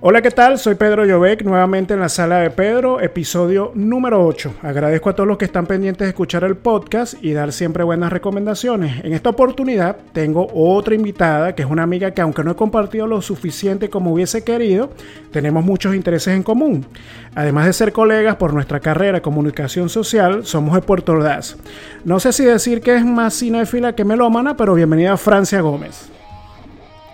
Hola, 0.00 0.22
¿qué 0.22 0.30
tal? 0.30 0.60
Soy 0.60 0.76
Pedro 0.76 1.04
Llobec, 1.04 1.42
nuevamente 1.42 1.92
en 1.92 1.98
la 1.98 2.08
sala 2.08 2.38
de 2.38 2.50
Pedro, 2.50 3.00
episodio 3.00 3.72
número 3.74 4.24
8. 4.24 4.54
Agradezco 4.62 5.10
a 5.10 5.16
todos 5.16 5.26
los 5.26 5.38
que 5.38 5.46
están 5.46 5.66
pendientes 5.66 6.06
de 6.06 6.10
escuchar 6.10 6.44
el 6.44 6.56
podcast 6.56 7.14
y 7.20 7.32
dar 7.32 7.52
siempre 7.52 7.82
buenas 7.82 8.12
recomendaciones. 8.12 9.04
En 9.04 9.12
esta 9.12 9.30
oportunidad 9.30 9.96
tengo 10.12 10.46
otra 10.54 10.94
invitada, 10.94 11.56
que 11.56 11.62
es 11.62 11.68
una 11.68 11.82
amiga 11.82 12.12
que 12.12 12.20
aunque 12.20 12.44
no 12.44 12.52
he 12.52 12.54
compartido 12.54 13.08
lo 13.08 13.20
suficiente 13.22 13.90
como 13.90 14.12
hubiese 14.12 14.44
querido, 14.44 14.90
tenemos 15.32 15.64
muchos 15.64 15.96
intereses 15.96 16.32
en 16.32 16.44
común. 16.44 16.86
Además 17.34 17.66
de 17.66 17.72
ser 17.72 17.92
colegas 17.92 18.36
por 18.36 18.54
nuestra 18.54 18.78
carrera 18.78 19.20
comunicación 19.20 19.88
social, 19.88 20.46
somos 20.46 20.76
de 20.76 20.82
Puerto 20.82 21.10
Ordaz. 21.10 21.56
No 22.04 22.20
sé 22.20 22.32
si 22.32 22.44
decir 22.44 22.82
que 22.82 22.94
es 22.94 23.04
más 23.04 23.36
cinéfila 23.36 23.96
que 23.96 24.04
melómana, 24.04 24.56
pero 24.56 24.74
bienvenida 24.74 25.14
a 25.14 25.16
Francia 25.16 25.60
Gómez. 25.60 26.08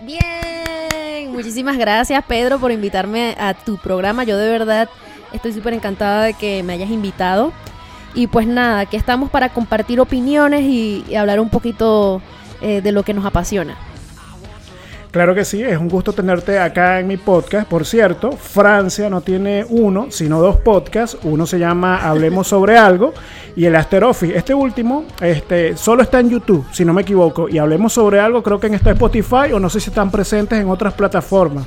Bien 0.05 0.44
muchísimas 1.45 1.77
gracias 1.77 2.25
Pedro 2.27 2.59
por 2.59 2.73
invitarme 2.73 3.37
a 3.39 3.52
tu 3.52 3.77
programa. 3.77 4.25
Yo 4.25 4.39
de 4.39 4.48
verdad 4.48 4.89
estoy 5.30 5.52
súper 5.52 5.75
encantada 5.75 6.23
de 6.23 6.33
que 6.33 6.62
me 6.62 6.73
hayas 6.73 6.89
invitado. 6.89 7.52
Y 8.15 8.29
pues 8.29 8.47
nada, 8.47 8.80
aquí 8.80 8.97
estamos 8.97 9.29
para 9.29 9.51
compartir 9.51 10.01
opiniones 10.01 10.62
y, 10.62 11.05
hablar 11.15 11.41
un 11.41 11.51
poquito 11.51 12.23
eh, 12.62 12.80
de 12.80 12.93
lo 12.93 13.02
que 13.02 13.12
nos 13.12 13.27
apasiona. 13.27 13.77
Claro 15.14 15.32
que 15.32 15.45
sí, 15.45 15.62
es 15.62 15.78
un 15.78 15.88
gusto 15.88 16.12
tenerte 16.12 16.59
acá 16.59 16.98
en 16.98 17.06
mi 17.06 17.16
podcast. 17.16 17.68
Por 17.68 17.86
cierto, 17.86 18.32
Francia 18.32 19.09
no 19.09 19.20
tiene 19.20 19.64
uno, 19.68 20.09
sino 20.10 20.40
dos 20.40 20.56
podcasts. 20.56 21.16
Uno 21.23 21.46
se 21.46 21.60
llama 21.60 21.98
Hablemos 21.98 22.48
sobre 22.48 22.77
algo 22.77 23.14
y 23.54 23.64
el 23.64 23.77
After 23.77 24.02
Office. 24.02 24.37
Este 24.37 24.54
último 24.54 25.04
este, 25.20 25.77
solo 25.77 26.02
está 26.02 26.18
en 26.18 26.30
YouTube, 26.30 26.66
si 26.73 26.84
no 26.84 26.92
me 26.92 27.02
equivoco. 27.02 27.48
Y 27.48 27.59
Hablemos 27.59 27.92
sobre 27.92 28.18
algo, 28.18 28.42
creo 28.42 28.59
que 28.59 28.66
en 28.66 28.74
esta 28.74 28.90
Spotify 28.90 29.52
o 29.52 29.60
no 29.60 29.70
sé 29.70 29.78
si 29.78 29.90
están 29.90 30.10
presentes 30.10 30.59
en 30.59 30.68
otras 30.68 30.95
plataformas. 30.95 31.65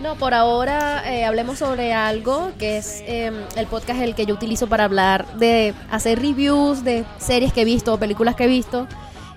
No, 0.00 0.16
por 0.16 0.34
ahora 0.34 1.04
eh, 1.08 1.24
hablemos 1.24 1.58
sobre 1.58 1.92
algo 1.92 2.50
que 2.58 2.78
es 2.78 3.04
em, 3.06 3.34
el 3.54 3.68
podcast 3.68 4.00
el 4.00 4.16
que 4.16 4.26
yo 4.26 4.34
utilizo 4.34 4.66
para 4.66 4.82
hablar 4.82 5.36
de 5.36 5.72
hacer 5.88 6.18
reviews 6.18 6.82
de 6.82 7.04
series 7.18 7.52
que 7.52 7.60
he 7.60 7.64
visto 7.64 7.94
o 7.94 7.98
películas 7.98 8.34
que 8.34 8.42
he 8.42 8.48
visto 8.48 8.88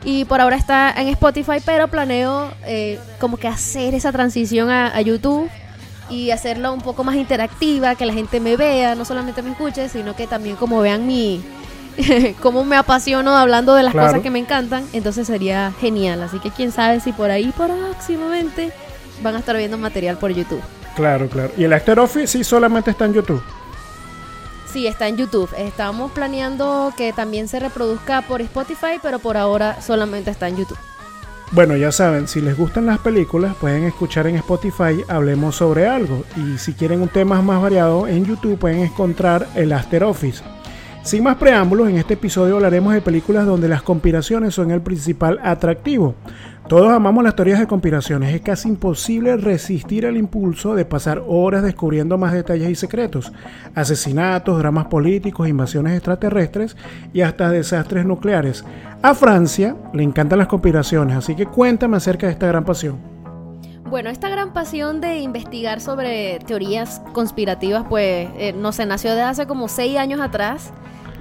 y 0.06 0.24
por 0.26 0.40
ahora 0.40 0.56
está 0.56 0.94
en 0.96 1.08
Spotify, 1.10 1.58
pero 1.66 1.88
planeo 1.88 2.52
eh, 2.66 3.00
como 3.20 3.38
que 3.38 3.48
hacer 3.48 3.96
esa 3.96 4.12
transición 4.12 4.70
a, 4.70 5.02
YouTube 5.02 5.50
y 6.10 6.30
hacerlo 6.30 6.72
un 6.72 6.82
poco 6.82 7.04
más 7.04 7.16
interactiva, 7.16 7.96
que 7.96 8.06
la 8.06 8.14
gente 8.14 8.40
me 8.40 8.56
vea, 8.56 8.94
no 8.94 9.04
solamente 9.04 9.42
me 9.42 9.50
escuche, 9.52 9.90
sino 9.90 10.16
que 10.16 10.28
también 10.28 10.56
como 10.56 10.80
vean 10.80 11.08
mi 11.08 11.44
cómo 12.42 12.64
me 12.64 12.76
apasiono 12.76 13.36
hablando 13.36 13.74
de 13.74 13.82
las 13.82 13.94
cosas 13.94 14.22
que 14.22 14.30
me 14.30 14.38
encantan, 14.38 14.86
entonces 14.94 15.26
sería 15.26 15.74
genial. 15.82 16.22
Así 16.22 16.40
que 16.40 16.52
quién 16.52 16.72
sabe 16.72 17.00
si 17.00 17.12
por 17.12 17.32
ahí 17.32 17.52
próximamente 17.58 18.72
van 19.24 19.36
a 19.36 19.40
estar 19.40 19.58
viendo 19.58 19.78
material 19.80 20.18
por 20.18 20.32
YouTube. 20.32 20.62
Claro, 20.96 21.28
claro. 21.30 21.52
¿Y 21.58 21.64
el 21.64 21.74
After 21.74 22.00
Office 22.00 22.28
sí 22.28 22.44
solamente 22.44 22.92
está 22.92 23.06
en 23.06 23.14
YouTube? 23.14 23.42
Sí, 24.76 24.88
está 24.88 25.08
en 25.08 25.16
YouTube. 25.16 25.50
Estamos 25.58 26.12
planeando 26.12 26.92
que 26.98 27.14
también 27.14 27.48
se 27.48 27.62
reproduzca 27.62 28.24
por 28.24 28.42
Spotify, 28.42 29.00
pero 29.02 29.20
por 29.20 29.38
ahora 29.38 29.82
solamente 29.82 30.32
está 30.32 30.50
en 30.50 30.58
YouTube. 30.58 30.78
Bueno, 31.52 31.78
ya 31.78 31.94
saben, 31.94 32.28
si 32.28 32.42
les 32.42 32.58
gustan 32.58 32.86
las 32.86 33.00
películas, 33.00 33.56
pueden 33.56 33.86
escuchar 33.86 34.28
en 34.28 34.36
Spotify 34.36 35.02
Hablemos 35.08 35.56
sobre 35.56 35.88
algo. 35.88 36.26
Y 36.36 36.58
si 36.58 36.74
quieren 36.74 37.02
un 37.02 37.08
tema 37.08 37.42
más 37.42 37.62
variado, 37.62 38.06
en 38.06 38.26
YouTube 38.26 38.60
pueden 38.60 38.80
encontrar 38.80 39.48
el 39.56 39.72
After 39.72 40.04
Office. 40.04 40.44
Sin 41.06 41.22
más 41.22 41.36
preámbulos, 41.36 41.88
en 41.88 41.98
este 41.98 42.16
episodio 42.16 42.56
hablaremos 42.56 42.92
de 42.92 43.00
películas 43.00 43.46
donde 43.46 43.68
las 43.68 43.84
conspiraciones 43.84 44.56
son 44.56 44.72
el 44.72 44.82
principal 44.82 45.40
atractivo. 45.44 46.16
Todos 46.68 46.92
amamos 46.92 47.24
las 47.24 47.36
teorías 47.36 47.60
de 47.60 47.68
conspiraciones. 47.68 48.34
Es 48.34 48.42
casi 48.42 48.70
imposible 48.70 49.38
resistir 49.38 50.06
el 50.06 50.18
impulso 50.18 50.74
de 50.74 50.84
pasar 50.84 51.22
horas 51.28 51.62
descubriendo 51.62 52.18
más 52.18 52.34
detalles 52.34 52.72
y 52.72 52.74
secretos. 52.74 53.32
Asesinatos, 53.76 54.58
dramas 54.58 54.88
políticos, 54.88 55.48
invasiones 55.48 55.94
extraterrestres 55.94 56.76
y 57.14 57.22
hasta 57.22 57.52
desastres 57.52 58.04
nucleares. 58.04 58.66
A 59.04 59.14
Francia 59.14 59.76
le 59.94 60.02
encantan 60.02 60.40
las 60.40 60.48
conspiraciones, 60.48 61.16
así 61.16 61.36
que 61.36 61.46
cuéntame 61.46 61.98
acerca 61.98 62.26
de 62.26 62.34
esta 62.34 62.48
gran 62.48 62.66
pasión. 62.66 62.98
Bueno, 63.88 64.10
esta 64.10 64.30
gran 64.30 64.54
pasión 64.54 65.02
de 65.02 65.20
investigar 65.20 65.80
sobre 65.82 66.40
teorías 66.48 67.00
conspirativas, 67.14 67.86
pues, 67.88 68.28
eh, 68.40 68.56
no 68.58 68.72
sé, 68.72 68.88
nació 68.88 69.14
de 69.14 69.22
hace 69.22 69.46
como 69.46 69.68
seis 69.68 70.00
años 70.00 70.20
atrás. 70.20 70.74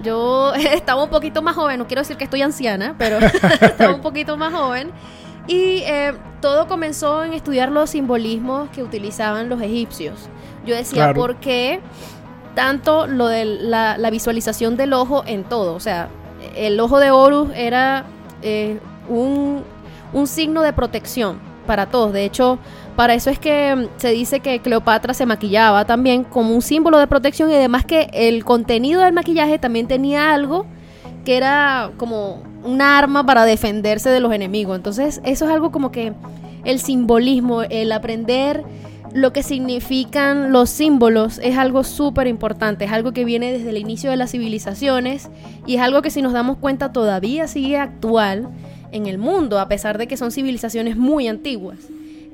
Yo 0.05 0.55
estaba 0.55 1.03
un 1.03 1.11
poquito 1.11 1.43
más 1.43 1.57
joven, 1.57 1.79
no 1.79 1.87
quiero 1.87 2.03
decir 2.03 2.17
que 2.17 2.25
estoy 2.25 2.43
anciana, 2.43 2.95
pero 2.99 3.19
estaba 3.61 3.95
un 3.95 4.01
poquito 4.01 4.37
más 4.37 4.53
joven. 4.53 4.91
Y 5.47 5.83
eh, 5.85 6.15
todo 6.41 6.67
comenzó 6.67 7.25
en 7.25 7.35
estudiar 7.35 7.71
los 7.71 7.91
simbolismos 7.91 8.71
que 8.71 8.83
utilizaban 8.83 9.49
los 9.49 9.61
egipcios. 9.61 10.29
Yo 10.65 10.75
decía, 10.75 11.13
¿por 11.13 11.37
qué 11.37 11.81
tanto 12.55 13.07
lo 13.07 13.27
de 13.27 13.45
la, 13.45 13.99
visualización 14.11 14.77
del 14.79 14.95
ojo 14.95 15.23
en 15.27 15.45
todo? 15.45 15.75
O 15.75 15.81
sea, 15.81 16.09
el 16.57 16.81
ojo 16.81 16.99
de 16.99 17.11
Horus 17.11 17.51
era 17.55 18.07
eh, 18.41 18.79
un, 19.09 19.65
un 20.15 20.27
signo 20.27 20.63
de 20.63 20.73
protección 20.73 21.39
para 21.67 21.87
todos. 21.87 22.15
De 22.15 22.25
hecho, 22.25 22.59
para 22.97 23.15
eso 23.15 23.31
es 23.31 23.39
que 23.39 23.75
mm, 23.75 23.87
se 23.97 24.11
dice 24.11 24.41
que 24.41 24.61
Cleopatra 24.61 25.15
se 25.15 25.27
maquillaba 25.27 25.85
también 25.85 26.25
como 26.25 26.55
un 26.55 26.63
símbolo 26.63 26.99
de 26.99 27.07
protección 27.07 27.51
y 27.51 27.55
además 27.55 27.85
que 27.85 28.09
el 28.13 28.45
contenido 28.45 29.03
del 29.03 29.13
maquillaje 29.13 29.59
también 29.59 29.87
tenía 29.87 30.33
algo 30.33 30.67
que 31.25 31.37
era 31.37 31.91
como 31.97 32.43
un 32.65 32.81
arma 32.81 33.25
para 33.25 33.45
defenderse 33.45 34.11
de 34.11 34.21
los 34.21 34.33
enemigos. 34.33 34.77
Entonces, 34.77 35.21
eso 35.25 35.45
es 35.47 35.51
algo 35.51 35.71
como 35.71 35.91
que 35.91 36.13
el 36.65 36.81
simbolismo, 36.81 37.63
el 37.63 37.93
aprender 37.93 38.63
lo 39.15 39.33
que 39.33 39.43
significan 39.45 40.51
los 40.51 40.71
símbolos 40.71 41.39
es 41.39 41.57
algo 41.57 41.85
súper 41.85 42.27
importante, 42.27 42.85
es 42.85 42.93
algo 42.93 43.13
que 43.13 43.25
viene 43.25 43.53
desde 43.53 43.71
el 43.71 43.79
inicio 43.79 44.11
de 44.11 44.17
las 44.17 44.33
civilizaciones 44.33 45.31
y 45.67 45.77
es 45.77 45.81
algo 45.81 46.03
que 46.03 46.11
si 46.11 46.21
nos 46.21 46.33
damos 46.33 46.59
cuenta 46.59 46.93
todavía 46.93 47.47
sigue 47.47 47.79
actual 47.79 48.49
en 48.91 49.07
el 49.07 49.19
mundo, 49.19 49.61
a 49.61 49.69
pesar 49.69 49.99
de 49.99 50.09
que 50.09 50.17
son 50.17 50.33
civilizaciones 50.33 50.97
muy 50.97 51.29
antiguas. 51.29 51.79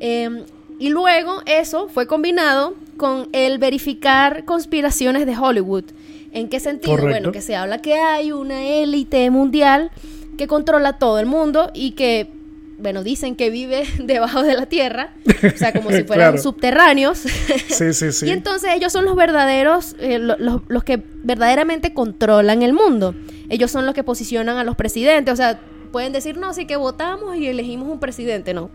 Em, 0.01 0.45
y 0.79 0.89
luego 0.89 1.43
eso 1.45 1.89
fue 1.89 2.07
combinado 2.07 2.75
con 2.97 3.29
el 3.33 3.59
verificar 3.59 4.45
conspiraciones 4.45 5.27
de 5.27 5.37
Hollywood. 5.37 5.85
¿En 6.33 6.49
qué 6.49 6.59
sentido? 6.59 6.97
Bueno, 6.97 7.33
que 7.33 7.43
se 7.43 7.55
habla 7.55 7.79
que 7.83 7.95
hay 7.95 8.33
una 8.33 8.63
élite 8.67 9.29
mundial 9.31 9.91
que 10.39 10.47
controla 10.47 10.99
todo 10.99 11.19
el 11.19 11.27
mundo 11.27 11.71
y 11.75 11.93
que, 11.93 12.31
bueno, 12.79 13.03
dicen 13.03 13.37
que 13.37 13.51
vive 13.51 13.85
debajo 13.99 14.43
de 14.43 14.55
la 14.55 14.67
tierra, 14.67 15.13
o 15.27 15.59
sea, 15.59 15.73
como 15.73 15.91
si 15.91 16.05
fueran 16.07 16.41
subterráneos. 16.41 17.19
sí, 17.69 17.93
sí, 17.93 18.13
sí. 18.13 18.27
Y 18.27 18.31
entonces 18.31 18.71
ellos 18.75 18.93
son 18.93 19.05
los 19.05 19.17
verdaderos, 19.17 19.97
eh, 19.99 20.19
los, 20.19 20.63
los 20.67 20.85
que 20.85 21.03
verdaderamente 21.23 21.93
controlan 21.93 22.63
el 22.63 22.73
mundo. 22.73 23.15
Ellos 23.51 23.71
son 23.71 23.85
los 23.85 23.95
que 23.95 24.05
posicionan 24.05 24.57
a 24.57 24.65
los 24.65 24.77
presidentes, 24.77 25.35
o 25.35 25.37
sea, 25.37 25.61
pueden 25.93 26.13
decir, 26.13 26.39
no, 26.39 26.55
sí 26.55 26.67
que 26.67 26.77
votamos 26.77 27.37
y 27.37 27.49
elegimos 27.49 27.89
un 27.89 27.99
presidente, 27.99 28.55
no. 28.55 28.71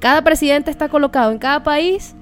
Cada 0.00 0.24
presidente 0.24 0.70
está 0.70 0.88
colocado 0.88 1.30
en 1.30 1.38
cada 1.38 1.62
país 1.62 2.14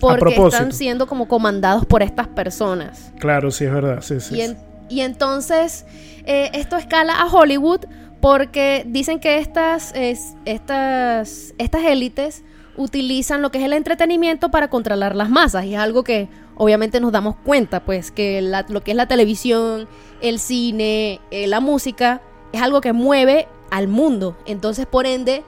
porque 0.00 0.34
están 0.34 0.72
siendo 0.72 1.06
como 1.06 1.28
comandados 1.28 1.84
por 1.84 2.02
estas 2.02 2.28
personas. 2.28 3.12
Claro, 3.18 3.50
sí, 3.50 3.64
es 3.64 3.72
verdad. 3.72 4.00
Sí, 4.02 4.20
sí, 4.20 4.40
y, 4.88 5.00
entonces, 5.00 5.86
eh, 6.26 6.50
esto 6.52 6.76
escala 6.76 7.14
a 7.14 7.26
Hollywood 7.26 7.80
porque 8.20 8.84
dicen 8.86 9.18
que 9.18 9.38
estas, 9.38 9.92
estas, 9.94 11.54
estas 11.58 11.84
élites 11.84 12.44
utilizan 12.76 13.42
lo 13.42 13.50
que 13.50 13.58
es 13.58 13.64
el 13.64 13.72
entretenimiento 13.72 14.50
para 14.50 14.68
controlar 14.68 15.16
las 15.16 15.30
masas. 15.30 15.64
Y 15.64 15.74
es 15.74 15.80
algo 15.80 16.04
que 16.04 16.28
obviamente 16.56 17.00
nos 17.00 17.12
damos 17.12 17.36
cuenta, 17.36 17.84
pues, 17.84 18.10
que 18.10 18.42
lo 18.42 18.82
que 18.82 18.90
es 18.92 18.96
la 18.96 19.06
televisión, 19.06 19.88
el 20.20 20.38
cine, 20.38 21.20
eh, 21.30 21.46
la 21.46 21.60
música, 21.60 22.20
es 22.52 22.62
algo 22.62 22.80
que 22.80 22.92
mueve 22.92 23.48
al 23.70 23.88
mundo. 23.88 24.36
Entonces, 24.46 24.86
por 24.86 25.06
ende, 25.06 25.44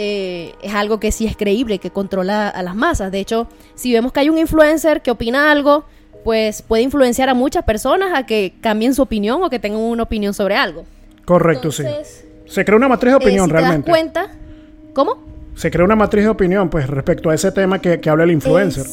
eh, 0.00 0.54
es 0.62 0.72
algo 0.74 1.00
que 1.00 1.10
sí 1.10 1.26
es 1.26 1.36
creíble, 1.36 1.80
que 1.80 1.90
controla 1.90 2.48
a 2.48 2.62
las 2.62 2.76
masas. 2.76 3.10
De 3.10 3.18
hecho, 3.18 3.48
si 3.74 3.92
vemos 3.92 4.12
que 4.12 4.20
hay 4.20 4.30
un 4.30 4.38
influencer 4.38 5.02
que 5.02 5.10
opina 5.10 5.50
algo, 5.50 5.86
pues 6.22 6.62
puede 6.62 6.84
influenciar 6.84 7.28
a 7.28 7.34
muchas 7.34 7.64
personas 7.64 8.12
a 8.14 8.24
que 8.24 8.54
cambien 8.60 8.94
su 8.94 9.02
opinión 9.02 9.42
o 9.42 9.50
que 9.50 9.58
tengan 9.58 9.80
una 9.80 10.04
opinión 10.04 10.34
sobre 10.34 10.54
algo. 10.54 10.84
Correcto, 11.24 11.72
sí. 11.72 11.82
Se 12.46 12.64
crea 12.64 12.76
una 12.76 12.86
matriz 12.86 13.12
de 13.12 13.18
eh, 13.18 13.26
opinión 13.26 13.50
realmente. 13.50 13.86
Te 13.86 13.90
das 13.90 13.98
cuenta? 13.98 14.30
¿Cómo? 14.92 15.18
Se 15.56 15.68
crea 15.68 15.84
una 15.84 15.96
matriz 15.96 16.22
de 16.22 16.30
opinión, 16.30 16.70
pues, 16.70 16.86
respecto 16.86 17.30
a 17.30 17.34
ese 17.34 17.50
tema 17.50 17.80
que, 17.80 18.00
habla 18.08 18.22
el 18.22 18.30
influencer. 18.30 18.86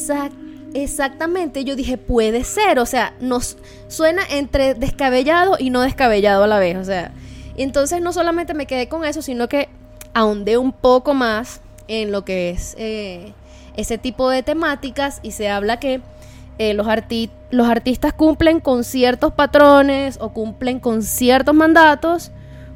exactamente, 0.73 1.63
yo 1.63 1.75
dije, 1.75 1.99
puede 1.99 2.43
ser, 2.43 2.79
o 2.79 2.87
sea, 2.87 3.13
nos 3.21 3.59
suena 3.89 4.23
entre 4.31 4.73
descabellado 4.73 5.55
y 5.59 5.69
no 5.69 5.81
descabellado 5.81 6.45
a 6.45 6.47
la 6.47 6.57
vez, 6.57 6.77
o 6.77 6.83
sea, 6.83 7.11
entonces 7.57 8.01
no 8.01 8.11
solamente 8.11 8.55
me 8.55 8.65
quedé 8.65 8.89
con 8.89 9.05
eso, 9.05 9.21
sino 9.21 9.47
que 9.47 9.69
ahondé 10.15 10.57
un 10.57 10.71
poco 10.71 11.13
más 11.13 11.61
en 11.87 12.11
lo 12.11 12.25
que 12.25 12.49
es 12.49 12.73
eh, 12.79 13.33
ese 13.75 13.99
tipo 13.99 14.29
de 14.29 14.41
temáticas 14.41 15.19
y 15.21 15.31
se 15.31 15.49
habla 15.49 15.77
que 15.77 16.01
eh, 16.57 16.73
los, 16.73 16.87
los 17.51 17.67
artistas 17.67 18.13
cumplen 18.13 18.61
con 18.61 18.85
ciertos 18.85 19.33
patrones 19.33 20.17
o 20.21 20.29
cumplen 20.29 20.79
con 20.79 21.03
ciertos 21.03 21.53
mandatos 21.53 22.31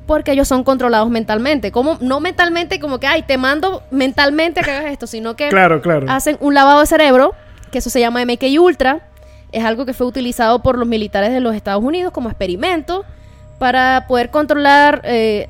porque 0.06 0.34
ellos 0.34 0.48
son 0.50 0.64
controlados 0.64 1.10
mentalmente. 1.10 1.72
Como, 1.72 1.98
no 2.02 2.20
mentalmente 2.20 2.80
como 2.80 3.00
que, 3.00 3.08
ay, 3.08 3.24
te 3.24 3.38
mando 3.38 3.84
mentalmente 3.90 4.60
a 4.60 4.64
que 4.64 4.72
hagas 4.72 4.92
esto, 4.92 5.08
sino 5.08 5.36
que 5.36 5.48
Claro, 5.50 5.82
claro. 5.82 6.08
hacen 6.10 6.36
un 6.42 6.54
lavado 6.54 6.82
de 6.82 6.88
cerebro, 6.88 7.36
que 7.72 7.78
eso 7.78 7.90
se 7.90 8.02
llama 8.02 8.26
MK 8.26 8.44
Ultra. 8.60 9.08
Es 9.54 9.64
algo 9.64 9.86
que 9.86 9.94
fue 9.94 10.08
utilizado 10.08 10.62
por 10.62 10.78
los 10.78 10.88
militares 10.88 11.32
de 11.32 11.40
los 11.40 11.56
Estados 11.56 11.84
Unidos 11.84 12.12
como 12.12 12.28
experimento 12.28 13.06
para 13.60 14.08
poder 14.08 14.30
controlar 14.30 15.02
eh, 15.06 15.48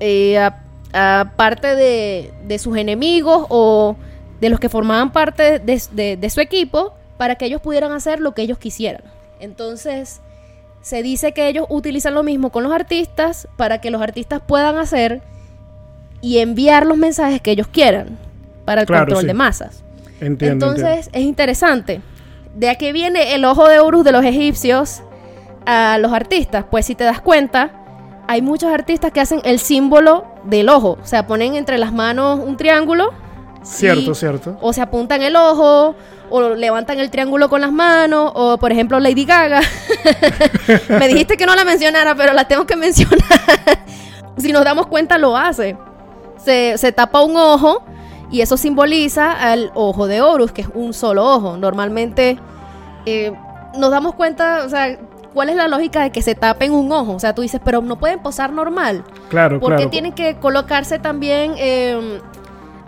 eh, 0.00 0.38
a, 0.38 0.61
a 0.92 1.32
parte 1.36 1.74
de, 1.74 2.32
de 2.46 2.58
sus 2.58 2.76
enemigos 2.76 3.46
o 3.48 3.96
de 4.40 4.48
los 4.50 4.60
que 4.60 4.68
formaban 4.68 5.12
parte 5.12 5.58
de, 5.58 5.82
de- 5.92 6.16
de 6.16 6.30
su 6.30 6.40
equipo 6.40 6.94
para 7.16 7.36
que 7.36 7.46
ellos 7.46 7.60
pudieran 7.60 7.92
hacer 7.92 8.20
lo 8.20 8.32
que 8.34 8.42
ellos 8.42 8.58
quisieran. 8.58 9.02
Entonces, 9.40 10.20
se 10.82 11.02
dice 11.02 11.32
que 11.32 11.48
ellos 11.48 11.66
utilizan 11.68 12.14
lo 12.14 12.22
mismo 12.22 12.50
con 12.50 12.62
los 12.64 12.72
artistas 12.72 13.46
para 13.56 13.80
que 13.80 13.90
los 13.90 14.02
artistas 14.02 14.40
puedan 14.46 14.76
hacer 14.78 15.22
y 16.20 16.38
enviar 16.38 16.86
los 16.86 16.96
mensajes 16.98 17.40
que 17.40 17.52
ellos 17.52 17.68
quieran 17.68 18.18
para 18.64 18.82
el 18.82 18.86
Claro, 18.86 19.04
control 19.06 19.20
sí. 19.22 19.26
de 19.28 19.34
masas. 19.34 19.82
Entiendo. 20.20 20.66
Entonces 20.66 21.08
es 21.12 21.22
interesante. 21.22 22.00
De 22.54 22.68
aquí 22.68 22.92
viene 22.92 23.34
el 23.34 23.44
ojo 23.44 23.68
de 23.68 23.78
Horus 23.80 24.04
de 24.04 24.12
los 24.12 24.24
egipcios 24.24 25.02
a 25.66 25.98
los 25.98 26.12
artistas. 26.12 26.64
Pues 26.70 26.86
si 26.86 26.94
te 26.94 27.04
das 27.04 27.20
cuenta, 27.20 27.70
hay 28.28 28.42
muchos 28.42 28.72
artistas 28.72 29.10
que 29.12 29.20
hacen 29.20 29.40
el 29.44 29.58
símbolo 29.58 30.26
del 30.44 30.68
ojo. 30.68 30.98
O 31.02 31.06
sea, 31.06 31.26
ponen 31.26 31.54
entre 31.54 31.78
las 31.78 31.92
manos 31.92 32.40
un 32.44 32.56
triángulo. 32.56 33.12
Cierto, 33.62 34.10
y- 34.10 34.14
cierto. 34.14 34.56
O 34.60 34.72
se 34.72 34.80
apuntan 34.80 35.22
el 35.22 35.36
ojo, 35.36 35.94
o 36.30 36.48
levantan 36.54 36.98
el 36.98 37.10
triángulo 37.10 37.48
con 37.48 37.60
las 37.60 37.72
manos, 37.72 38.32
o 38.34 38.58
por 38.58 38.72
ejemplo 38.72 38.98
Lady 38.98 39.24
Gaga. 39.24 39.60
Me 40.88 41.08
dijiste 41.08 41.36
que 41.36 41.46
no 41.46 41.54
la 41.54 41.64
mencionara, 41.64 42.14
pero 42.14 42.32
la 42.32 42.48
tengo 42.48 42.66
que 42.66 42.76
mencionar. 42.76 43.22
si 44.36 44.52
nos 44.52 44.64
damos 44.64 44.86
cuenta, 44.86 45.18
lo 45.18 45.36
hace. 45.36 45.76
Se, 46.38 46.76
se 46.76 46.90
tapa 46.90 47.22
un 47.22 47.36
ojo 47.36 47.84
y 48.32 48.40
eso 48.40 48.56
simboliza 48.56 49.30
al 49.30 49.70
ojo 49.74 50.06
de 50.08 50.22
Horus, 50.22 50.50
que 50.52 50.62
es 50.62 50.68
un 50.74 50.92
solo 50.94 51.24
ojo. 51.24 51.56
Normalmente 51.56 52.38
eh, 53.06 53.32
nos 53.78 53.90
damos 53.90 54.14
cuenta, 54.14 54.64
o 54.64 54.68
sea, 54.68 54.98
¿cuál 55.34 55.48
es 55.48 55.56
la 55.56 55.68
lógica 55.68 56.02
de 56.02 56.10
que 56.10 56.22
se 56.22 56.34
tapen 56.34 56.72
un 56.72 56.90
ojo? 56.92 57.12
O 57.14 57.20
sea, 57.20 57.34
tú 57.34 57.42
dices, 57.42 57.60
pero 57.64 57.80
no 57.82 57.98
pueden 57.98 58.20
posar 58.20 58.52
normal. 58.52 59.04
Claro, 59.30 59.60
¿Por 59.60 59.72
qué 59.72 59.76
claro. 59.76 59.90
tienen 59.90 60.12
que 60.12 60.36
colocarse 60.36 60.98
también? 60.98 61.54
eh, 61.58 62.20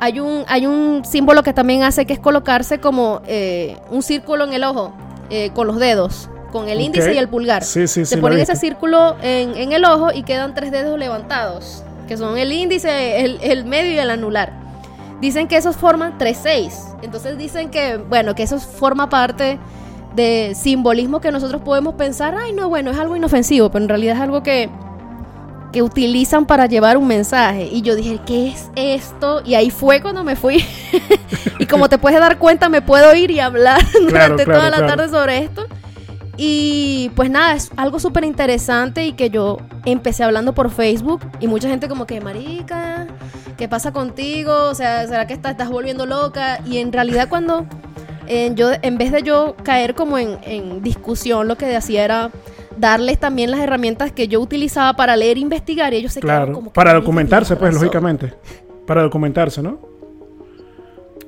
hay, 0.00 0.20
un, 0.20 0.44
hay 0.48 0.66
un 0.66 1.04
símbolo 1.04 1.42
que 1.42 1.52
también 1.52 1.82
hace 1.82 2.04
que 2.04 2.12
es 2.12 2.18
colocarse 2.18 2.78
como 2.78 3.22
eh, 3.26 3.78
un 3.90 4.02
círculo 4.02 4.44
en 4.44 4.52
el 4.52 4.64
ojo, 4.64 4.92
eh, 5.30 5.50
con 5.54 5.66
los 5.66 5.78
dedos, 5.78 6.28
con 6.52 6.68
el 6.68 6.80
índice 6.80 7.14
y 7.14 7.18
el 7.18 7.28
pulgar. 7.28 7.64
Sí, 7.64 7.86
sí, 7.86 8.04
sí. 8.04 8.06
Se 8.06 8.14
he 8.16 8.18
ponen 8.18 8.38
ese 8.40 8.56
círculo 8.56 9.16
en, 9.22 9.56
en 9.56 9.72
el 9.72 9.84
ojo 9.84 10.08
y 10.12 10.22
quedan 10.22 10.54
tres 10.54 10.72
dedos 10.72 10.98
levantados, 10.98 11.84
que 12.06 12.16
son 12.16 12.36
el 12.36 12.52
índice, 12.52 13.24
el, 13.24 13.38
el 13.42 13.64
medio 13.64 13.92
y 13.92 13.98
el 13.98 14.10
anular. 14.10 14.52
Dicen 15.20 15.48
que 15.48 15.56
esos 15.56 15.76
forman 15.76 16.18
3-6. 16.18 16.96
Entonces 17.02 17.38
dicen 17.38 17.70
que, 17.70 17.96
bueno, 17.96 18.34
que 18.34 18.42
eso 18.42 18.58
forma 18.58 19.08
parte 19.08 19.58
de 20.14 20.54
simbolismo 20.54 21.20
que 21.20 21.32
nosotros 21.32 21.62
podemos 21.62 21.94
pensar, 21.94 22.34
ay, 22.34 22.52
no, 22.52 22.68
bueno, 22.68 22.90
es 22.90 22.98
algo 22.98 23.16
inofensivo, 23.16 23.70
pero 23.70 23.84
en 23.84 23.88
realidad 23.88 24.16
es 24.16 24.22
algo 24.22 24.42
que, 24.42 24.70
que 25.72 25.82
utilizan 25.82 26.46
para 26.46 26.66
llevar 26.66 26.96
un 26.96 27.06
mensaje. 27.06 27.68
Y 27.70 27.82
yo 27.82 27.96
dije, 27.96 28.20
¿qué 28.24 28.48
es 28.48 28.70
esto? 28.76 29.42
Y 29.44 29.54
ahí 29.54 29.70
fue 29.70 30.00
cuando 30.00 30.22
me 30.22 30.36
fui. 30.36 30.64
y 31.58 31.66
como 31.66 31.88
te 31.88 31.98
puedes 31.98 32.20
dar 32.20 32.38
cuenta, 32.38 32.68
me 32.68 32.80
puedo 32.80 33.14
ir 33.14 33.30
y 33.30 33.40
hablar 33.40 33.80
durante 34.00 34.44
claro, 34.44 34.60
toda 34.60 34.70
la 34.70 34.76
claro. 34.76 34.96
tarde 34.96 35.08
sobre 35.08 35.38
esto. 35.38 35.66
Y 36.36 37.10
pues 37.14 37.30
nada, 37.30 37.54
es 37.54 37.70
algo 37.76 38.00
súper 38.00 38.24
interesante 38.24 39.04
y 39.06 39.12
que 39.12 39.30
yo 39.30 39.58
empecé 39.84 40.24
hablando 40.24 40.52
por 40.52 40.70
Facebook 40.70 41.20
y 41.38 41.46
mucha 41.46 41.68
gente 41.68 41.88
como 41.88 42.06
que, 42.06 42.20
marica, 42.20 43.06
¿qué 43.56 43.68
pasa 43.68 43.92
contigo? 43.92 44.52
O 44.64 44.74
sea, 44.74 45.06
¿será 45.06 45.26
que 45.26 45.34
estás, 45.34 45.52
estás 45.52 45.70
volviendo 45.70 46.06
loca? 46.06 46.58
Y 46.66 46.78
en 46.78 46.92
realidad 46.92 47.28
cuando 47.28 47.66
eh, 48.28 48.52
yo, 48.54 48.70
en 48.82 48.98
vez 48.98 49.12
de 49.12 49.22
yo 49.22 49.54
caer 49.62 49.94
como 49.94 50.18
en, 50.18 50.38
en 50.42 50.82
discusión, 50.82 51.48
lo 51.48 51.56
que 51.56 51.74
hacía 51.76 52.04
era 52.04 52.30
darles 52.78 53.18
también 53.20 53.50
las 53.50 53.60
herramientas 53.60 54.12
que 54.12 54.26
yo 54.28 54.40
utilizaba 54.40 54.94
para 54.94 55.16
leer 55.16 55.36
e 55.36 55.40
investigar 55.40 55.92
y 55.94 55.98
ellos 55.98 56.12
se 56.12 56.20
quedaron 56.20 56.44
Claro. 56.46 56.54
como 56.54 56.72
Para 56.72 56.90
"Marica, 56.90 57.00
documentarse, 57.04 57.56
pues, 57.56 57.72
razón". 57.74 57.82
lógicamente. 57.86 58.34
Para 58.86 59.02
documentarse, 59.02 59.62
¿no? 59.62 59.78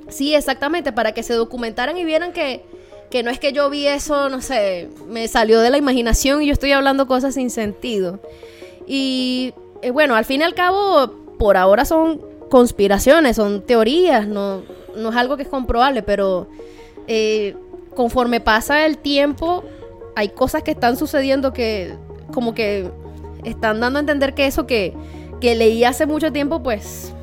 Sí, 0.08 0.34
exactamente, 0.34 0.92
para 0.92 1.12
que 1.12 1.22
se 1.22 1.34
documentaran 1.34 1.96
y 1.96 2.04
vieran 2.04 2.32
que, 2.32 2.62
que 3.10 3.22
no 3.22 3.30
es 3.30 3.38
que 3.40 3.52
yo 3.52 3.68
vi 3.70 3.86
eso, 3.86 4.28
no 4.28 4.40
sé, 4.40 4.88
me 5.08 5.26
salió 5.28 5.60
de 5.60 5.70
la 5.70 5.78
imaginación 5.78 6.42
y 6.42 6.46
yo 6.46 6.52
estoy 6.52 6.72
hablando 6.72 7.06
cosas 7.06 7.34
sin 7.34 7.50
sentido. 7.50 8.20
Y 8.86 9.52
eh, 9.82 9.90
bueno, 9.90 10.14
al 10.14 10.24
fin 10.24 10.40
y 10.40 10.44
al 10.44 10.54
cabo, 10.54 11.12
por 11.38 11.56
ahora 11.56 11.84
son 11.84 12.20
conspiraciones, 12.50 13.36
son 13.36 13.62
teorías, 13.62 14.28
no, 14.28 14.62
no 14.96 15.10
es 15.10 15.16
algo 15.16 15.36
que 15.36 15.42
es 15.42 15.48
comprobable, 15.48 16.02
pero 16.04 16.46
eh, 17.06 17.56
conforme 17.94 18.40
pasa 18.40 18.86
el 18.86 18.98
tiempo, 18.98 19.64
hay 20.14 20.30
cosas 20.30 20.62
que 20.62 20.72
están 20.72 20.96
sucediendo 20.96 21.52
que 21.52 21.94
como 22.32 22.54
que 22.54 22.90
están 23.44 23.80
dando 23.80 23.98
a 23.98 24.00
entender 24.00 24.34
que 24.34 24.46
eso 24.46 24.66
que, 24.66 24.94
que 25.40 25.54
leí 25.54 25.84
hace 25.84 26.06
mucho 26.06 26.32
tiempo, 26.32 26.62
pues 26.62 27.14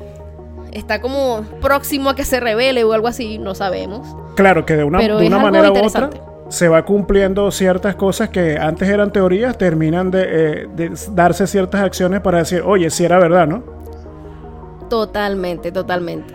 está 0.72 1.00
como 1.00 1.42
próximo 1.60 2.10
a 2.10 2.16
que 2.16 2.24
se 2.24 2.40
revele 2.40 2.84
o 2.84 2.92
algo 2.92 3.06
así, 3.06 3.38
no 3.38 3.54
sabemos. 3.54 4.06
Claro 4.34 4.66
que 4.66 4.76
de 4.76 4.84
una, 4.84 4.98
de 4.98 5.30
manera 5.30 5.70
u 5.70 5.86
otra 5.86 6.10
se 6.48 6.68
va 6.68 6.84
cumpliendo 6.84 7.50
ciertas 7.50 7.96
cosas 7.96 8.28
que 8.28 8.58
antes 8.58 8.88
eran 8.88 9.12
teorías, 9.12 9.56
terminan 9.56 10.10
de, 10.10 10.22
eh, 10.22 10.68
de 10.74 10.92
darse 11.12 11.46
ciertas 11.46 11.80
acciones 11.82 12.20
para 12.20 12.38
decir, 12.38 12.62
oye, 12.64 12.90
si 12.90 13.04
era 13.04 13.18
verdad, 13.18 13.46
¿no? 13.46 13.64
Totalmente, 14.88 15.72
totalmente. 15.72 16.34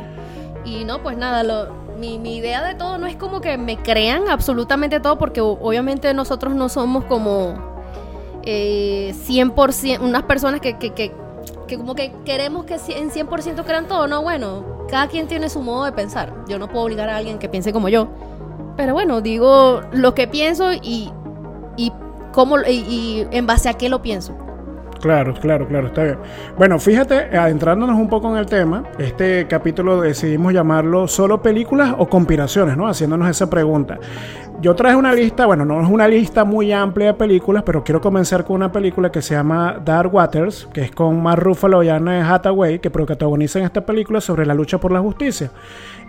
Y 0.65 0.83
no, 0.83 1.01
pues 1.03 1.17
nada, 1.17 1.43
lo, 1.43 1.69
mi, 1.99 2.17
mi 2.17 2.37
idea 2.37 2.63
de 2.63 2.75
todo 2.75 2.97
no 2.97 3.07
es 3.07 3.15
como 3.15 3.41
que 3.41 3.57
me 3.57 3.77
crean 3.77 4.29
absolutamente 4.29 4.99
todo, 4.99 5.17
porque 5.17 5.41
obviamente 5.41 6.13
nosotros 6.13 6.55
no 6.55 6.69
somos 6.69 7.03
como 7.05 7.53
eh, 8.43 9.13
100%, 9.27 9.99
unas 10.01 10.23
personas 10.23 10.61
que, 10.61 10.77
que, 10.77 10.91
que, 10.91 11.11
que 11.67 11.77
como 11.77 11.95
que 11.95 12.13
queremos 12.25 12.65
que 12.65 12.75
en 12.75 13.11
100% 13.11 13.63
crean 13.65 13.87
todo. 13.87 14.07
No, 14.07 14.23
bueno, 14.23 14.85
cada 14.89 15.07
quien 15.07 15.27
tiene 15.27 15.49
su 15.49 15.61
modo 15.61 15.85
de 15.85 15.91
pensar. 15.91 16.33
Yo 16.47 16.57
no 16.57 16.67
puedo 16.67 16.85
obligar 16.85 17.09
a 17.09 17.17
alguien 17.17 17.37
que 17.37 17.49
piense 17.49 17.73
como 17.73 17.89
yo. 17.89 18.07
Pero 18.77 18.93
bueno, 18.93 19.21
digo 19.21 19.81
lo 19.91 20.15
que 20.15 20.27
pienso 20.27 20.71
y, 20.73 21.11
y, 21.75 21.91
cómo, 22.31 22.57
y 22.59 23.27
en 23.31 23.45
base 23.45 23.69
a 23.69 23.73
qué 23.73 23.89
lo 23.89 24.01
pienso. 24.01 24.35
Claro, 25.01 25.33
claro, 25.33 25.67
claro, 25.67 25.87
está 25.87 26.03
bien. 26.03 26.17
Bueno, 26.57 26.77
fíjate, 26.77 27.37
adentrándonos 27.37 27.97
un 27.97 28.09
poco 28.09 28.29
en 28.31 28.37
el 28.37 28.45
tema, 28.45 28.83
este 28.97 29.47
capítulo 29.47 30.01
decidimos 30.01 30.53
llamarlo 30.53 31.07
solo 31.07 31.41
películas 31.41 31.95
o 31.97 32.07
conspiraciones, 32.09 32.75
¿no? 32.75 32.87
Haciéndonos 32.87 33.29
esa 33.29 33.49
pregunta. 33.49 33.97
Yo 34.61 34.75
traje 34.75 34.97
una 34.97 35.13
lista, 35.13 35.45
bueno, 35.45 35.63
no 35.63 35.81
es 35.81 35.87
una 35.87 36.05
lista 36.05 36.43
muy 36.43 36.73
amplia 36.73 37.07
de 37.07 37.13
películas, 37.13 37.63
pero 37.65 37.81
quiero 37.81 38.01
comenzar 38.01 38.43
con 38.43 38.57
una 38.57 38.69
película 38.69 39.09
que 39.09 39.21
se 39.21 39.33
llama 39.33 39.79
Dark 39.85 40.13
Waters, 40.13 40.67
que 40.73 40.81
es 40.81 40.91
con 40.91 41.23
Mark 41.23 41.41
Ruffalo 41.41 41.81
y 41.81 41.87
Anne 41.87 42.21
Hathaway, 42.21 42.79
que 42.79 42.89
protagonizan 42.89 43.63
esta 43.63 43.85
película 43.85 44.19
sobre 44.19 44.45
la 44.45 44.53
lucha 44.53 44.77
por 44.77 44.91
la 44.91 44.99
justicia. 44.99 45.49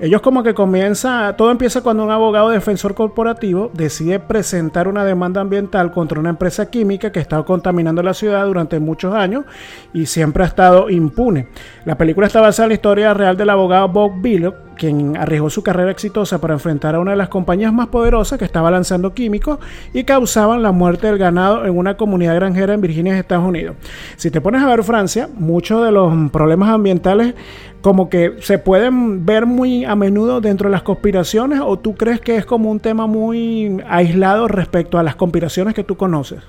Ellos 0.01 0.21
como 0.21 0.43
que 0.43 0.53
comienza, 0.53 1.37
todo 1.37 1.53
empieza 1.53 1.83
cuando 1.83 2.03
un 2.03 2.11
abogado 2.11 2.49
defensor 2.49 2.95
corporativo 2.95 3.71
decide 3.73 4.19
presentar 4.19 4.89
una 4.89 5.05
demanda 5.05 5.43
ambiental 5.43 5.93
contra 5.93 6.19
una 6.19 6.31
empresa 6.31 6.71
química 6.71 7.13
que 7.13 7.21
ha 7.21 7.23
estado 7.23 7.45
contaminando 7.45 8.03
la 8.03 8.15
ciudad 8.15 8.47
durante 8.47 8.81
muchos 8.81 9.15
años 9.15 9.45
y 9.93 10.07
siempre 10.07 10.43
ha 10.43 10.47
estado 10.47 10.91
impune. 10.91 11.47
La 11.85 11.97
película 11.97 12.27
está 12.27 12.41
basada 12.41 12.65
en 12.65 12.71
la 12.71 12.75
historia 12.75 13.15
real 13.15 13.37
del 13.37 13.51
abogado 13.51 13.89
Bob 13.89 14.21
Billock, 14.21 14.57
quien 14.77 15.19
arriesgó 15.19 15.51
su 15.51 15.63
carrera 15.63 15.91
exitosa 15.91 16.41
para 16.41 16.55
enfrentar 16.55 16.95
a 16.95 17.01
una 17.01 17.11
de 17.11 17.19
las 17.19 17.29
compañías 17.29 17.71
más 17.71 17.89
poderosas 17.89 18.40
que 18.41 18.45
estaba 18.47 18.71
lanzando 18.73 19.15
químicos 19.15 19.59
y 19.93 20.03
causaban 20.03 20.63
la 20.63 20.73
muerte 20.73 21.07
del 21.07 21.19
ganado 21.19 21.65
en 21.65 21.77
una 21.77 21.97
comunidad 21.97 22.35
granjera 22.35 22.75
en 22.75 22.81
Virginia, 22.81 23.17
Estados 23.17 23.47
Unidos. 23.47 23.77
Si 24.17 24.31
te 24.33 24.41
pones 24.41 24.63
a 24.63 24.67
ver 24.67 24.83
Francia, 24.83 25.29
muchos 25.37 25.85
de 25.85 25.93
los 25.93 26.31
problemas 26.33 26.71
ambientales 26.71 27.35
como 27.83 28.11
que 28.11 28.37
se 28.41 28.59
pueden 28.59 29.25
ver 29.25 29.47
muy 29.47 29.85
a 29.85 29.95
menudo 29.95 30.41
dentro 30.41 30.69
de 30.69 30.73
las 30.73 30.83
conspiraciones 30.83 31.61
o 31.61 31.79
tú 31.79 31.95
crees 31.95 32.21
que 32.21 32.37
es 32.37 32.47
como 32.47 32.71
un 32.71 32.81
tema 32.81 33.07
muy 33.07 33.83
aislado 33.89 34.49
respecto 34.49 34.99
a 34.99 35.03
las 35.03 35.17
conspiraciones 35.17 35.75
que 35.75 35.85
tú 35.85 35.97
conoces? 35.97 36.43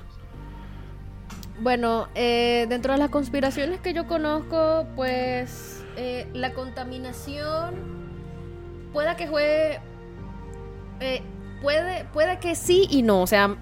Bueno, 1.60 2.08
eh, 2.14 2.66
dentro 2.68 2.92
de 2.92 2.98
las 2.98 3.10
conspiraciones 3.10 3.80
que 3.80 3.94
yo 3.94 4.06
conozco, 4.06 4.86
pues 4.96 5.84
eh, 5.96 6.26
la 6.32 6.54
contaminación 6.54 7.74
pueda 8.92 9.16
que 9.16 9.26
juegue, 9.26 9.80
eh, 11.00 11.22
puede, 11.62 12.04
puede 12.12 12.38
que 12.38 12.54
sí 12.54 12.86
y 12.90 13.02
no, 13.02 13.22
o 13.22 13.26
sea, 13.26 13.56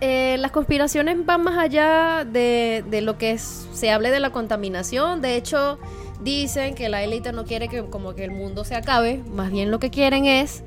eh, 0.00 0.36
las 0.38 0.50
conspiraciones 0.52 1.24
van 1.26 1.42
más 1.42 1.58
allá 1.58 2.24
de, 2.24 2.84
de 2.88 3.02
lo 3.02 3.18
que 3.18 3.32
es, 3.32 3.68
se 3.72 3.90
hable 3.90 4.10
de 4.10 4.20
la 4.20 4.30
contaminación, 4.30 5.20
de 5.20 5.36
hecho 5.36 5.78
dicen 6.22 6.74
que 6.74 6.88
la 6.88 7.02
élite 7.02 7.32
no 7.32 7.44
quiere 7.44 7.68
que 7.68 7.84
como 7.84 8.14
que 8.14 8.24
el 8.24 8.30
mundo 8.30 8.64
se 8.64 8.74
acabe, 8.74 9.22
más 9.32 9.50
bien 9.50 9.70
lo 9.70 9.80
que 9.80 9.90
quieren 9.90 10.24
es 10.24 10.62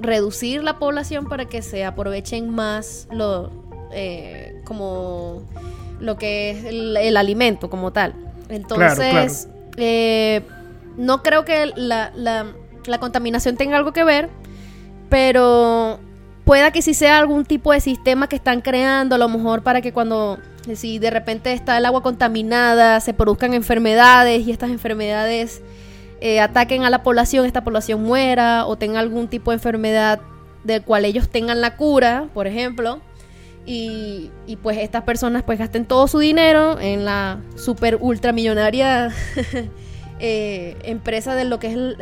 reducir 0.00 0.64
la 0.64 0.78
población 0.78 1.28
para 1.28 1.44
que 1.46 1.62
se 1.62 1.84
aprovechen 1.84 2.50
más 2.50 3.06
lo, 3.10 3.50
eh, 3.92 4.60
como 4.64 5.42
lo 6.00 6.16
que 6.16 6.50
es 6.50 6.64
el, 6.64 7.16
alimento 7.16 7.68
como 7.68 7.92
tal. 7.92 8.14
Entonces, 8.48 9.48
eh, 9.76 10.42
no 10.96 11.22
creo 11.22 11.44
que 11.44 11.72
la, 11.74 12.12
la 12.14 12.98
contaminación 12.98 13.56
tenga 13.56 13.76
algo 13.76 13.92
que 13.92 14.04
ver, 14.04 14.30
pero 15.08 15.98
pueda 16.44 16.70
que 16.70 16.82
sí 16.82 16.94
sea 16.94 17.18
algún 17.18 17.44
tipo 17.44 17.72
de 17.72 17.80
sistema 17.80 18.28
que 18.28 18.36
están 18.36 18.60
creando, 18.60 19.14
a 19.14 19.18
lo 19.18 19.28
mejor 19.28 19.62
para 19.62 19.80
que 19.80 19.92
cuando 19.92 20.38
si 20.74 20.98
de 20.98 21.10
repente 21.10 21.52
está 21.52 21.78
el 21.78 21.86
agua 21.86 22.02
contaminada, 22.02 23.00
se 23.00 23.14
produzcan 23.14 23.54
enfermedades 23.54 24.46
y 24.46 24.50
estas 24.50 24.70
enfermedades 24.70 25.62
eh, 26.20 26.40
ataquen 26.40 26.84
a 26.84 26.90
la 26.90 27.02
población, 27.02 27.46
esta 27.46 27.64
población 27.64 28.02
muera 28.02 28.66
o 28.66 28.76
tenga 28.76 29.00
algún 29.00 29.28
tipo 29.28 29.50
de 29.50 29.56
enfermedad 29.56 30.20
del 30.64 30.82
cual 30.82 31.04
ellos 31.04 31.28
tengan 31.28 31.60
la 31.60 31.76
cura, 31.76 32.28
por 32.34 32.46
ejemplo. 32.46 33.00
Y, 33.70 34.30
pues 34.62 34.78
estas 34.78 35.02
personas 35.02 35.42
pues 35.42 35.58
gasten 35.58 35.84
todo 35.84 36.08
su 36.08 36.18
dinero 36.18 36.80
en 36.80 37.04
la 37.04 37.38
super 37.54 37.98
ultramillonaria 38.00 39.12
eh, 40.20 40.74
empresa 40.84 41.34
de 41.34 41.44
lo 41.44 41.58
que 41.58 41.66
es 41.66 41.74
el, 41.74 41.96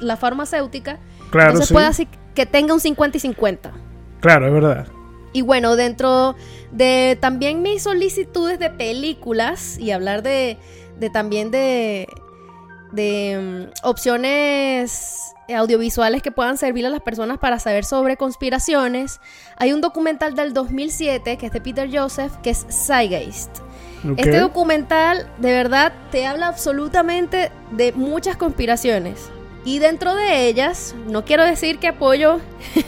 la 0.00 0.16
farmacéutica. 0.18 0.98
Claro, 1.30 1.52
Entonces 1.52 1.72
puede 1.72 1.86
así 1.86 2.06
que 2.36 2.46
tenga 2.46 2.72
un 2.72 2.80
50 2.80 3.16
y 3.16 3.20
50. 3.20 3.72
Claro, 4.20 4.46
es 4.46 4.52
verdad. 4.52 4.86
Y 5.32 5.42
bueno, 5.42 5.74
dentro 5.74 6.36
de 6.70 7.18
también 7.20 7.62
mis 7.62 7.82
solicitudes 7.82 8.60
de 8.60 8.70
películas 8.70 9.78
y 9.78 9.90
hablar 9.90 10.22
de, 10.22 10.58
también 11.12 11.50
de, 11.50 12.06
de 12.92 13.68
mm, 13.68 13.86
opciones 13.86 15.34
audiovisuales 15.54 16.22
que 16.22 16.30
puedan 16.30 16.56
servir 16.56 16.86
a 16.86 16.90
las 16.90 17.02
personas 17.02 17.38
para 17.38 17.58
saber 17.58 17.84
sobre 17.84 18.16
conspiraciones, 18.16 19.20
hay 19.56 19.72
un 19.72 19.80
documental 19.80 20.34
del 20.34 20.54
2007 20.54 21.36
que 21.36 21.46
es 21.46 21.52
de 21.52 21.60
Peter 21.60 21.88
Joseph, 21.92 22.32
que 22.42 22.50
es 22.50 22.66
Zeitgeist. 22.70 23.58
Este 24.16 24.38
documental 24.38 25.26
de 25.38 25.52
verdad 25.52 25.92
te 26.12 26.26
habla 26.26 26.46
absolutamente 26.46 27.50
de 27.72 27.92
muchas 27.92 28.36
conspiraciones. 28.36 29.30
Y 29.66 29.80
dentro 29.80 30.14
de 30.14 30.46
ellas, 30.46 30.94
no 31.08 31.24
quiero 31.24 31.44
decir 31.44 31.78
que 31.78 31.88
apoyo 31.88 32.38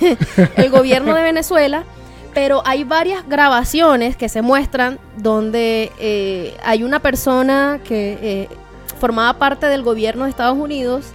el 0.57 0.71
gobierno 0.71 1.13
de 1.13 1.23
Venezuela, 1.23 1.83
pero 2.35 2.63
hay 2.65 2.85
varias 2.85 3.29
grabaciones 3.29 4.17
que 4.17 4.29
se 4.29 4.43
muestran 4.43 5.01
donde 5.17 5.91
eh, 5.99 6.57
hay 6.63 6.85
una 6.85 7.01
persona 7.01 7.81
que 7.83 8.17
eh, 8.23 8.49
formaba 9.01 9.41
parte 9.41 9.67
del 9.67 9.83
gobierno 9.83 10.23
de 10.23 10.31
Estados 10.31 10.57
Unidos 10.57 11.07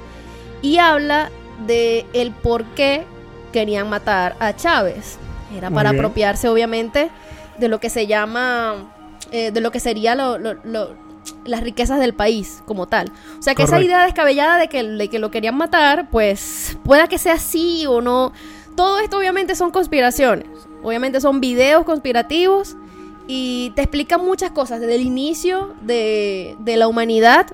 y 0.61 0.79
habla 0.79 1.31
de 1.65 2.05
el 2.11 2.31
por 2.31 2.65
qué 2.75 3.05
querían 3.53 3.89
matar 3.89 4.35
a 4.41 4.53
Chávez. 4.53 5.17
Era 5.55 5.69
para 5.69 5.91
apropiarse, 5.91 6.49
obviamente, 6.49 7.09
de 7.57 7.69
lo 7.69 7.79
que 7.79 7.89
se 7.89 8.05
llama, 8.05 8.91
eh, 9.31 9.51
de 9.51 9.61
lo 9.61 9.71
que 9.71 9.79
sería 9.79 10.13
lo, 10.13 10.37
las 11.45 11.61
riquezas 11.61 11.99
del 11.99 12.13
país 12.13 12.63
como 12.65 12.87
tal. 12.87 13.11
O 13.39 13.41
sea 13.41 13.55
que 13.55 13.63
esa 13.63 13.81
idea 13.81 14.03
descabellada 14.03 14.57
de 14.57 14.67
que, 14.67 15.09
que 15.09 15.19
lo 15.19 15.31
querían 15.31 15.55
matar, 15.55 16.09
pues 16.09 16.77
pueda 16.83 17.07
que 17.07 17.17
sea 17.17 17.33
así 17.33 17.85
o 17.85 18.01
no. 18.01 18.33
Todo 18.75 18.99
esto 18.99 19.17
obviamente 19.17 19.55
son 19.55 19.71
conspiraciones. 19.71 20.47
Obviamente 20.83 21.21
son 21.21 21.39
videos 21.39 21.85
conspirativos 21.85 22.75
y 23.27 23.71
te 23.75 23.81
explican 23.83 24.25
muchas 24.25 24.51
cosas 24.51 24.81
desde 24.81 24.95
el 24.95 25.01
inicio 25.01 25.73
de, 25.81 26.55
de 26.59 26.77
la 26.77 26.87
humanidad. 26.87 27.47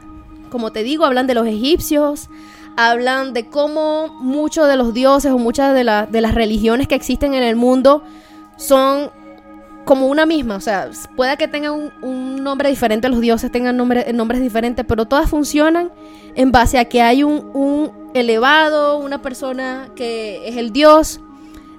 Como 0.50 0.72
te 0.72 0.84
digo, 0.84 1.06
hablan 1.06 1.28
de 1.28 1.36
los 1.36 1.46
egipcios, 1.46 2.30
hablan 2.76 3.34
de 3.34 3.48
cómo 3.50 4.08
muchos 4.20 4.68
de 4.68 4.78
los 4.78 4.94
dioses 4.94 5.32
o 5.32 5.38
muchas 5.38 5.76
de, 5.76 5.84
de 6.10 6.22
las 6.22 6.34
religiones 6.34 6.88
que 6.88 6.96
existen 6.96 7.34
en 7.34 7.44
el 7.44 7.56
mundo 7.56 8.04
son 8.58 9.12
como 9.90 10.06
una 10.06 10.28
misma, 10.28 10.56
o 10.56 10.60
sea, 10.60 10.88
puede 11.16 11.36
que 11.36 11.48
tengan 11.48 11.92
un, 12.04 12.44
nombre 12.44 12.70
diferente, 12.70 13.10
los 13.10 13.22
dioses 13.22 13.52
tengan 13.52 13.76
nombres 13.76 14.40
diferentes, 14.40 14.86
pero 14.88 15.08
todas 15.08 15.28
funcionan 15.28 15.92
en 16.36 16.52
base 16.52 16.78
a 16.78 16.86
que 16.86 17.02
hay 17.02 17.24
un, 17.24 17.92
elevado, 18.14 19.00
una 19.00 19.20
persona 19.20 19.90
que 19.96 20.48
es 20.48 20.58
el 20.58 20.72
dios. 20.72 21.22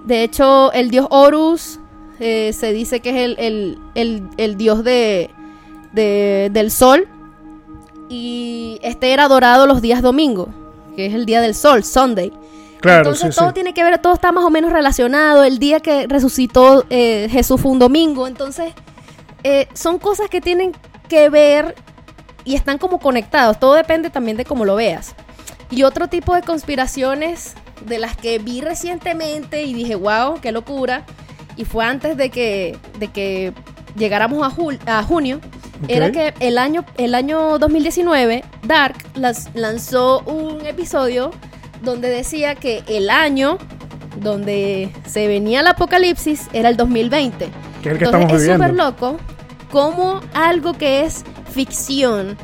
De 0.06 0.24
hecho, 0.24 0.72
el 0.72 0.90
dios 0.90 1.06
Horus 1.08 1.78
eh, 2.18 2.52
se 2.52 2.72
dice 2.72 2.98
que 2.98 3.10
es 3.10 3.36
el, 3.94 4.56
dios 4.56 4.82
de, 4.82 5.30
del 5.92 6.70
sol. 6.72 7.06
Y 8.08 8.80
este 8.82 9.12
era 9.12 9.26
adorado 9.26 9.68
los 9.68 9.82
días 9.82 10.02
domingo, 10.02 10.48
que 10.96 11.06
es 11.06 11.14
el 11.14 11.26
día 11.26 11.40
del 11.40 11.54
sol, 11.54 11.84
Sunday. 11.84 12.32
Entonces 12.82 13.36
todo 13.36 13.52
tiene 13.52 13.74
que 13.74 13.84
ver, 13.84 13.98
todo 13.98 14.14
está 14.14 14.32
más 14.32 14.44
o 14.44 14.50
menos 14.50 14.72
relacionado. 14.72 15.44
El 15.44 15.58
día 15.58 15.80
que 15.80 16.06
resucitó 16.06 16.84
eh, 16.90 17.28
Jesús 17.30 17.60
fue 17.60 17.72
un 17.72 17.78
domingo. 17.78 18.26
Entonces 18.26 18.72
eh, 19.42 19.68
son 19.74 19.98
cosas 19.98 20.28
que 20.28 20.40
tienen 20.40 20.72
que 21.08 21.28
ver 21.28 21.74
y 22.44 22.54
están 22.54 22.78
como 22.78 22.98
conectados. 22.98 23.58
Todo 23.58 23.74
depende 23.74 24.10
también 24.10 24.36
de 24.36 24.44
cómo 24.44 24.64
lo 24.64 24.76
veas. 24.76 25.14
Y 25.70 25.82
otro 25.82 26.08
tipo 26.08 26.34
de 26.34 26.42
conspiraciones 26.42 27.54
de 27.86 27.98
las 27.98 28.16
que 28.16 28.38
vi 28.38 28.60
recientemente 28.60 29.62
y 29.62 29.74
dije, 29.74 29.94
wow, 29.94 30.40
qué 30.40 30.52
locura. 30.52 31.04
Y 31.56 31.64
fue 31.64 31.84
antes 31.84 32.16
de 32.16 32.30
que, 32.30 32.78
de 32.98 33.08
que 33.08 33.52
llegáramos 33.96 34.42
a, 34.42 34.98
a 34.98 35.02
junio. 35.02 35.40
Era 35.88 36.12
que 36.12 36.34
el 36.40 36.58
año, 36.58 36.84
el 36.98 37.14
año 37.14 37.58
2019, 37.58 38.44
Dark 38.64 38.96
lanzó 39.54 40.20
un 40.20 40.66
episodio 40.66 41.30
donde 41.82 42.08
decía 42.08 42.54
que 42.54 42.82
el 42.86 43.10
año 43.10 43.58
donde 44.16 44.92
se 45.06 45.28
venía 45.28 45.60
el 45.60 45.66
apocalipsis 45.66 46.48
era 46.52 46.68
el 46.68 46.76
2020. 46.76 47.48
Que 47.82 47.88
es 47.88 47.92
el 47.92 47.98
que 47.98 48.04
Entonces, 48.04 48.42
es 48.42 48.52
súper 48.54 48.74
loco 48.74 49.16
como 49.70 50.20
algo 50.34 50.74
que 50.74 51.04
es 51.04 51.24
ficción 51.52 52.36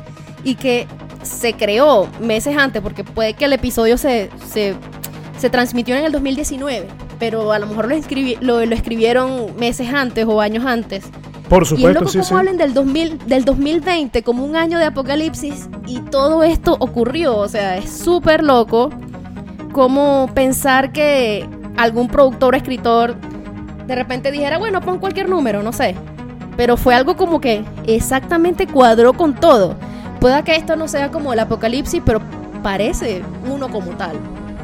y 0.43 0.55
que 0.55 0.87
se 1.23 1.53
creó 1.53 2.07
meses 2.21 2.57
antes, 2.57 2.81
porque 2.81 3.03
puede 3.03 3.33
que 3.33 3.45
el 3.45 3.53
episodio 3.53 3.97
se, 3.97 4.29
se, 4.49 5.49
transmitió 5.49 5.95
en 5.95 6.05
el 6.05 6.11
2019, 6.11 6.87
pero 7.19 7.51
a 7.51 7.59
lo 7.59 7.67
mejor 7.67 7.89
lo, 7.89 8.65
lo, 8.65 8.75
escribieron 8.75 9.55
meses 9.57 9.89
antes 9.93 10.25
o 10.25 10.39
años 10.39 10.65
antes. 10.65 11.05
Por 11.49 11.65
supuesto, 11.65 12.03
y 12.03 12.07
es 12.07 12.15
loco 12.15 12.27
como 12.27 12.39
hablen 12.39 12.57
del, 12.57 12.73
2000, 12.73 13.19
del 13.25 13.45
2020 13.45 14.21
como 14.21 14.43
un 14.43 14.55
año 14.57 14.79
de 14.79 14.85
apocalipsis 14.85 15.69
y 15.85 15.99
todo 16.01 16.43
esto 16.43 16.75
ocurrió, 16.79 17.37
o 17.37 17.47
sea, 17.47 17.77
es 17.77 17.89
súper 17.89 18.43
loco 18.43 18.89
cómo 19.77 20.27
pensar 20.33 20.91
que 20.91 21.47
algún 21.77 22.07
productor 22.07 22.55
o 22.55 22.57
escritor 22.57 23.15
de 23.85 23.93
repente 23.93 24.31
dijera, 24.31 24.57
bueno, 24.57 24.81
pon 24.81 24.97
cualquier 24.97 25.29
número, 25.29 25.61
no 25.61 25.71
sé. 25.71 25.93
Pero 26.55 26.77
fue 26.77 26.95
algo 26.95 27.15
como 27.15 27.39
que 27.39 27.63
exactamente 27.85 28.65
cuadró 28.65 29.13
con 29.13 29.35
todo. 29.35 29.75
Pueda 30.19 30.43
que 30.43 30.55
esto 30.55 30.75
no 30.75 30.87
sea 30.87 31.11
como 31.11 31.31
el 31.31 31.37
apocalipsis, 31.37 32.01
pero 32.03 32.21
parece 32.63 33.21
uno 33.47 33.69
como 33.69 33.91
tal. 33.91 34.15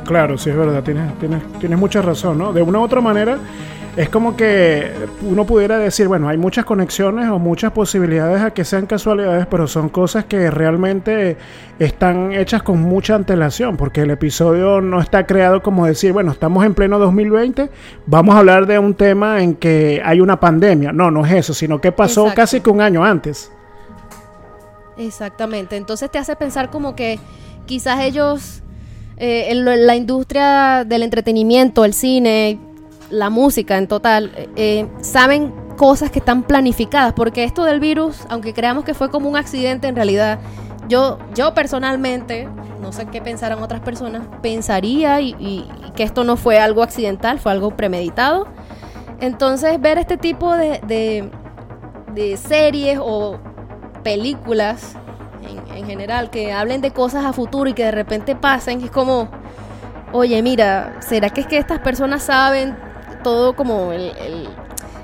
Claro, 0.03 0.35
sí 0.35 0.49
es 0.49 0.57
verdad, 0.57 0.81
tienes, 0.81 1.15
tienes, 1.19 1.43
tienes 1.59 1.77
mucha 1.77 2.01
razón, 2.01 2.39
¿no? 2.39 2.51
De 2.51 2.63
una 2.63 2.79
u 2.79 2.81
otra 2.81 2.99
manera, 2.99 3.37
es 3.95 4.09
como 4.09 4.35
que 4.35 4.91
uno 5.21 5.45
pudiera 5.45 5.77
decir, 5.77 6.07
bueno, 6.07 6.27
hay 6.27 6.37
muchas 6.37 6.65
conexiones 6.65 7.29
o 7.29 7.37
muchas 7.37 7.71
posibilidades 7.73 8.41
a 8.41 8.51
que 8.51 8.65
sean 8.65 8.87
casualidades, 8.87 9.45
pero 9.45 9.67
son 9.67 9.89
cosas 9.89 10.25
que 10.25 10.49
realmente 10.49 11.37
están 11.77 12.33
hechas 12.33 12.63
con 12.63 12.81
mucha 12.81 13.13
antelación, 13.13 13.77
porque 13.77 14.01
el 14.01 14.09
episodio 14.09 14.81
no 14.81 14.99
está 14.99 15.27
creado 15.27 15.61
como 15.61 15.85
decir, 15.85 16.11
bueno, 16.11 16.31
estamos 16.31 16.65
en 16.65 16.73
pleno 16.73 16.97
2020, 16.97 17.69
vamos 18.07 18.35
a 18.35 18.39
hablar 18.39 18.65
de 18.65 18.79
un 18.79 18.95
tema 18.95 19.43
en 19.43 19.53
que 19.53 20.01
hay 20.03 20.21
una 20.21 20.39
pandemia. 20.39 20.91
No, 20.91 21.11
no 21.11 21.23
es 21.23 21.31
eso, 21.31 21.53
sino 21.53 21.79
que 21.79 21.91
pasó 21.91 22.33
casi 22.33 22.61
que 22.61 22.71
un 22.71 22.81
año 22.81 23.03
antes. 23.03 23.51
Exactamente, 24.97 25.75
entonces 25.75 26.09
te 26.09 26.17
hace 26.17 26.35
pensar 26.35 26.71
como 26.71 26.95
que 26.95 27.19
quizás 27.67 28.01
ellos, 28.01 28.63
eh, 29.17 29.53
la 29.53 29.95
industria 29.95 30.83
del 30.83 31.03
entretenimiento, 31.03 31.85
el 31.85 31.93
cine, 31.93 32.59
la 33.09 33.29
música 33.29 33.77
en 33.77 33.87
total, 33.87 34.31
eh, 34.55 34.87
saben 35.01 35.53
cosas 35.77 36.11
que 36.11 36.19
están 36.19 36.43
planificadas, 36.43 37.13
porque 37.13 37.43
esto 37.43 37.63
del 37.63 37.79
virus, 37.79 38.25
aunque 38.29 38.53
creamos 38.53 38.83
que 38.83 38.93
fue 38.93 39.09
como 39.09 39.29
un 39.29 39.37
accidente, 39.37 39.87
en 39.87 39.95
realidad 39.95 40.39
yo, 40.87 41.17
yo 41.33 41.53
personalmente, 41.53 42.47
no 42.81 42.91
sé 42.91 43.05
qué 43.07 43.21
pensarán 43.21 43.61
otras 43.61 43.81
personas, 43.81 44.23
pensaría 44.41 45.21
y, 45.21 45.69
que 45.95 46.03
esto 46.03 46.23
no 46.23 46.37
fue 46.37 46.59
algo 46.59 46.81
accidental, 46.81 47.39
fue 47.39 47.51
algo 47.51 47.75
premeditado. 47.77 48.47
Entonces 49.19 49.79
ver 49.79 49.99
este 49.99 50.17
tipo 50.17 50.55
de, 50.55 51.29
de, 52.13 52.37
series 52.37 52.99
o 53.01 53.39
películas 54.03 54.95
en, 55.47 55.77
en, 55.77 55.85
general 55.85 56.29
que 56.31 56.51
hablen 56.51 56.81
de 56.81 56.91
cosas 56.91 57.23
a 57.25 57.31
futuro 57.31 57.69
y 57.69 57.73
que 57.73 57.85
de 57.85 57.91
repente 57.91 58.35
pasen, 58.35 58.81
es 58.81 58.91
como, 58.91 59.29
oye, 60.11 60.41
mira, 60.41 60.97
¿será 60.99 61.29
que 61.29 61.41
es 61.41 61.47
que 61.47 61.57
estas 61.57 61.79
personas 61.79 62.23
saben 62.23 62.75
todo 63.23 63.55
como 63.55 63.91
el, 63.91 64.11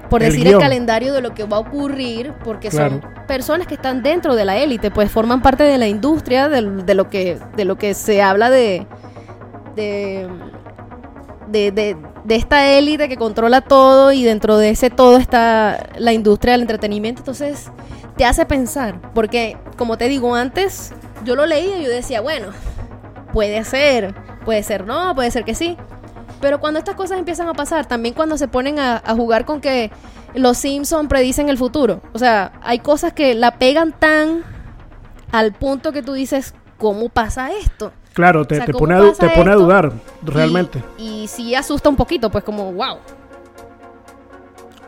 por 0.10 0.22
decir 0.22 0.48
el 0.48 0.58
calendario 0.58 1.14
de 1.14 1.22
lo 1.22 1.34
que 1.34 1.46
va 1.46 1.58
a 1.58 1.60
ocurrir, 1.62 2.34
porque 2.44 2.72
son 2.72 3.02
personas 3.28 3.68
que 3.68 3.76
están 3.76 4.04
dentro 4.04 4.36
de 4.36 4.46
la 4.46 4.58
élite, 4.58 4.92
pues 4.92 5.12
forman 5.12 5.42
parte 5.42 5.64
de 5.64 5.78
la 5.78 5.88
industria, 5.88 6.50
de, 6.50 6.62
lo, 6.62 7.10
que, 7.10 7.40
de 7.56 7.66
lo 7.66 7.78
que 7.78 7.94
se 7.94 8.22
habla 8.22 8.50
de, 8.50 8.86
de, 9.76 10.28
de, 11.48 11.98
de 12.24 12.36
esta 12.36 12.68
élite 12.72 13.10
que 13.10 13.18
controla 13.18 13.62
todo 13.62 14.12
y 14.12 14.24
dentro 14.24 14.58
de 14.58 14.72
ese 14.72 14.90
todo 14.90 15.18
está 15.18 15.90
la 15.98 16.14
industria 16.14 16.54
del 16.54 16.62
entretenimiento. 16.62 17.22
Entonces 17.22 17.72
te 18.18 18.26
hace 18.26 18.46
pensar, 18.46 19.00
porque 19.14 19.58
como 19.78 19.98
te 19.98 20.08
digo 20.08 20.36
antes, 20.36 20.94
yo 21.24 21.36
lo 21.36 21.46
leía 21.46 21.80
y 21.80 21.84
yo 21.84 21.90
decía, 21.90 22.22
bueno, 22.22 22.48
puede 23.32 23.64
ser, 23.64 24.14
puede 24.46 24.64
ser 24.64 24.86
no, 24.86 25.16
puede 25.16 25.32
ser 25.32 25.44
que 25.46 25.56
sí. 25.56 25.78
Pero 26.42 26.60
cuando 26.60 26.80
estas 26.80 26.96
cosas 26.96 27.20
empiezan 27.20 27.48
a 27.50 27.54
pasar, 27.54 27.86
también 27.86 28.14
cuando 28.14 28.38
se 28.38 28.48
ponen 28.48 28.80
a, 28.80 29.02
a 29.06 29.14
jugar 29.16 29.46
con 29.46 29.62
que 29.62 29.92
los 30.34 30.58
Simpsons 30.58 31.10
predicen 31.10 31.50
el 31.50 31.58
futuro. 31.58 32.02
O 32.14 32.20
sea, 32.20 32.54
hay 32.62 32.80
cosas 32.80 33.14
que 33.14 33.34
la 33.36 33.58
pegan 33.58 33.94
tan 33.98 34.44
al 35.32 35.54
punto 35.54 35.92
que 35.92 36.02
tú 36.02 36.14
dices, 36.14 36.54
¿cómo 36.78 37.10
pasa 37.10 37.52
esto? 37.52 37.92
Claro, 38.14 38.46
te, 38.46 38.56
O 38.56 38.58
sea, 38.58 38.66
te 38.66 38.72
¿cómo 38.74 38.86
pone, 38.88 38.96
a, 38.96 39.14
te 39.14 39.30
pone 39.30 39.52
a 39.52 39.56
dudar, 39.56 39.92
Y- 40.26 40.30
realmente. 40.30 40.84
Y, 40.98 41.28
sí 41.28 41.56
asusta 41.56 41.90
un 41.90 41.96
poquito, 41.96 42.30
pues 42.30 42.44
como, 42.44 42.72
wow. 42.74 42.98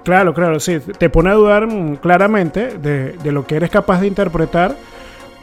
Claro, 0.03 0.33
claro, 0.33 0.59
sí. 0.59 0.79
Te 0.79 1.09
pone 1.09 1.29
a 1.29 1.33
dudar 1.33 1.67
mm, 1.67 1.97
claramente 1.97 2.77
de, 2.79 3.13
de 3.13 3.31
lo 3.31 3.45
que 3.45 3.55
eres 3.55 3.69
capaz 3.69 4.01
de 4.01 4.07
interpretar 4.07 4.75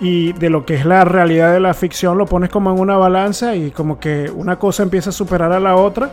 y 0.01 0.33
de 0.35 0.51
lo 0.51 0.65
que 0.65 0.75
es 0.75 0.85
la 0.85 1.05
realidad 1.05 1.53
de 1.53 1.61
la 1.61 1.75
ficción. 1.75 2.19
Lo 2.19 2.27
pones 2.27 2.51
como 2.51 2.71
en 2.71 2.79
una 2.79 2.97
balanza 2.97 3.57
y 3.57 3.71
como 3.71 3.99
que 3.99 4.31
una 4.35 4.59
cosa 4.59 4.83
empieza 4.83 5.11
a 5.11 5.13
superar 5.13 5.53
a 5.53 5.61
la 5.61 5.77
otra 5.77 6.13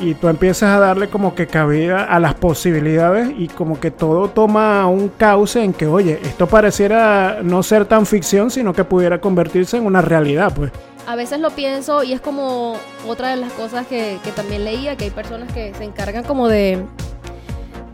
y 0.00 0.14
tú 0.14 0.28
empiezas 0.28 0.70
a 0.70 0.78
darle 0.78 1.08
como 1.08 1.34
que 1.34 1.46
cabida 1.46 2.04
a 2.04 2.18
las 2.18 2.34
posibilidades 2.34 3.30
y 3.36 3.48
como 3.48 3.78
que 3.78 3.90
todo 3.90 4.28
toma 4.28 4.86
un 4.86 5.08
cauce 5.08 5.62
en 5.62 5.74
que, 5.74 5.86
oye, 5.86 6.18
esto 6.22 6.46
pareciera 6.46 7.40
no 7.42 7.62
ser 7.62 7.84
tan 7.84 8.06
ficción, 8.06 8.50
sino 8.50 8.72
que 8.72 8.84
pudiera 8.84 9.20
convertirse 9.20 9.76
en 9.76 9.86
una 9.86 10.00
realidad, 10.00 10.52
pues. 10.54 10.72
A 11.06 11.16
veces 11.16 11.40
lo 11.40 11.50
pienso 11.50 12.02
y 12.02 12.12
es 12.12 12.20
como 12.20 12.76
otra 13.06 13.28
de 13.30 13.36
las 13.36 13.52
cosas 13.52 13.86
que, 13.86 14.18
que 14.24 14.30
también 14.32 14.64
leía, 14.64 14.96
que 14.96 15.04
hay 15.04 15.10
personas 15.10 15.52
que 15.52 15.74
se 15.74 15.84
encargan 15.84 16.24
como 16.24 16.48
de, 16.48 16.82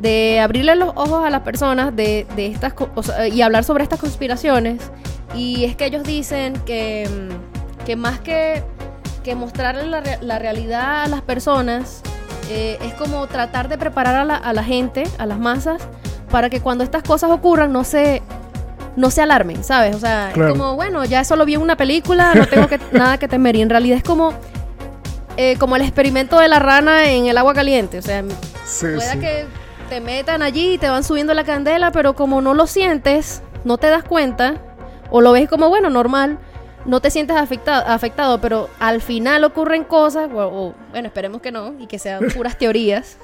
de 0.01 0.41
abrirle 0.41 0.77
los 0.77 0.91
ojos 0.91 1.25
a 1.25 1.31
las 1.31 1.43
personas 1.43 1.95
de, 1.97 2.27
de 2.37 2.47
estas 2.47 2.75
y 3.33 3.41
hablar 3.43 3.65
sobre 3.65 3.83
estas 3.83 3.99
conspiraciones. 3.99 4.91
Y 5.35 5.65
es 5.65 5.77
que 5.77 5.87
ellos 5.87 6.05
dicen 6.05 6.55
que, 6.65 7.09
mm, 7.09 7.85
que 7.85 7.97
más 7.97 8.21
que, 8.21 8.63
que 9.25 9.35
mostrarle 9.35 9.87
la, 9.87 10.03
la 10.21 10.39
realidad 10.39 11.03
a 11.05 11.09
las 11.09 11.21
personas, 11.23 12.03
eh, 12.49 12.79
es 12.83 12.95
como 12.95 13.27
tratar 13.27 13.69
de 13.69 13.77
preparar 13.77 14.15
a 14.15 14.25
la, 14.25 14.37
a 14.37 14.53
la 14.53 14.63
gente, 14.63 15.03
a 15.19 15.27
las 15.27 15.39
masas, 15.39 15.83
para 16.31 16.49
que 16.51 16.61
cuando 16.61 16.85
estas 16.85 17.03
cosas 17.03 17.31
ocurran 17.31 17.73
no 17.73 17.83
se, 17.85 18.23
no 18.97 19.11
se 19.11 19.23
alarmen, 19.23 19.63
¿sabes? 19.65 19.95
O 19.97 19.99
sea, 20.01 20.31
Claro. 20.33 20.53
es 20.53 20.59
como, 20.59 20.75
bueno, 20.77 21.05
ya 21.05 21.21
eso 21.21 21.35
lo 21.37 21.45
vi 21.45 21.55
en 21.55 21.63
una 21.63 21.77
película, 21.77 22.33
no 22.35 22.47
tengo 22.47 22.69
que, 22.69 22.79
nada 22.93 23.19
que 23.19 23.27
temer. 23.29 23.57
Y 23.57 23.63
en 23.63 23.71
realidad 23.71 23.99
es 23.99 24.05
como, 24.05 24.33
eh, 25.37 25.57
como 25.59 25.77
el 25.77 25.83
experimento 25.83 26.39
de 26.39 26.49
la 26.49 26.59
rana 26.61 27.11
en 27.11 27.27
el 27.27 27.37
agua 27.37 27.53
caliente. 27.53 27.99
O 27.99 28.03
sea, 28.03 28.23
Sí, 28.65 28.87
pueda 28.95 29.17
que 29.21 29.45
te 29.89 30.01
metan 30.01 30.43
allí 30.43 30.75
y 30.75 30.79
te 30.79 30.89
van 30.89 31.05
subiendo 31.05 31.35
la 31.35 31.45
candela, 31.45 31.93
pero 31.93 32.15
como 32.15 32.41
no 32.41 32.55
lo 32.55 32.67
sientes, 32.67 33.43
no 33.65 33.77
te 33.79 33.89
das 33.89 34.03
cuenta, 34.03 34.55
o 35.11 35.21
lo 35.21 35.33
ves 35.33 35.49
como, 35.49 35.69
bueno, 35.69 35.91
normal, 35.91 36.39
no 36.87 37.01
te 37.01 37.11
sientes 37.11 37.37
afectado, 37.37 37.85
afectado 37.89 38.41
pero 38.41 38.71
al 38.79 39.01
final 39.01 39.45
ocurren 39.45 39.85
cosas, 39.85 40.31
o, 40.33 40.39
o, 40.39 40.75
bueno, 40.91 41.09
esperemos 41.09 41.43
que 41.43 41.51
no, 41.51 41.75
y 41.79 41.87
que 41.87 41.99
sean 41.99 42.25
puras 42.37 42.57
teorías, 42.57 43.19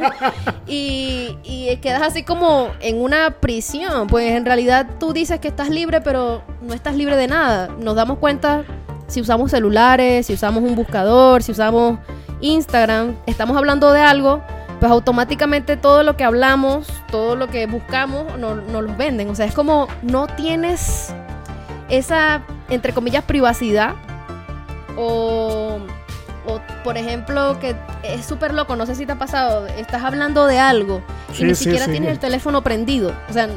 y, 0.66 1.36
y 1.42 1.76
quedas 1.78 2.02
así 2.02 2.22
como 2.22 2.68
en 2.80 3.02
una 3.02 3.30
prisión, 3.40 4.06
pues 4.06 4.32
en 4.32 4.44
realidad 4.44 4.86
tú 4.98 5.12
dices 5.12 5.40
que 5.40 5.48
estás 5.48 5.68
libre, 5.68 6.00
pero 6.00 6.42
no 6.62 6.72
estás 6.72 6.94
libre 6.94 7.16
de 7.16 7.26
nada. 7.26 7.68
Nos 7.78 7.96
damos 7.96 8.18
cuenta 8.18 8.64
si 9.06 9.20
usamos 9.20 9.50
celulares, 9.50 10.26
si 10.26 10.34
usamos 10.34 10.62
un 10.62 10.74
buscador, 10.74 11.42
si 11.42 11.52
usamos 11.52 11.98
Instagram, 12.40 13.16
estamos 13.26 13.56
hablando 13.56 13.92
de 13.92 14.00
algo, 14.00 14.42
pues 14.80 14.90
automáticamente 14.92 15.76
todo 15.76 16.02
lo 16.02 16.16
que 16.16 16.24
hablamos, 16.24 16.86
todo 17.10 17.36
lo 17.36 17.48
que 17.48 17.66
buscamos, 17.66 18.36
nos 18.38 18.62
no 18.64 18.82
los 18.82 18.96
venden. 18.96 19.30
O 19.30 19.34
sea, 19.34 19.46
es 19.46 19.54
como 19.54 19.88
no 20.02 20.26
tienes 20.26 21.14
esa, 21.88 22.42
entre 22.68 22.92
comillas, 22.92 23.24
privacidad. 23.24 23.94
O, 24.96 25.78
o, 26.46 26.60
por 26.84 26.96
ejemplo, 26.96 27.58
que 27.60 27.74
es 28.02 28.24
súper 28.24 28.54
loco, 28.54 28.76
no 28.76 28.86
sé 28.86 28.94
si 28.94 29.06
te 29.06 29.12
ha 29.12 29.18
pasado, 29.18 29.66
estás 29.66 30.04
hablando 30.04 30.46
de 30.46 30.58
algo 30.58 31.00
y 31.32 31.36
Sí, 31.36 31.44
ni 31.44 31.54
sí, 31.54 31.64
siquiera 31.64 31.86
sí. 31.86 31.90
tienes 31.92 32.10
el 32.10 32.18
teléfono 32.18 32.62
prendido. 32.62 33.12
O 33.28 33.32
sea, 33.32 33.48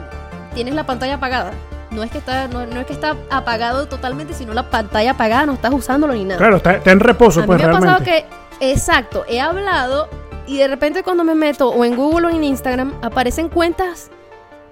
tienes 0.55 0.73
la 0.73 0.85
pantalla 0.85 1.15
apagada. 1.15 1.51
No 1.91 2.03
es 2.03 2.11
que 2.11 2.17
está, 2.17 2.47
no, 2.47 2.65
no 2.65 2.79
es 2.81 2.85
que 2.85 2.93
está 2.93 3.15
apagado 3.29 3.87
totalmente, 3.87 4.33
sino 4.33 4.53
la 4.53 4.69
pantalla 4.69 5.11
apagada, 5.11 5.45
no 5.45 5.53
estás 5.53 5.71
usándolo 5.73 6.13
ni 6.13 6.23
nada. 6.25 6.37
Claro, 6.37 6.57
está, 6.57 6.73
está 6.73 6.91
en 6.91 6.99
reposo, 6.99 7.39
A 7.39 7.43
mí 7.43 7.47
pues 7.47 7.61
ha 7.61 7.65
realmente. 7.65 7.87
pasado 7.87 8.03
que, 8.03 8.25
exacto, 8.71 9.25
he 9.29 9.39
hablado 9.39 10.09
y 10.47 10.57
de 10.57 10.67
repente 10.67 11.03
cuando 11.03 11.23
me 11.23 11.35
meto 11.35 11.69
o 11.69 11.85
en 11.85 11.95
Google 11.95 12.27
o 12.27 12.29
en 12.29 12.43
Instagram 12.43 12.93
aparecen 13.01 13.49
cuentas 13.49 14.09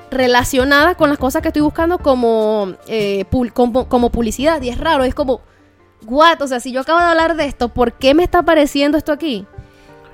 relacionadas 0.10 0.96
con 0.96 1.10
las 1.10 1.18
cosas 1.18 1.42
que 1.42 1.50
estoy 1.50 1.62
buscando 1.62 1.98
como, 2.00 2.74
eh, 2.88 3.26
como, 3.54 3.88
como 3.88 4.10
publicidad. 4.10 4.62
Y 4.62 4.70
es 4.70 4.80
raro, 4.80 5.04
es 5.04 5.14
como, 5.14 5.42
what? 6.06 6.42
O 6.42 6.48
sea, 6.48 6.60
si 6.60 6.72
yo 6.72 6.82
acabo 6.82 7.00
de 7.00 7.06
hablar 7.06 7.36
de 7.36 7.46
esto, 7.46 7.70
¿por 7.70 7.94
qué 7.94 8.14
me 8.14 8.24
está 8.24 8.40
apareciendo 8.40 8.98
esto 8.98 9.12
aquí? 9.12 9.46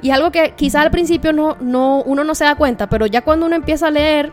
Y 0.01 0.09
algo 0.09 0.31
que 0.31 0.53
quizás 0.55 0.81
al 0.81 0.91
principio 0.91 1.31
no, 1.31 1.57
no, 1.59 2.01
uno 2.03 2.23
no 2.23 2.33
se 2.33 2.43
da 2.43 2.55
cuenta, 2.55 2.89
pero 2.89 3.05
ya 3.05 3.21
cuando 3.21 3.45
uno 3.45 3.55
empieza 3.55 3.87
a 3.87 3.91
leer 3.91 4.31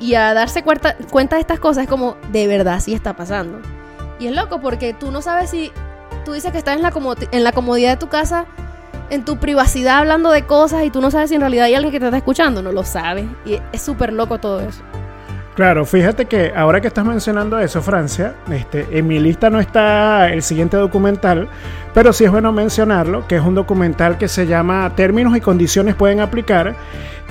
y 0.00 0.14
a 0.14 0.34
darse 0.34 0.62
cuenta, 0.62 0.94
de 0.94 1.40
estas 1.40 1.58
cosas, 1.58 1.84
es 1.84 1.88
como, 1.88 2.16
de 2.30 2.46
verdad 2.46 2.80
sí 2.80 2.92
está 2.92 3.16
pasando. 3.16 3.60
Y 4.20 4.26
es 4.26 4.36
loco 4.36 4.60
porque 4.60 4.92
tú 4.92 5.10
no 5.10 5.22
sabes 5.22 5.50
si 5.50 5.72
tú 6.24 6.32
dices 6.32 6.52
que 6.52 6.58
estás 6.58 6.76
en 6.76 6.82
la, 6.82 6.92
en 7.32 7.44
la 7.44 7.52
comodidad 7.52 7.92
de 7.92 7.96
tu 7.96 8.08
casa, 8.08 8.46
en 9.10 9.24
tu 9.24 9.38
privacidad 9.38 9.98
hablando 9.98 10.30
de 10.30 10.46
cosas 10.46 10.84
y 10.84 10.90
tú 10.90 11.00
no 11.00 11.10
sabes 11.10 11.30
si 11.30 11.36
en 11.36 11.40
realidad 11.40 11.66
hay 11.66 11.74
alguien 11.74 11.92
que 11.92 12.00
te 12.00 12.06
está 12.06 12.18
escuchando, 12.18 12.62
no 12.62 12.72
lo 12.72 12.84
sabes. 12.84 13.26
Y 13.44 13.58
es 13.72 13.82
súper 13.82 14.12
loco 14.12 14.38
todo 14.38 14.60
eso. 14.60 14.82
Claro, 15.58 15.84
fíjate 15.84 16.26
que 16.26 16.52
ahora 16.54 16.80
que 16.80 16.86
estás 16.86 17.04
mencionando 17.04 17.58
eso, 17.58 17.82
Francia, 17.82 18.32
este, 18.48 18.86
en 18.96 19.08
mi 19.08 19.18
lista 19.18 19.50
no 19.50 19.58
está 19.58 20.32
el 20.32 20.44
siguiente 20.44 20.76
documental, 20.76 21.48
pero 21.92 22.12
sí 22.12 22.22
es 22.22 22.30
bueno 22.30 22.52
mencionarlo, 22.52 23.26
que 23.26 23.34
es 23.34 23.42
un 23.42 23.56
documental 23.56 24.18
que 24.18 24.28
se 24.28 24.46
llama 24.46 24.92
Términos 24.94 25.36
y 25.36 25.40
condiciones 25.40 25.96
pueden 25.96 26.20
aplicar, 26.20 26.76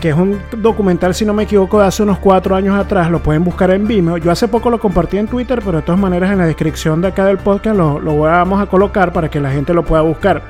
que 0.02 0.10
es 0.10 0.16
un 0.16 0.42
documental, 0.58 1.16
si 1.16 1.24
no 1.24 1.34
me 1.34 1.44
equivoco, 1.44 1.80
de 1.80 1.88
hace 1.88 2.04
unos 2.04 2.18
cuatro 2.18 2.54
años 2.54 2.78
atrás, 2.78 3.10
lo 3.10 3.24
pueden 3.24 3.46
buscar 3.46 3.72
en 3.72 3.88
Vimeo. 3.88 4.18
Yo 4.18 4.30
hace 4.30 4.50
poco 4.50 4.70
lo 4.70 4.78
compartí 4.78 5.18
en 5.18 5.28
Twitter, 5.28 5.62
pero 5.64 5.78
de 5.78 5.84
todas 5.84 6.02
maneras 6.02 6.30
en 6.30 6.40
la 6.40 6.48
descripción 6.48 7.00
de 7.00 7.08
acá 7.08 7.24
del 7.24 7.38
podcast 7.38 7.78
lo, 7.78 7.98
lo 7.98 8.20
vamos 8.20 8.62
a 8.62 8.66
colocar 8.66 9.14
para 9.14 9.30
que 9.30 9.40
la 9.40 9.52
gente 9.52 9.74
lo 9.74 9.86
pueda 9.86 10.02
buscar. 10.02 10.42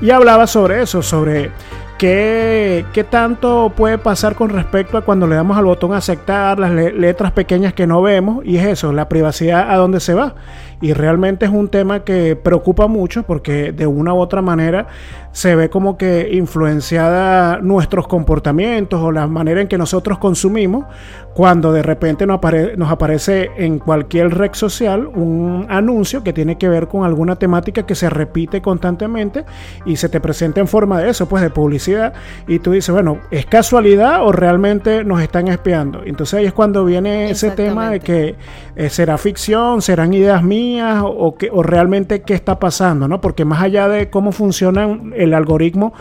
Y 0.00 0.10
hablaba 0.10 0.48
sobre 0.48 0.82
eso, 0.82 1.00
sobre 1.00 1.52
¿Qué, 2.00 2.86
¿Qué 2.94 3.04
tanto 3.04 3.74
puede 3.76 3.98
pasar 3.98 4.34
con 4.34 4.48
respecto 4.48 4.96
a 4.96 5.02
cuando 5.02 5.26
le 5.26 5.34
damos 5.36 5.58
al 5.58 5.66
botón 5.66 5.92
aceptar 5.92 6.58
las 6.58 6.70
le- 6.70 6.94
letras 6.94 7.30
pequeñas 7.32 7.74
que 7.74 7.86
no 7.86 8.00
vemos? 8.00 8.42
Y 8.42 8.56
es 8.56 8.64
eso, 8.64 8.90
la 8.94 9.06
privacidad 9.06 9.70
a 9.70 9.76
dónde 9.76 10.00
se 10.00 10.14
va. 10.14 10.34
Y 10.80 10.94
realmente 10.94 11.44
es 11.44 11.50
un 11.52 11.68
tema 11.68 12.02
que 12.02 12.36
preocupa 12.36 12.86
mucho 12.86 13.22
porque 13.24 13.72
de 13.72 13.86
una 13.86 14.14
u 14.14 14.16
otra 14.18 14.40
manera 14.40 14.86
se 15.32 15.54
ve 15.54 15.70
como 15.70 15.96
que 15.96 16.28
influenciada 16.32 17.58
nuestros 17.60 18.06
comportamientos 18.08 19.00
o 19.00 19.12
la 19.12 19.26
manera 19.26 19.60
en 19.60 19.68
que 19.68 19.78
nosotros 19.78 20.18
consumimos 20.18 20.86
cuando 21.34 21.72
de 21.72 21.82
repente 21.82 22.26
nos, 22.26 22.40
apare- 22.40 22.76
nos 22.76 22.90
aparece 22.90 23.50
en 23.56 23.78
cualquier 23.78 24.36
red 24.36 24.50
social 24.52 25.06
un 25.06 25.66
anuncio 25.68 26.24
que 26.24 26.32
tiene 26.32 26.58
que 26.58 26.68
ver 26.68 26.88
con 26.88 27.04
alguna 27.04 27.36
temática 27.36 27.86
que 27.86 27.94
se 27.94 28.10
repite 28.10 28.60
constantemente 28.60 29.44
y 29.86 29.96
se 29.96 30.08
te 30.08 30.20
presenta 30.20 30.60
en 30.60 30.66
forma 30.66 31.00
de 31.00 31.10
eso, 31.10 31.28
pues 31.28 31.42
de 31.42 31.50
publicidad 31.50 32.12
y 32.48 32.58
tú 32.58 32.72
dices, 32.72 32.92
bueno, 32.92 33.18
¿es 33.30 33.46
casualidad 33.46 34.24
o 34.26 34.32
realmente 34.32 35.04
nos 35.04 35.22
están 35.22 35.46
espiando? 35.48 36.02
Entonces 36.04 36.34
ahí 36.40 36.46
es 36.46 36.52
cuando 36.52 36.84
viene 36.84 37.30
ese 37.30 37.50
tema 37.52 37.90
de 37.90 38.00
que 38.00 38.34
eh, 38.74 38.90
será 38.90 39.16
ficción, 39.16 39.80
serán 39.82 40.12
ideas 40.12 40.42
mías 40.42 41.02
o, 41.02 41.08
o 41.08 41.34
que, 41.36 41.48
o 41.52 41.62
realmente 41.62 42.22
qué 42.22 42.34
está 42.34 42.58
pasando, 42.58 43.06
¿no? 43.06 43.20
Porque 43.20 43.44
más 43.44 43.62
allá 43.62 43.88
de 43.88 44.10
cómo 44.10 44.32
funciona 44.32 44.88
el 45.20 45.34
algoritmo 45.34 45.92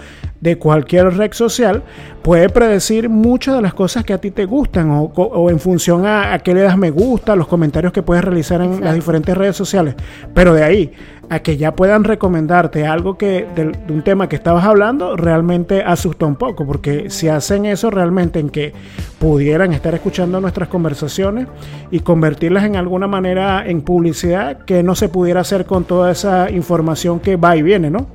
de 0.41 0.57
cualquier 0.57 1.17
red 1.17 1.33
social, 1.33 1.83
puede 2.21 2.49
predecir 2.49 3.09
muchas 3.09 3.55
de 3.55 3.61
las 3.61 3.73
cosas 3.73 4.05
que 4.05 4.13
a 4.13 4.17
ti 4.19 4.31
te 4.31 4.45
gustan 4.45 4.89
o, 4.91 5.03
o 5.15 5.49
en 5.49 5.59
función 5.59 6.05
a, 6.05 6.33
a 6.33 6.39
qué 6.39 6.53
le 6.53 6.61
das 6.61 6.77
me 6.77 6.91
gusta, 6.91 7.35
los 7.35 7.47
comentarios 7.47 7.91
que 7.91 8.01
puedes 8.03 8.23
realizar 8.23 8.61
en 8.61 8.67
Exacto. 8.67 8.85
las 8.85 8.95
diferentes 8.95 9.37
redes 9.37 9.55
sociales. 9.57 9.95
Pero 10.33 10.53
de 10.53 10.63
ahí 10.63 10.91
a 11.31 11.39
que 11.39 11.57
ya 11.57 11.75
puedan 11.75 12.05
recomendarte 12.05 12.87
algo 12.87 13.15
que 13.17 13.45
del- 13.55 13.73
de, 13.85 13.93
un 13.93 14.01
tema 14.01 14.27
que 14.29 14.35
estabas 14.37 14.63
hablando, 14.65 15.15
realmente 15.15 15.83
asusta 15.83 16.25
un 16.25 16.35
poco, 16.37 16.65
porque 16.65 17.09
si 17.11 17.27
hacen 17.27 17.65
eso 17.65 17.91
realmente 17.91 18.39
en 18.39 18.49
que 18.49 18.73
pudieran 19.19 19.73
estar 19.73 19.93
escuchando 19.93 20.39
nuestras 20.41 20.69
conversaciones 20.69 21.47
y 21.91 21.99
convertirlas 21.99 22.63
en 22.63 22.77
alguna 22.77 23.07
manera 23.07 23.63
en 23.67 23.81
publicidad 23.81 24.59
que 24.65 24.81
no 24.81 24.95
se 24.95 25.09
pudiera 25.09 25.41
hacer 25.41 25.65
con 25.65 25.83
toda 25.83 26.09
esa 26.11 26.49
información 26.49 27.19
que 27.19 27.35
va 27.35 27.55
y 27.57 27.61
viene, 27.61 27.91
¿no? 27.91 28.07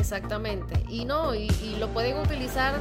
Exactamente. 0.00 0.82
Y 0.88 1.04
no, 1.04 1.34
y, 1.34 1.48
lo 1.78 1.88
pueden 1.88 2.18
utilizar 2.18 2.74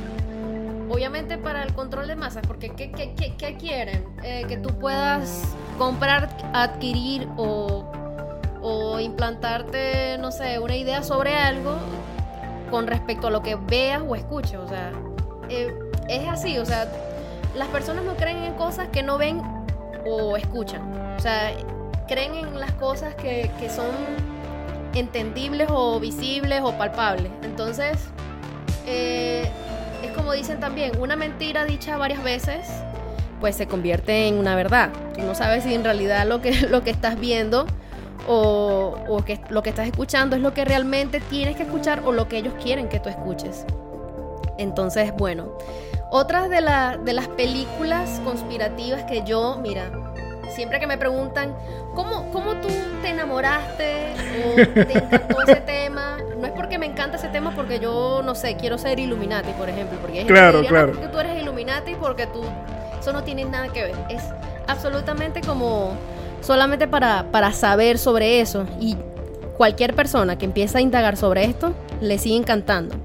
obviamente 0.90 1.38
para 1.38 1.64
el 1.64 1.74
control 1.74 2.08
de 2.08 2.16
masas, 2.16 2.44
porque 2.48 2.70
¿qué, 2.70 2.92
qué- 2.92 3.14
qué- 3.16 3.36
qué 3.38 3.58
quieren? 3.58 4.06
Eh, 4.24 4.46
que 4.48 4.58
tú 4.58 4.70
puedas 4.80 5.44
comprar, 5.78 6.30
adquirir 6.54 7.28
o, 7.38 7.86
o 8.62 9.00
implantarte, 9.00 10.18
no 10.18 10.32
sé, 10.32 10.58
una 10.60 10.76
idea 10.76 11.04
sobre 11.04 11.36
algo 11.36 11.76
con 12.72 12.88
respecto 12.88 13.28
a 13.28 13.30
lo 13.30 13.42
que 13.44 13.56
veas 13.56 14.02
o 14.08 14.16
escuches. 14.16 14.56
O 14.58 14.68
sea, 14.68 14.92
eh, 15.50 15.74
es 16.08 16.28
así, 16.28 16.58
o 16.58 16.66
sea, 16.66 16.88
las 17.56 17.68
personas 17.68 18.04
no 18.04 18.16
creen 18.16 18.44
en 18.44 18.54
cosas 18.56 18.88
que 18.90 19.04
no 19.04 19.18
ven 19.18 19.42
o 20.08 20.38
escuchan. 20.38 20.82
O 21.18 21.20
sea, 21.22 21.52
creen 22.08 22.34
en 22.34 22.60
las 22.60 22.72
cosas 22.74 23.14
que, 23.16 23.52
que 23.60 23.70
son 23.70 23.88
entendibles 24.94 25.68
o 25.72 26.00
visibles 26.00 26.62
o 26.64 26.74
palpables. 26.74 27.32
Entonces, 27.44 27.98
eh, 28.88 29.50
es 30.04 30.12
como 30.12 30.34
dicen 30.34 30.60
también, 30.60 31.00
una 31.00 31.16
mentira 31.16 31.66
dicha 31.66 31.98
varias 31.98 32.24
veces, 32.24 32.68
pues 33.40 33.56
se 33.56 33.68
convierte 33.68 34.28
en 34.28 34.38
una 34.38 34.56
verdad. 34.56 34.90
Tú 35.16 35.22
no 35.22 35.36
sabes 35.36 35.64
si 35.64 35.74
en 35.74 35.84
realidad 35.84 36.26
lo 36.28 36.42
que, 36.42 36.52
lo 36.70 36.84
que 36.84 36.90
estás 36.90 37.20
viendo 37.20 37.68
o, 38.28 38.98
o 39.08 39.24
que 39.24 39.40
lo 39.50 39.64
que 39.64 39.70
estás 39.70 39.88
escuchando 39.88 40.36
es 40.36 40.42
lo 40.42 40.54
que 40.54 40.66
realmente 40.66 41.20
tienes 41.20 41.56
que 41.56 41.64
escuchar 41.64 42.02
o 42.06 42.12
lo 42.12 42.28
que 42.28 42.38
ellos 42.38 42.54
quieren 42.62 42.90
que 42.90 43.00
tú 43.00 43.10
escuches. 43.10 43.66
Entonces, 44.58 45.14
bueno, 45.18 45.54
otras 46.12 46.50
de, 46.50 46.62
la, 46.62 46.98
de 46.98 47.14
las 47.14 47.28
películas 47.28 48.20
conspirativas 48.26 49.04
que 49.04 49.24
yo, 49.24 49.60
mira, 49.62 49.92
siempre 50.60 50.82
que 50.82 50.88
me 50.88 50.98
preguntan, 50.98 51.56
¿cómo, 51.96 52.30
cómo 52.34 52.52
tú 52.56 52.68
te 53.02 53.08
enamoraste 53.12 54.08
o 54.44 54.56
te 54.56 54.98
encantó 54.98 55.42
ese 55.44 55.56
tema? 55.66 56.18
No 56.38 56.48
es 56.48 56.52
porque 56.52 56.78
me 56.78 56.86
encanta 56.86 57.16
ese 57.16 57.30
tema 57.30 57.56
porque 57.56 57.80
yo, 57.80 58.22
no 58.26 58.36
sé, 58.36 58.58
quiero 58.58 58.78
ser 58.78 59.00
Illuminati, 59.00 59.52
por 59.54 59.70
ejemplo. 59.70 59.98
Porque 60.02 60.20
hay 60.20 60.26
gente 60.26 60.34
Claro, 60.34 60.60
que 60.60 60.68
diría, 60.68 60.70
"No, 60.72 60.76
claro. 60.86 61.00
porque 61.00 61.08
tú 61.14 61.20
eres 61.22 61.42
Illuminati 61.42 61.96
porque 61.96 62.28
tú, 62.28 62.42
eso 63.00 63.14
no 63.14 63.24
tiene 63.24 63.46
nada 63.46 63.70
que 63.70 63.84
ver. 63.84 63.96
Es 64.10 64.22
absolutamente 64.68 65.40
como 65.40 65.94
solamente 66.42 66.90
para, 66.90 67.24
para 67.32 67.54
saber 67.54 67.98
sobre 67.98 68.42
eso. 68.42 68.66
Y 68.82 68.98
cualquier 69.56 69.94
persona 69.96 70.38
que 70.38 70.44
empieza 70.44 70.80
a 70.80 70.82
indagar 70.82 71.16
sobre 71.16 71.46
esto, 71.46 71.72
le 72.02 72.18
sigue 72.18 72.36
encantando. 72.36 72.96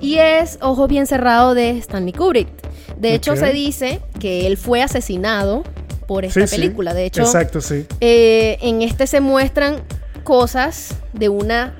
Y 0.00 0.16
es 0.18 0.58
Ojo 0.60 0.88
Bien 0.88 1.06
Cerrado 1.06 1.54
de 1.54 1.70
Stanley 1.78 2.12
Kubrick. 2.12 2.48
De 2.96 3.14
hecho, 3.14 3.36
se 3.36 3.52
dice 3.52 4.00
que 4.18 4.48
él 4.48 4.56
fue 4.56 4.82
asesinado 4.82 5.62
por 6.06 6.24
esta 6.24 6.40
Sí, 6.46 6.46
sí. 6.46 6.56
película. 6.62 6.94
De 6.94 7.04
hecho, 7.06 7.22
Exacto, 7.22 7.60
sí. 7.60 7.86
eh, 8.00 8.58
en 8.60 8.82
este 8.82 9.06
se 9.06 9.20
muestran 9.20 9.82
cosas 10.24 10.94
de 11.12 11.28
una 11.28 11.74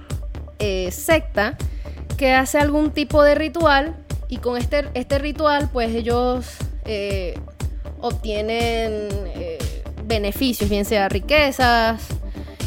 eh, 0.58 0.90
secta 0.92 1.56
que 2.16 2.32
hace 2.32 2.58
algún 2.58 2.90
tipo 2.90 3.22
de 3.22 3.34
ritual 3.34 3.94
y 4.28 4.38
con 4.38 4.56
este, 4.56 4.86
este 4.94 5.18
ritual 5.18 5.68
pues 5.72 5.94
ellos 5.94 6.46
eh, 6.84 7.38
obtienen 8.00 9.08
eh, 9.34 9.58
beneficios, 10.06 10.68
bien 10.70 10.84
sea 10.84 11.08
riquezas. 11.08 12.00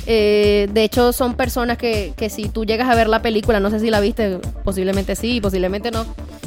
de 0.06 0.70
hecho 0.76 1.14
son 1.14 1.36
personas 1.36 1.78
que, 1.78 2.14
que 2.18 2.30
si 2.30 2.50
tú 2.50 2.66
llegas 2.66 2.90
a 2.90 2.96
ver 2.96 3.08
la 3.10 3.22
película, 3.22 3.60
no 3.60 3.70
sé 3.70 3.80
si 3.80 3.90
la 3.90 4.00
viste, 4.00 4.40
posiblemente 4.64 5.16
sí, 5.16 5.40
posiblemente 5.42 5.92
no. 5.92 6.06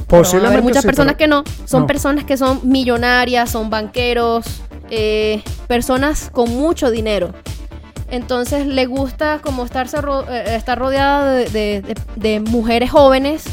Pero 0.09 0.43
van 0.43 0.57
a 0.57 0.61
muchas 0.61 0.83
sí, 0.83 0.87
personas 0.89 1.15
pero- 1.17 1.19
que 1.19 1.27
no. 1.29 1.67
Son 1.67 1.83
no. 1.83 1.87
personas 1.87 2.25
que 2.25 2.37
son 2.37 2.61
millonarias, 2.65 3.51
son 3.51 3.71
banqueros, 3.71 4.45
eh, 4.95 5.43
personas 5.69 6.29
con 6.31 6.51
mucho 6.55 6.91
dinero. 6.91 7.33
Entonces 8.11 8.67
le 8.67 8.85
gusta 8.85 9.41
como 9.43 9.65
estarse 9.65 10.01
ro- 10.03 10.29
eh, 10.31 10.55
estar 10.55 10.79
rodeada 10.79 11.33
de, 11.33 11.47
de- 11.49 11.81
de- 11.81 11.97
de 12.17 12.41
mujeres 12.41 12.91
jóvenes 12.91 13.45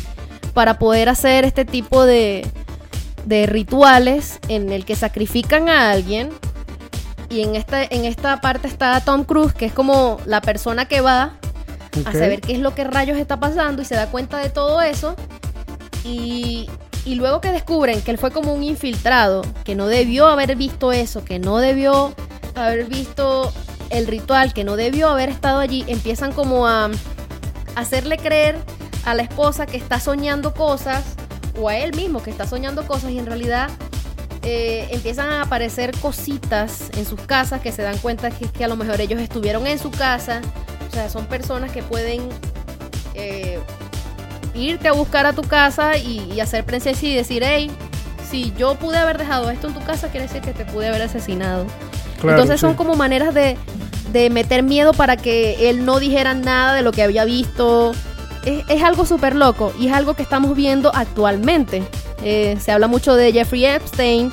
para 0.54 0.78
poder 0.78 1.08
hacer 1.08 1.46
este 1.46 1.64
tipo 1.64 2.04
de, 2.04 2.46
de 3.26 3.46
rituales 3.46 4.40
en 4.50 4.72
el 4.74 4.84
que 4.84 4.96
sacrifican 4.96 5.70
a 5.70 5.92
alguien. 5.92 6.30
Y 7.30 7.42
en 7.42 7.56
esta, 7.56 7.84
en 7.84 8.04
esta 8.04 8.42
parte 8.42 8.68
está 8.68 9.00
Tom 9.00 9.24
Cruise, 9.24 9.54
que 9.54 9.66
es 9.68 9.72
como 9.74 10.20
la 10.26 10.42
persona 10.42 10.86
que 10.90 11.00
va 11.00 11.38
a 12.06 12.12
saber 12.12 12.42
qué 12.42 12.54
es 12.54 12.60
lo 12.60 12.76
que 12.76 12.84
rayos 12.84 13.18
está 13.18 13.40
pasando 13.40 13.82
y 13.82 13.86
se 13.86 13.96
da 13.96 14.08
cuenta 14.08 14.40
de 14.40 14.50
todo 14.50 14.82
eso. 14.82 15.16
Y, 16.04 16.68
y 17.06 17.16
luego 17.16 17.42
que 17.42 17.52
descubren 17.52 18.02
que 18.02 18.12
él 18.12 18.18
fue 18.18 18.32
como 18.32 18.54
un 18.54 18.64
infiltrado, 18.64 19.42
que 19.64 19.76
no 19.76 19.88
debió 19.88 20.28
haber 20.28 20.56
visto 20.56 20.92
eso, 20.92 21.24
que 21.24 21.40
no 21.40 21.58
debió 21.58 22.14
haber 22.56 22.86
visto 22.86 23.52
el 23.90 24.08
ritual, 24.08 24.54
que 24.54 24.64
no 24.64 24.76
debió 24.76 25.10
haber 25.10 25.30
estado 25.30 25.60
allí, 25.60 25.84
empiezan 25.88 26.32
como 26.32 26.68
a 26.68 26.90
hacerle 27.76 28.18
creer 28.18 28.58
a 29.06 29.14
la 29.14 29.24
esposa 29.24 29.66
que 29.66 29.78
está 29.78 30.00
soñando 30.00 30.54
cosas 30.54 31.04
o 31.60 31.70
a 31.70 31.78
él 31.78 31.96
mismo 31.96 32.22
que 32.22 32.30
está 32.30 32.46
soñando 32.48 32.86
cosas 32.86 33.12
y 33.12 33.20
en 33.20 33.26
realidad 33.26 33.70
eh, 34.44 34.88
empiezan 34.92 35.30
a 35.30 35.42
aparecer 35.42 35.98
cositas 36.00 36.90
en 36.96 37.06
sus 37.06 37.20
casas 37.22 37.62
que 37.62 37.72
se 37.72 37.82
dan 37.82 37.98
cuenta 37.98 38.32
que, 38.32 38.48
que 38.48 38.64
a 38.64 38.68
lo 38.68 38.76
mejor 38.76 39.02
ellos 39.02 39.20
estuvieron 39.20 39.68
en 39.68 39.80
su 39.80 39.92
casa. 39.92 40.42
O 40.88 40.94
sea, 40.94 41.10
son 41.10 41.26
personas 41.26 41.72
que 41.72 41.84
pueden 41.84 42.30
eh, 43.16 43.60
irte 44.62 44.88
a 44.88 44.92
buscar 44.94 45.26
a 45.26 45.34
tu 45.34 45.42
casa 45.42 45.98
y, 45.98 46.32
y 46.34 46.40
hacer 46.40 46.66
presencia 46.66 47.10
y 47.10 47.16
decir, 47.16 47.44
hey, 47.46 47.72
si 48.30 48.54
yo 48.58 48.76
pude 48.76 48.98
haber 48.98 49.18
dejado 49.18 49.50
esto 49.50 49.68
en 49.68 49.74
tu 49.74 49.82
casa, 49.82 50.10
quiere 50.10 50.28
decir 50.28 50.42
que 50.42 50.54
te 50.54 50.66
pude 50.66 50.88
haber 50.88 51.02
asesinado. 51.02 51.66
Claro, 52.20 52.38
Entonces 52.38 52.60
son 52.60 52.72
sí. 52.72 52.78
como 52.78 52.96
maneras 52.96 53.34
de, 53.34 53.58
de 54.12 54.30
meter 54.30 54.64
miedo 54.64 54.94
para 54.94 55.18
que 55.18 55.70
él 55.70 55.86
no 55.86 56.00
dijera 56.00 56.34
nada 56.34 56.74
de 56.76 56.82
lo 56.82 56.92
que 56.92 57.02
había 57.04 57.26
visto. 57.26 57.94
Es, 58.46 58.64
es 58.70 58.84
algo 58.84 59.06
súper 59.06 59.36
loco 59.36 59.74
y 59.80 59.88
es 59.88 59.94
algo 59.94 60.14
que 60.14 60.24
estamos 60.24 60.56
viendo 60.56 60.92
actualmente. 60.94 61.84
Eh, 62.24 62.58
se 62.60 62.72
habla 62.72 62.88
mucho 62.88 63.16
de 63.16 63.32
Jeffrey 63.32 63.66
Epstein, 63.66 64.32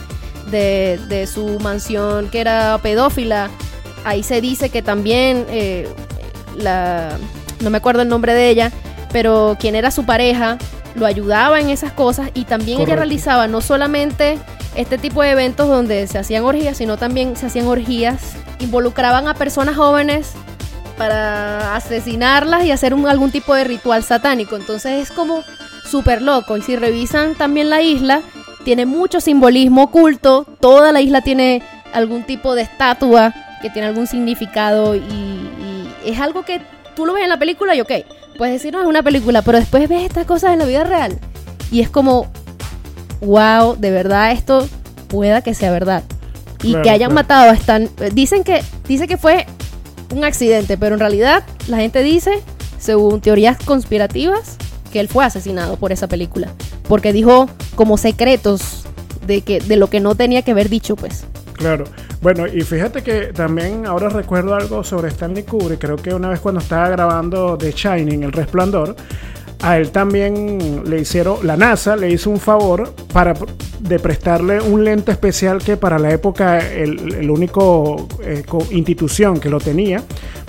de, 0.50 0.98
de 1.08 1.26
su 1.26 1.58
mansión 1.60 2.28
que 2.28 2.40
era 2.40 2.78
pedófila. 2.82 3.48
Ahí 4.04 4.22
se 4.22 4.40
dice 4.40 4.68
que 4.70 4.82
también 4.82 5.46
eh, 5.48 5.88
la 6.56 7.16
no 7.60 7.70
me 7.70 7.78
acuerdo 7.78 8.02
el 8.02 8.08
nombre 8.08 8.34
de 8.34 8.50
ella, 8.50 8.72
pero 9.16 9.56
quien 9.58 9.74
era 9.76 9.90
su 9.90 10.04
pareja 10.04 10.58
lo 10.94 11.06
ayudaba 11.06 11.58
en 11.58 11.70
esas 11.70 11.90
cosas 11.90 12.28
y 12.34 12.44
también 12.44 12.82
ella 12.82 12.96
realizaba 12.96 13.46
no 13.48 13.62
solamente 13.62 14.38
este 14.74 14.98
tipo 14.98 15.22
de 15.22 15.30
eventos 15.30 15.68
donde 15.68 16.06
se 16.06 16.18
hacían 16.18 16.44
orgías, 16.44 16.76
sino 16.76 16.98
también 16.98 17.34
se 17.34 17.46
hacían 17.46 17.66
orgías, 17.66 18.34
involucraban 18.60 19.26
a 19.26 19.32
personas 19.32 19.74
jóvenes 19.74 20.32
para 20.98 21.74
asesinarlas 21.76 22.64
y 22.66 22.72
hacer 22.72 22.92
un- 22.92 23.08
algún 23.08 23.30
tipo 23.30 23.54
de 23.54 23.64
ritual 23.64 24.02
satánico. 24.04 24.54
Entonces 24.56 25.00
es 25.08 25.10
como 25.10 25.42
súper 25.90 26.20
loco. 26.20 26.58
Y 26.58 26.60
si 26.62 26.76
revisan 26.76 27.36
también 27.36 27.70
la 27.70 27.80
isla, 27.80 28.20
tiene 28.66 28.84
mucho 28.84 29.22
simbolismo 29.22 29.84
oculto. 29.84 30.44
Toda 30.60 30.92
la 30.92 31.00
isla 31.00 31.22
tiene 31.22 31.62
algún 31.94 32.24
tipo 32.24 32.54
de 32.54 32.60
estatua 32.62 33.32
que 33.62 33.70
tiene 33.70 33.88
algún 33.88 34.06
significado 34.06 34.94
y, 34.94 34.98
y 34.98 35.88
es 36.04 36.20
algo 36.20 36.44
que 36.44 36.60
tú 36.94 37.06
lo 37.06 37.14
ves 37.14 37.22
en 37.24 37.30
la 37.30 37.38
película 37.38 37.74
y 37.74 37.80
ok, 37.80 37.92
puedes 38.36 38.54
decir 38.54 38.72
no 38.72 38.80
es 38.80 38.86
una 38.86 39.02
película, 39.02 39.42
pero 39.42 39.58
después 39.58 39.88
ves 39.88 40.04
estas 40.04 40.26
cosas 40.26 40.52
en 40.52 40.60
la 40.60 40.64
vida 40.64 40.84
real 40.84 41.18
y 41.70 41.80
es 41.80 41.88
como, 41.88 42.26
wow, 43.20 43.76
de 43.76 43.90
verdad 43.90 44.32
esto 44.32 44.68
pueda 45.08 45.42
que 45.42 45.54
sea 45.54 45.70
verdad. 45.70 46.02
Y 46.62 46.70
Claro, 46.70 46.82
que 46.84 46.90
hayan 46.90 47.10
claro. 47.10 47.14
matado 47.14 47.50
a 47.50 47.54
Stan. 47.54 47.88
Dicen 48.12 48.42
que, 48.42 48.62
dice 48.88 49.06
que 49.06 49.16
fue 49.16 49.46
un 50.14 50.24
accidente, 50.24 50.78
pero 50.78 50.94
en 50.94 51.00
realidad 51.00 51.44
la 51.68 51.78
gente 51.78 52.02
dice, 52.02 52.42
según 52.78 53.20
teorías 53.20 53.58
conspirativas, 53.58 54.56
que 54.92 55.00
él 55.00 55.08
fue 55.08 55.24
asesinado 55.24 55.76
por 55.76 55.92
esa 55.92 56.08
película. 56.08 56.48
Porque 56.88 57.12
dijo 57.12 57.48
como 57.74 57.98
secretos 57.98 58.84
de, 59.26 59.42
que, 59.42 59.60
de 59.60 59.76
lo 59.76 59.90
que 59.90 60.00
no 60.00 60.14
tenía 60.14 60.42
que 60.42 60.52
haber 60.52 60.68
dicho, 60.68 60.96
pues. 60.96 61.24
Claro. 61.54 61.84
Bueno, 62.22 62.46
y 62.46 62.62
fíjate 62.62 63.02
que 63.02 63.32
también 63.32 63.86
ahora 63.86 64.08
recuerdo 64.08 64.54
algo 64.54 64.82
sobre 64.82 65.08
Stanley 65.08 65.44
Kubrick. 65.44 65.80
Creo 65.80 65.96
que 65.96 66.14
una 66.14 66.28
vez 66.28 66.40
cuando 66.40 66.60
estaba 66.60 66.88
grabando 66.88 67.56
The 67.58 67.72
Shining, 67.72 68.24
El 68.24 68.32
Resplandor, 68.32 68.96
a 69.60 69.78
él 69.78 69.90
también 69.90 70.82
le 70.88 71.00
hicieron, 71.00 71.46
la 71.46 71.56
NASA 71.56 71.96
le 71.96 72.10
hizo 72.10 72.30
un 72.30 72.38
favor 72.38 72.92
para 73.12 73.34
de 73.80 73.98
prestarle 73.98 74.60
un 74.60 74.84
lente 74.84 75.12
especial 75.12 75.62
que 75.62 75.76
para 75.76 75.98
la 75.98 76.10
época 76.10 76.58
el, 76.58 77.14
el 77.14 77.30
único 77.30 78.08
eh, 78.22 78.44
institución 78.70 79.40
que 79.40 79.48
lo 79.48 79.60
tenía, 79.60 80.02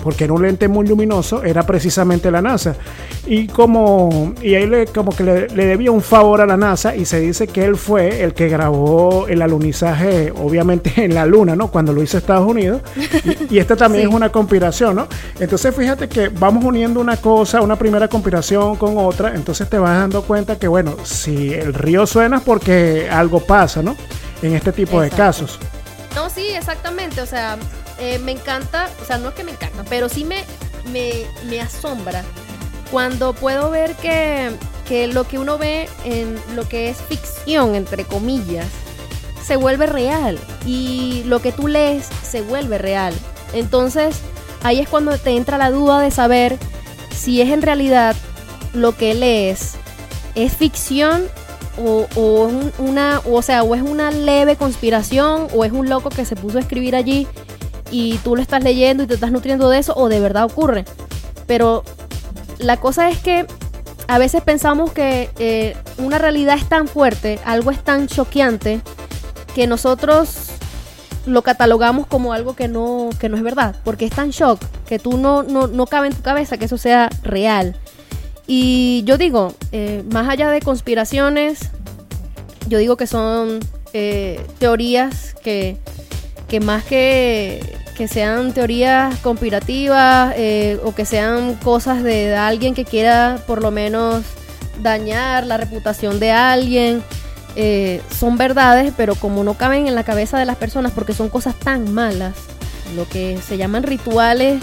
porque 0.03 0.23
era 0.25 0.33
un 0.33 0.41
lente 0.43 0.67
muy 0.67 0.87
luminoso, 0.87 1.43
era 1.43 1.63
precisamente 1.63 2.31
la 2.31 2.41
NASA. 2.41 2.75
Y 3.25 3.47
como 3.47 4.33
y 4.41 4.55
ahí 4.55 4.65
le, 4.67 4.85
como 4.87 5.13
que 5.15 5.23
le, 5.23 5.47
le 5.49 5.65
debía 5.65 5.91
un 5.91 6.01
favor 6.01 6.39
a 6.41 6.45
la 6.45 6.55
NASA 6.55 6.95
y 6.95 7.05
se 7.05 7.19
dice 7.19 7.47
que 7.47 7.65
él 7.65 7.75
fue 7.75 8.23
el 8.23 8.33
que 8.33 8.47
grabó 8.47 9.27
el 9.27 9.41
alunizaje, 9.41 10.31
obviamente 10.31 10.93
en 11.03 11.13
la 11.13 11.25
Luna, 11.25 11.55
¿no? 11.55 11.67
Cuando 11.69 11.91
lo 11.93 12.01
hizo 12.01 12.17
Estados 12.17 12.47
Unidos. 12.47 12.81
Y, 13.49 13.55
y 13.55 13.59
esta 13.59 13.75
también 13.75 14.03
Sí. 14.05 14.09
es 14.09 14.15
una 14.15 14.29
conspiración, 14.31 14.95
¿no? 14.95 15.07
Entonces 15.39 15.75
fíjate 15.75 16.07
que 16.07 16.29
vamos 16.29 16.63
uniendo 16.63 16.99
una 16.99 17.17
cosa, 17.17 17.61
una 17.61 17.75
primera 17.75 18.07
conspiración 18.07 18.75
con 18.75 18.97
otra, 18.97 19.33
entonces 19.35 19.67
te 19.69 19.77
vas 19.77 19.97
dando 19.99 20.21
cuenta 20.21 20.57
que, 20.57 20.67
bueno, 20.67 20.95
si 21.03 21.53
el 21.53 21.73
río 21.73 22.05
suena 22.05 22.37
es 22.37 22.43
porque 22.43 23.07
algo 23.11 23.39
pasa, 23.39 23.81
¿no? 23.81 23.95
En 24.41 24.53
este 24.53 24.71
tipo 24.71 25.01
de 25.01 25.09
casos. 25.09 25.57
No, 26.15 26.29
sí, 26.29 26.47
exactamente. 26.55 27.21
O 27.21 27.25
sea, 27.25 27.57
eh, 27.99 28.19
me 28.19 28.31
encanta, 28.31 28.89
o 29.01 29.05
sea, 29.05 29.17
no 29.17 29.29
es 29.29 29.35
que 29.35 29.43
me 29.43 29.51
encanta, 29.51 29.83
pero 29.89 30.09
sí 30.09 30.23
me, 30.23 30.43
me, 30.91 31.61
asombra 31.61 32.23
cuando 32.91 33.33
puedo 33.33 33.69
ver 33.69 33.95
que, 33.95 34.51
que 34.87 35.07
lo 35.07 35.27
que 35.27 35.39
uno 35.39 35.57
ve 35.57 35.89
en 36.05 36.39
lo 36.55 36.67
que 36.67 36.89
es 36.89 36.97
ficción, 36.97 37.75
entre 37.75 38.05
comillas, 38.05 38.67
se 39.45 39.55
vuelve 39.55 39.87
real. 39.87 40.37
Y 40.65 41.23
lo 41.25 41.41
que 41.41 41.51
tú 41.51 41.67
lees 41.67 42.07
se 42.23 42.41
vuelve 42.41 42.77
real. 42.77 43.13
Entonces, 43.53 44.19
ahí 44.63 44.79
es 44.79 44.89
cuando 44.89 45.17
te 45.17 45.31
entra 45.31 45.57
la 45.57 45.71
duda 45.71 45.99
de 45.99 46.11
saber 46.11 46.57
si 47.15 47.41
es 47.41 47.49
en 47.49 47.61
realidad 47.61 48.15
lo 48.73 48.95
que 48.95 49.13
lees 49.13 49.75
es 50.35 50.53
ficción 50.53 51.25
o, 51.77 52.07
o 52.15 52.51
una, 52.77 53.21
o 53.25 53.41
sea, 53.41 53.63
o 53.63 53.73
es 53.75 53.81
una 53.81 54.11
leve 54.11 54.55
conspiración 54.55 55.47
o 55.53 55.65
es 55.65 55.71
un 55.71 55.89
loco 55.89 56.09
que 56.09 56.25
se 56.25 56.35
puso 56.35 56.57
a 56.57 56.61
escribir 56.61 56.95
allí 56.95 57.27
y 57.91 58.17
tú 58.19 58.35
lo 58.35 58.41
estás 58.41 58.63
leyendo 58.63 59.03
y 59.03 59.07
te 59.07 59.13
estás 59.13 59.31
nutriendo 59.31 59.69
de 59.69 59.79
eso 59.79 59.93
o 59.95 60.09
de 60.09 60.19
verdad 60.19 60.45
ocurre. 60.45 60.85
Pero 61.45 61.83
la 62.59 62.77
cosa 62.77 63.09
es 63.09 63.19
que 63.19 63.45
a 64.07 64.17
veces 64.17 64.41
pensamos 64.41 64.91
que 64.91 65.29
eh, 65.37 65.75
una 65.97 66.17
realidad 66.17 66.57
es 66.57 66.67
tan 66.67 66.87
fuerte, 66.87 67.39
algo 67.45 67.71
es 67.71 67.83
tan 67.83 68.07
choqueante, 68.07 68.81
que 69.53 69.67
nosotros 69.67 70.51
lo 71.25 71.41
catalogamos 71.41 72.07
como 72.07 72.31
algo 72.31 72.55
que 72.55 72.67
no, 72.67 73.09
que 73.19 73.27
no 73.27 73.35
es 73.37 73.43
verdad, 73.43 73.75
porque 73.83 74.05
es 74.05 74.11
tan 74.11 74.29
shock 74.29 74.61
que 74.87 74.97
tú 74.97 75.17
no, 75.17 75.43
no, 75.43 75.67
no 75.67 75.85
cabe 75.87 76.07
en 76.07 76.13
tu 76.13 76.21
cabeza 76.21 76.57
que 76.57 76.65
eso 76.65 76.77
sea 76.77 77.09
real. 77.23 77.75
Y 78.47 79.03
yo 79.05 79.17
digo, 79.17 79.53
eh, 79.73 80.03
más 80.09 80.29
allá 80.29 80.49
de 80.49 80.61
conspiraciones, 80.61 81.69
yo 82.69 82.77
digo 82.77 82.95
que 82.95 83.07
son 83.07 83.59
eh, 83.93 84.45
teorías 84.57 85.35
que, 85.43 85.77
que 86.47 86.59
más 86.59 86.83
que, 86.83 87.77
que 87.95 88.07
sean 88.07 88.53
teorías 88.53 89.17
conspirativas 89.19 90.33
eh, 90.37 90.79
o 90.83 90.93
que 90.93 91.05
sean 91.05 91.55
cosas 91.55 92.03
de, 92.03 92.35
alguien 92.35 92.73
que 92.73 92.85
quiera 92.85 93.39
por 93.47 93.61
lo 93.61 93.71
menos 93.71 94.23
dañar 94.81 95.45
la 95.45 95.57
reputación 95.57 96.19
de 96.19 96.31
alguien. 96.31 97.03
Eh, 97.59 98.01
son 98.15 98.37
verdades, 98.37 98.93
pero 98.95 99.15
como 99.15 99.43
no 99.43 99.55
caben 99.55 99.87
en 99.87 99.95
la 99.95 100.03
cabeza 100.03 100.37
de 100.37 100.45
las 100.45 100.57
personas 100.57 100.91
porque 100.91 101.13
son 101.13 101.27
cosas 101.29 101.55
tan 101.55 101.91
malas, 101.91 102.35
lo 102.95 103.09
que 103.09 103.39
se 103.39 103.57
llaman 103.57 103.81
rituales 103.81 104.61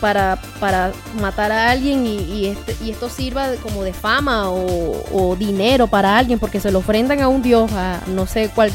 para, 0.00 0.40
para 0.60 0.92
matar 1.20 1.50
a 1.50 1.70
alguien 1.70 2.06
y, 2.06 2.46
este, 2.46 2.76
y 2.84 2.90
esto 2.90 3.08
sirva 3.08 3.48
como 3.62 3.82
de 3.82 3.92
fama 3.92 4.50
o, 4.50 5.02
o, 5.12 5.34
dinero 5.34 5.88
para 5.88 6.16
alguien 6.16 6.38
porque 6.38 6.60
se 6.60 6.70
lo 6.70 6.78
ofrendan 6.80 7.20
a 7.20 7.26
un 7.26 7.42
dios, 7.42 7.72
a 7.72 8.00
no 8.06 8.26
sé 8.26 8.48
cuál 8.54 8.70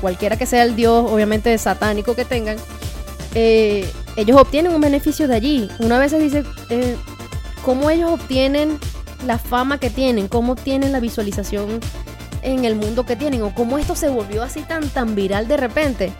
cualquiera 0.00 0.36
que 0.36 0.46
sea 0.46 0.62
el 0.62 0.76
dios, 0.76 1.10
obviamente 1.10 1.56
satánico 1.58 2.14
que 2.14 2.24
tengan, 2.24 2.56
eh, 3.34 3.88
ellos 4.16 4.40
obtienen 4.40 4.72
un 4.72 4.80
beneficio 4.80 5.28
de 5.28 5.34
allí. 5.34 5.68
Una 5.78 5.98
vez 5.98 6.10
se 6.10 6.18
dice 6.18 6.44
eh, 6.70 6.96
cómo 7.64 7.90
ellos 7.90 8.10
obtienen 8.10 8.78
la 9.26 9.38
fama 9.38 9.78
que 9.78 9.90
tienen, 9.90 10.28
cómo 10.28 10.56
tienen 10.56 10.92
la 10.92 11.00
visualización 11.00 11.80
en 12.42 12.64
el 12.64 12.76
mundo 12.76 13.04
que 13.04 13.16
tienen, 13.16 13.42
o 13.42 13.54
cómo 13.54 13.78
esto 13.78 13.94
se 13.94 14.08
volvió 14.08 14.42
así 14.42 14.62
tan, 14.62 14.88
tan 14.88 15.14
viral 15.14 15.48
de 15.48 15.56
repente. 15.56 16.12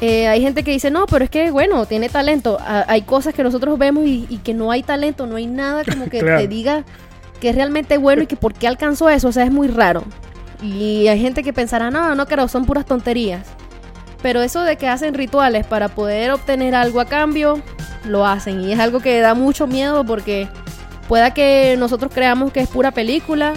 Eh, 0.00 0.28
hay 0.28 0.42
gente 0.42 0.64
que 0.64 0.70
dice, 0.70 0.90
no, 0.90 1.06
pero 1.06 1.24
es 1.24 1.30
que, 1.30 1.50
bueno, 1.50 1.86
tiene 1.86 2.08
talento. 2.08 2.58
hay 2.60 3.02
cosas 3.02 3.32
que 3.32 3.42
nosotros 3.42 3.78
vemos 3.78 4.04
y, 4.06 4.40
que 4.44 4.52
no 4.52 4.70
hay 4.70 4.82
talento, 4.82 5.26
no 5.26 5.36
hay 5.36 5.46
nada 5.46 5.82
como 5.84 6.10
que 6.10 6.20
te 6.22 6.48
diga 6.48 6.84
que 7.40 7.50
es 7.50 7.54
realmente 7.54 7.96
bueno 7.98 8.22
y 8.22 8.26
que 8.26 8.36
por 8.36 8.54
qué 8.54 8.66
alcanzó 8.68 9.08
eso. 9.08 9.28
O 9.28 9.32
sea, 9.32 9.44
es 9.44 9.52
muy 9.52 9.68
raro. 9.68 10.04
Y 10.64 11.08
hay 11.08 11.20
gente 11.20 11.42
que 11.42 11.52
pensará, 11.52 11.90
no, 11.90 12.14
no 12.14 12.26
creo, 12.26 12.48
son 12.48 12.64
puras 12.64 12.86
tonterías. 12.86 13.46
Pero 14.22 14.40
eso 14.40 14.62
de 14.62 14.76
que 14.76 14.88
hacen 14.88 15.12
rituales 15.12 15.66
para 15.66 15.88
poder 15.88 16.30
obtener 16.30 16.74
algo 16.74 17.00
a 17.00 17.04
cambio, 17.04 17.60
lo 18.06 18.26
hacen. 18.26 18.62
Y 18.62 18.72
es 18.72 18.78
algo 18.78 19.00
que 19.00 19.20
da 19.20 19.34
mucho 19.34 19.66
miedo 19.66 20.04
porque 20.04 20.48
pueda 21.06 21.34
que 21.34 21.76
nosotros 21.78 22.10
creamos 22.14 22.50
que 22.50 22.60
es 22.60 22.68
pura 22.68 22.92
película, 22.92 23.52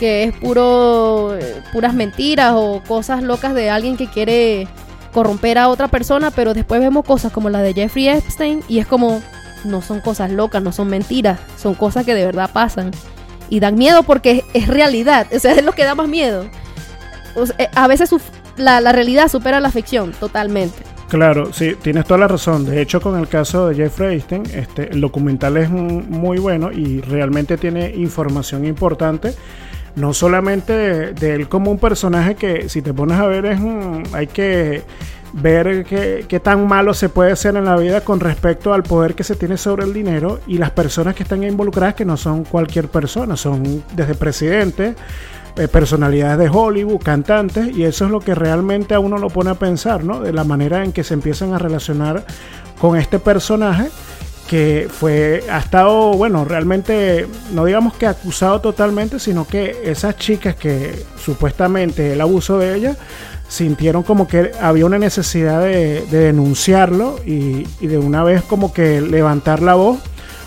que 0.00 0.24
es 0.24 0.34
puro 0.34 1.36
eh, 1.38 1.62
puras 1.72 1.94
mentiras 1.94 2.54
o 2.56 2.82
cosas 2.86 3.22
locas 3.22 3.54
de 3.54 3.70
alguien 3.70 3.96
que 3.96 4.08
quiere 4.08 4.66
corromper 5.12 5.58
a 5.58 5.68
otra 5.68 5.86
persona, 5.86 6.32
pero 6.32 6.54
después 6.54 6.80
vemos 6.80 7.04
cosas 7.04 7.30
como 7.30 7.50
la 7.50 7.62
de 7.62 7.72
Jeffrey 7.72 8.08
Epstein 8.08 8.64
y 8.68 8.80
es 8.80 8.86
como 8.86 9.22
no 9.64 9.80
son 9.80 10.00
cosas 10.00 10.30
locas, 10.32 10.62
no 10.62 10.72
son 10.72 10.88
mentiras, 10.88 11.38
son 11.56 11.74
cosas 11.74 12.04
que 12.04 12.14
de 12.14 12.24
verdad 12.24 12.50
pasan 12.52 12.90
y 13.48 13.60
dan 13.60 13.76
miedo 13.76 14.02
porque 14.02 14.44
es, 14.54 14.68
realidad, 14.68 15.26
o 15.34 15.38
sea, 15.38 15.52
es 15.52 15.64
lo 15.64 15.72
que 15.72 15.84
da 15.84 15.94
más 15.94 16.08
miedo. 16.08 16.46
Eh, 17.58 17.68
a 17.74 17.86
veces 17.86 18.10
la, 18.56 18.80
realidad 18.92 19.28
supera 19.28 19.60
la 19.60 19.70
ficción 19.70 20.12
totalmente. 20.12 20.76
Claro, 21.08 21.52
sí, 21.52 21.74
tienes 21.80 22.04
toda 22.04 22.20
la 22.20 22.28
razón. 22.28 22.66
De 22.66 22.82
hecho, 22.82 23.00
con 23.00 23.18
el 23.18 23.28
caso 23.28 23.68
de 23.68 23.74
Jeffrey 23.74 24.14
Einstein, 24.14 24.42
este, 24.52 24.92
el 24.92 25.00
documental 25.00 25.56
es 25.56 25.70
muy 25.70 26.38
bueno 26.38 26.70
y 26.70 27.00
realmente 27.00 27.56
tiene 27.56 27.90
información 27.94 28.66
importante. 28.66 29.32
No 29.96 30.12
solamente 30.12 31.12
de, 31.12 31.34
él 31.34 31.48
como 31.48 31.70
un 31.70 31.78
personaje 31.78 32.34
que, 32.34 32.68
si 32.68 32.82
te 32.82 32.92
pones 32.92 33.18
a 33.18 33.26
ver, 33.26 33.46
es 33.46 33.58
hay 34.12 34.26
que 34.26 34.82
ver 35.32 35.84
qué, 35.84 36.40
tan 36.40 36.66
malo 36.66 36.94
se 36.94 37.08
puede 37.08 37.36
ser 37.36 37.56
en 37.56 37.64
la 37.64 37.76
vida 37.76 38.00
con 38.00 38.20
respecto 38.20 38.72
al 38.72 38.82
poder 38.82 39.14
que 39.14 39.24
se 39.24 39.36
tiene 39.36 39.56
sobre 39.56 39.84
el 39.84 39.92
dinero 39.92 40.40
y 40.46 40.58
las 40.58 40.70
personas 40.70 41.14
que 41.14 41.22
están 41.22 41.42
involucradas 41.42 41.94
que 41.94 42.04
no 42.04 42.16
son 42.16 42.44
cualquier 42.44 42.88
persona, 42.88 43.36
son 43.36 43.84
desde 43.94 44.14
presidentes, 44.14 44.96
eh, 45.56 45.68
personalidades 45.68 46.38
de 46.38 46.48
Hollywood, 46.48 47.02
cantantes, 47.02 47.76
y 47.76 47.84
eso 47.84 48.04
es 48.06 48.10
lo 48.10 48.20
que 48.20 48.34
realmente 48.34 48.94
a 48.94 49.00
uno 49.00 49.18
lo 49.18 49.28
pone 49.28 49.50
a 49.50 49.54
pensar, 49.54 50.04
¿no? 50.04 50.20
De 50.20 50.32
la 50.32 50.44
manera 50.44 50.84
en 50.84 50.92
que 50.92 51.04
se 51.04 51.14
empiezan 51.14 51.52
a 51.52 51.58
relacionar 51.58 52.24
con 52.80 52.96
este 52.96 53.18
personaje 53.18 53.88
que 54.48 54.88
fue, 54.90 55.44
ha 55.50 55.58
estado, 55.58 56.14
bueno, 56.14 56.44
realmente, 56.44 57.26
no 57.52 57.66
digamos 57.66 57.94
que 57.94 58.06
acusado 58.06 58.60
totalmente, 58.60 59.18
sino 59.18 59.46
que 59.46 59.82
esas 59.84 60.16
chicas 60.16 60.56
que 60.56 61.04
supuestamente 61.22 62.14
el 62.14 62.20
abuso 62.20 62.58
de 62.58 62.74
ellas, 62.74 62.96
sintieron 63.48 64.02
como 64.02 64.28
que 64.28 64.52
había 64.60 64.86
una 64.86 64.98
necesidad 64.98 65.62
de, 65.62 66.02
denunciarlo 66.10 67.18
y, 67.24 67.64
de 67.80 67.98
una 67.98 68.22
vez 68.22 68.42
como 68.42 68.72
que 68.72 69.00
levantar 69.00 69.62
la 69.62 69.74
voz 69.74 69.98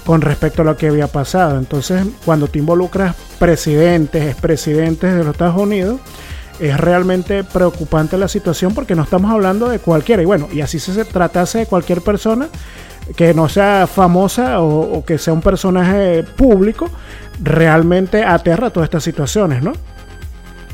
con 0.05 0.21
respecto 0.21 0.61
a 0.61 0.65
lo 0.65 0.77
que 0.77 0.87
había 0.87 1.07
pasado. 1.07 1.57
Entonces, 1.57 2.05
cuando 2.25 2.47
te 2.47 2.59
involucras 2.59 3.15
presidentes, 3.39 4.23
expresidentes 4.29 5.13
de 5.13 5.23
los 5.23 5.33
Estados 5.33 5.59
Unidos, 5.59 5.99
es 6.59 6.77
realmente 6.79 7.43
preocupante 7.43 8.17
la 8.17 8.27
situación 8.27 8.73
porque 8.75 8.95
no 8.95 9.03
estamos 9.03 9.31
hablando 9.31 9.67
de 9.67 9.79
cualquiera. 9.79 10.21
Y 10.21 10.25
bueno, 10.25 10.47
y 10.51 10.61
así 10.61 10.79
se 10.79 11.05
tratase 11.05 11.59
de 11.59 11.65
cualquier 11.65 12.01
persona 12.01 12.49
que 13.15 13.33
no 13.33 13.49
sea 13.49 13.87
famosa 13.87 14.61
o, 14.61 14.97
o 14.97 15.03
que 15.05 15.17
sea 15.17 15.33
un 15.33 15.41
personaje 15.41 16.23
público, 16.23 16.87
realmente 17.41 18.23
aterra 18.23 18.69
todas 18.69 18.87
estas 18.87 19.03
situaciones, 19.03 19.63
¿no? 19.63 19.73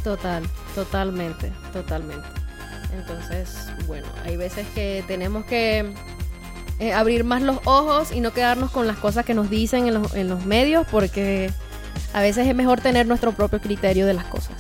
Total. 0.04 0.44
Totalmente, 0.78 1.52
totalmente. 1.74 2.28
Entonces, 2.96 3.68
bueno, 3.88 4.06
hay 4.24 4.38
veces 4.38 4.68
que 4.76 5.04
tenemos 5.08 5.44
que 5.46 5.92
eh, 6.78 6.94
abrir 6.94 7.24
más 7.24 7.42
los 7.42 7.58
ojos 7.66 8.12
y 8.12 8.22
no 8.22 8.32
quedarnos 8.32 8.70
con 8.70 8.86
las 8.86 8.98
cosas 8.98 9.26
que 9.26 9.34
nos 9.34 9.50
dicen 9.50 9.88
en 9.88 9.96
los, 9.96 10.13
en 10.13 10.30
los 10.30 10.46
medios, 10.46 10.86
porque 10.92 11.50
a 12.13 12.22
veces 12.22 12.46
es 12.46 12.54
mejor 12.54 12.80
tener 12.80 13.08
nuestro 13.08 13.32
propio 13.32 13.60
criterio 13.60 14.06
de 14.06 14.13
las 14.13 14.26
cosas. 14.26 14.54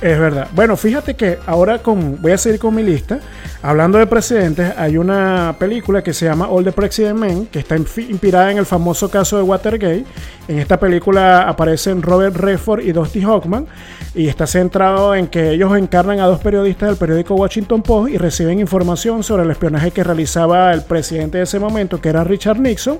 Es 0.00 0.18
verdad. 0.18 0.48
Bueno, 0.54 0.76
fíjate 0.76 1.14
que 1.14 1.38
ahora 1.46 1.78
con, 1.78 2.20
voy 2.20 2.32
a 2.32 2.38
seguir 2.38 2.58
con 2.58 2.74
mi 2.74 2.82
lista. 2.82 3.20
Hablando 3.62 3.96
de 3.98 4.06
presidentes, 4.06 4.74
hay 4.76 4.98
una 4.98 5.56
película 5.58 6.02
que 6.02 6.12
se 6.12 6.26
llama 6.26 6.48
All 6.48 6.64
the 6.64 6.72
President 6.72 7.18
Men, 7.18 7.46
que 7.46 7.60
está 7.60 7.76
inspirada 7.76 8.50
en 8.50 8.58
el 8.58 8.66
famoso 8.66 9.08
caso 9.08 9.38
de 9.38 9.42
Watergate. 9.44 10.04
En 10.48 10.58
esta 10.58 10.78
película 10.78 11.48
aparecen 11.48 12.02
Robert 12.02 12.36
Redford 12.36 12.80
y 12.82 12.92
Dusty 12.92 13.24
Hoffman 13.24 13.66
y 14.14 14.28
está 14.28 14.46
centrado 14.46 15.14
en 15.14 15.28
que 15.28 15.52
ellos 15.52 15.74
encarnan 15.76 16.20
a 16.20 16.26
dos 16.26 16.40
periodistas 16.40 16.90
del 16.90 16.98
periódico 16.98 17.34
Washington 17.34 17.82
Post 17.82 18.12
y 18.12 18.18
reciben 18.18 18.60
información 18.60 19.22
sobre 19.22 19.44
el 19.44 19.50
espionaje 19.50 19.90
que 19.90 20.04
realizaba 20.04 20.72
el 20.74 20.82
presidente 20.82 21.38
de 21.38 21.44
ese 21.44 21.58
momento, 21.58 22.00
que 22.00 22.10
era 22.10 22.24
Richard 22.24 22.60
Nixon 22.60 22.98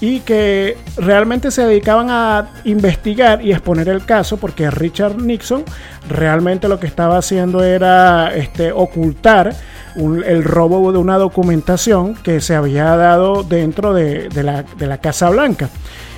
y 0.00 0.20
que 0.20 0.76
realmente 0.96 1.50
se 1.50 1.64
dedicaban 1.64 2.08
a 2.10 2.50
investigar 2.64 3.44
y 3.44 3.52
exponer 3.52 3.88
el 3.88 4.04
caso 4.04 4.36
porque 4.36 4.70
Richard 4.70 5.16
Nixon 5.16 5.64
realmente 6.08 6.68
lo 6.68 6.78
que 6.78 6.86
estaba 6.86 7.18
haciendo 7.18 7.62
era 7.62 8.34
este, 8.34 8.72
ocultar 8.72 9.54
el 9.96 10.44
robo 10.44 10.92
de 10.92 10.98
una 10.98 11.18
documentación 11.18 12.14
que 12.14 12.40
se 12.40 12.54
había 12.54 12.96
dado 12.96 13.44
dentro 13.44 13.94
de, 13.94 14.28
la, 14.42 14.98
Casa 14.98 15.30
Blanca. 15.30 15.70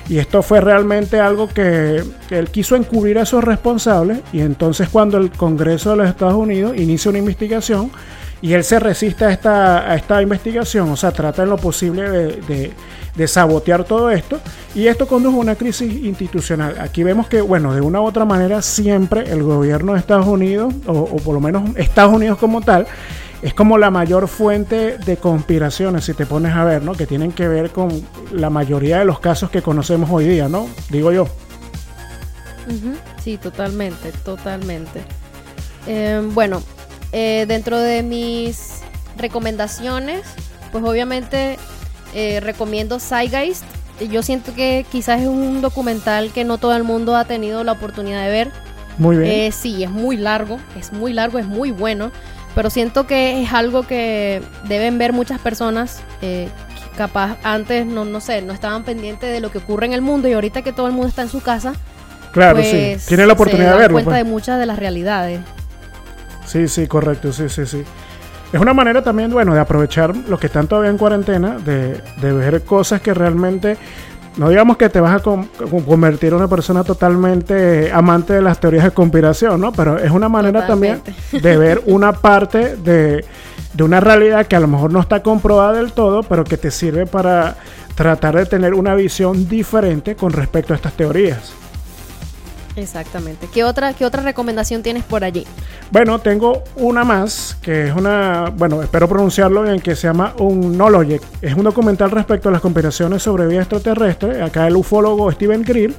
Y 0.09 0.19
esto 0.19 0.41
fue 0.41 0.61
realmente 0.61 1.19
algo 1.19 1.49
que, 1.49 2.01
él 2.29 2.49
quiso 2.49 2.75
encubrir 2.75 3.19
a 3.19 3.23
esos 3.23 3.43
responsables 3.43 4.19
y 4.31 4.39
entonces 4.39 4.89
cuando 4.89 5.17
el 5.17 5.31
Congreso 5.31 5.91
de 5.91 5.97
los 5.97 6.09
Estados 6.09 6.35
Unidos 6.35 6.77
inicia 6.77 7.09
una 7.09 7.19
investigación 7.19 7.91
y 8.41 8.53
él 8.53 8.63
se 8.63 8.79
resiste 8.79 9.25
a 9.25 9.31
esta, 9.31 9.91
a 9.91 9.95
esta 9.95 10.21
investigación, 10.21 10.89
o 10.89 10.95
sea, 10.95 11.11
trata 11.11 11.43
en 11.43 11.49
lo 11.49 11.57
posible 11.57 12.09
de 13.17 13.27
sabotear 13.27 13.83
todo 13.83 14.11
esto 14.11 14.39
y 14.77 14.85
esto 14.87 15.07
condujo 15.07 15.37
a 15.37 15.39
una 15.39 15.55
crisis 15.55 15.91
institucional. 15.91 16.79
Aquí 16.79 17.01
vemos 17.01 17.27
que, 17.27 17.41
bueno, 17.41 17.73
de 17.73 17.81
una 17.81 17.99
u 17.99 18.05
otra 18.05 18.25
manera 18.25 18.61
siempre 18.61 19.31
el 19.31 19.41
gobierno 19.41 19.93
de 19.93 19.99
Estados 19.99 20.27
Unidos, 20.27 20.71
o, 20.85 21.15
por 21.17 21.33
lo 21.33 21.41
menos 21.41 21.75
Estados 21.77 22.13
Unidos 22.13 22.37
como 22.37 22.61
tal, 22.61 22.85
es 23.41 23.55
como 23.55 23.79
la 23.79 23.89
mayor 23.89 24.27
fuente 24.27 24.99
de 24.99 25.17
conspiraciones, 25.17 26.05
si 26.05 26.13
te 26.13 26.27
pones 26.27 26.53
a 26.53 26.63
ver, 26.63 26.83
¿no? 26.83 26.93
Que 26.93 27.07
tienen 27.07 27.31
que 27.31 27.47
ver 27.47 27.71
con 27.71 27.89
la 28.31 28.51
mayoría 28.51 28.99
de 28.99 29.05
los 29.05 29.19
casos 29.19 29.49
que 29.49 29.63
conocemos 29.63 30.11
hoy 30.11 30.27
día, 30.27 30.47
¿no? 30.47 30.67
Digo 30.89 31.11
yo. 31.11 31.27
Sí, 33.23 33.37
totalmente, 33.37 34.11
totalmente. 34.23 35.01
Em, 35.87 36.33
bueno, 36.35 36.61
eh, 37.11 37.45
dentro 37.47 37.79
de 37.79 38.03
mis 38.03 38.81
recomendaciones, 39.17 40.21
pues 40.71 40.83
obviamente 40.83 41.57
eh, 42.13 42.39
recomiendo 42.39 42.99
Zeitgeist, 42.99 43.63
yo 44.11 44.21
siento 44.21 44.53
que 44.53 44.85
quizás 44.91 45.21
es 45.21 45.27
un 45.27 45.61
documental 45.61 46.31
que 46.31 46.43
no 46.43 46.57
todo 46.57 46.75
el 46.75 46.83
mundo 46.83 47.15
ha 47.15 47.25
tenido 47.25 47.63
la 47.63 47.71
oportunidad 47.73 48.23
de 48.25 48.31
ver. 48.31 48.51
Muy 48.97 49.17
bien. 49.17 49.31
Eh, 49.31 49.51
sí, 49.51 49.83
es 49.83 49.89
muy 49.89 50.17
largo, 50.17 50.59
es 50.77 50.91
muy 50.93 51.13
largo, 51.13 51.39
es 51.39 51.45
muy 51.45 51.71
bueno, 51.71 52.11
pero 52.55 52.69
siento 52.69 53.07
que 53.07 53.41
es 53.43 53.53
algo 53.53 53.83
que 53.87 54.41
deben 54.67 54.97
ver 54.97 55.13
muchas 55.13 55.39
personas. 55.39 56.01
Eh, 56.21 56.49
capaz 56.95 57.37
antes, 57.43 57.85
no, 57.85 58.05
no 58.05 58.19
sé, 58.21 58.41
no 58.41 58.53
estaban 58.53 58.83
pendientes 58.83 59.31
de 59.31 59.39
lo 59.39 59.51
que 59.51 59.59
ocurre 59.59 59.85
en 59.85 59.93
el 59.93 60.01
mundo 60.01 60.27
y 60.27 60.33
ahorita 60.33 60.63
que 60.63 60.73
todo 60.73 60.87
el 60.87 60.93
mundo 60.93 61.07
está 61.07 61.21
en 61.21 61.29
su 61.29 61.41
casa, 61.41 61.73
claro, 62.31 62.59
sí. 62.63 62.69
pues, 62.71 63.05
Tiene 63.05 63.27
la 63.27 63.33
oportunidad 63.33 63.67
se 63.67 63.73
de 63.73 63.73
dan 63.73 63.81
verlo. 63.81 63.93
cuenta 63.95 64.11
pues. 64.11 64.23
de 64.23 64.29
muchas 64.29 64.59
de 64.59 64.65
las 64.65 64.79
realidades. 64.79 65.39
Sí, 66.47 66.67
sí, 66.67 66.87
correcto, 66.87 67.31
sí, 67.31 67.47
sí, 67.49 67.65
sí. 67.65 67.83
Es 68.51 68.59
una 68.59 68.73
manera 68.73 69.03
también, 69.03 69.29
bueno, 69.31 69.53
de 69.53 69.59
aprovechar 69.59 70.15
los 70.15 70.39
que 70.39 70.47
están 70.47 70.67
todavía 70.67 70.89
en 70.89 70.97
cuarentena, 70.97 71.57
de, 71.59 72.01
de 72.21 72.31
ver 72.33 72.63
cosas 72.63 73.01
que 73.01 73.13
realmente, 73.13 73.77
no 74.37 74.47
digamos 74.49 74.77
que 74.77 74.87
te 74.87 75.01
vas 75.01 75.15
a 75.15 75.19
com- 75.19 75.47
convertir 75.85 76.29
en 76.29 76.35
una 76.35 76.47
persona 76.47 76.83
totalmente 76.85 77.91
amante 77.91 78.33
de 78.33 78.41
las 78.41 78.59
teorías 78.59 78.85
de 78.85 78.91
conspiración, 78.91 79.59
¿no? 79.59 79.73
Pero 79.73 79.97
es 79.97 80.11
una 80.11 80.29
manera 80.29 80.61
Totalmente. 80.61 81.11
también 81.11 81.43
de 81.43 81.57
ver 81.57 81.81
una 81.87 82.13
parte 82.13 82.77
de, 82.77 83.25
de 83.73 83.83
una 83.83 83.99
realidad 83.99 84.47
que 84.47 84.55
a 84.55 84.61
lo 84.61 84.67
mejor 84.69 84.93
no 84.93 85.01
está 85.01 85.21
comprobada 85.21 85.73
del 85.73 85.91
todo, 85.91 86.23
pero 86.23 86.45
que 86.45 86.55
te 86.55 86.71
sirve 86.71 87.05
para 87.05 87.57
tratar 87.95 88.37
de 88.37 88.45
tener 88.45 88.73
una 88.75 88.95
visión 88.95 89.49
diferente 89.49 90.15
con 90.15 90.31
respecto 90.31 90.71
a 90.71 90.77
estas 90.77 90.93
teorías. 90.93 91.51
Exactamente. 92.77 93.47
¿Qué 93.51 93.63
otra, 93.63 93.93
¿Qué 93.93 94.05
otra 94.05 94.21
recomendación 94.21 94.83
tienes 94.83 95.03
por 95.03 95.23
allí? 95.23 95.45
Bueno, 95.91 96.19
tengo 96.19 96.63
una 96.75 97.03
más, 97.03 97.57
que 97.61 97.87
es 97.87 97.95
una, 97.95 98.53
bueno, 98.55 98.83
espero 98.83 99.09
pronunciarlo 99.09 99.63
bien, 99.63 99.79
que 99.79 99.95
se 99.95 100.07
llama 100.07 100.33
Unologic. 100.37 101.23
Es 101.41 101.55
un 101.55 101.63
documental 101.63 102.11
respecto 102.11 102.49
a 102.49 102.51
las 102.51 102.61
conspiraciones 102.61 103.23
sobre 103.23 103.47
vida 103.47 103.61
extraterrestre. 103.61 104.43
Acá 104.43 104.67
el 104.67 104.75
ufólogo 104.75 105.31
Steven 105.31 105.63
Greer 105.63 105.93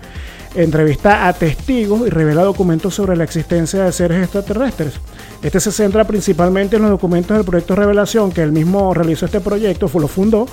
entrevista 0.54 1.28
a 1.28 1.32
testigos 1.32 2.06
y 2.06 2.10
revela 2.10 2.42
documentos 2.42 2.94
sobre 2.94 3.16
la 3.16 3.24
existencia 3.24 3.84
de 3.84 3.92
seres 3.92 4.22
extraterrestres. 4.22 4.94
Este 5.42 5.60
se 5.60 5.70
centra 5.70 6.04
principalmente 6.04 6.76
en 6.76 6.82
los 6.82 6.90
documentos 6.90 7.36
del 7.36 7.46
proyecto 7.46 7.74
Revelación, 7.74 8.32
que 8.32 8.42
él 8.42 8.52
mismo 8.52 8.94
realizó 8.94 9.26
este 9.26 9.40
proyecto, 9.40 9.90
lo 9.94 10.08
fundó, 10.08 10.46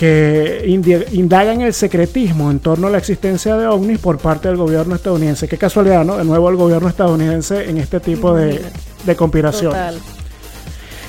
que 0.00 0.64
indi- 0.66 1.04
indagan 1.12 1.60
el 1.60 1.74
secretismo 1.74 2.50
en 2.50 2.58
torno 2.58 2.86
a 2.86 2.90
la 2.90 2.96
existencia 2.96 3.54
de 3.58 3.66
ovnis 3.66 3.98
por 3.98 4.16
parte 4.16 4.48
del 4.48 4.56
gobierno 4.56 4.94
estadounidense. 4.94 5.46
Qué 5.46 5.58
casualidad, 5.58 6.06
¿no? 6.06 6.16
De 6.16 6.24
nuevo 6.24 6.48
el 6.48 6.56
gobierno 6.56 6.88
estadounidense 6.88 7.68
en 7.68 7.76
este 7.76 8.00
tipo 8.00 8.34
de, 8.34 8.62
de 9.04 9.14
conspiración. 9.14 9.72
Total. 9.72 9.98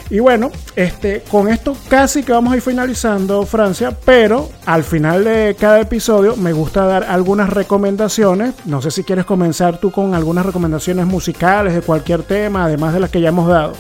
Y 0.10 0.20
bueno, 0.20 0.52
este, 0.76 1.24
con 1.32 1.48
esto 1.48 1.74
casi 1.88 2.22
que 2.24 2.34
vamos 2.34 2.52
a 2.52 2.58
ir 2.58 2.62
finalizando 2.62 3.46
Francia, 3.46 3.98
pero 4.04 4.50
al 4.66 4.84
final 4.84 5.24
de 5.24 5.56
cada 5.58 5.80
episodio 5.80 6.36
me 6.36 6.52
gusta 6.52 6.84
dar 6.86 7.06
algunas 7.06 7.50
recomendaciones. 7.50 8.56
No 8.66 8.82
sé 8.82 8.92
si 8.92 9.06
quieres 9.06 9.24
comenzar 9.24 9.78
tú 9.78 9.90
con 9.90 10.14
algunas 10.14 10.46
recomendaciones 10.46 11.06
musicales 11.06 11.74
de 11.74 11.82
cualquier 11.82 12.24
tema, 12.24 12.66
además 12.66 12.94
de 12.94 13.00
las 13.00 13.10
que 13.10 13.22
ya 13.22 13.30
hemos 13.30 13.48
dado. 13.48 13.72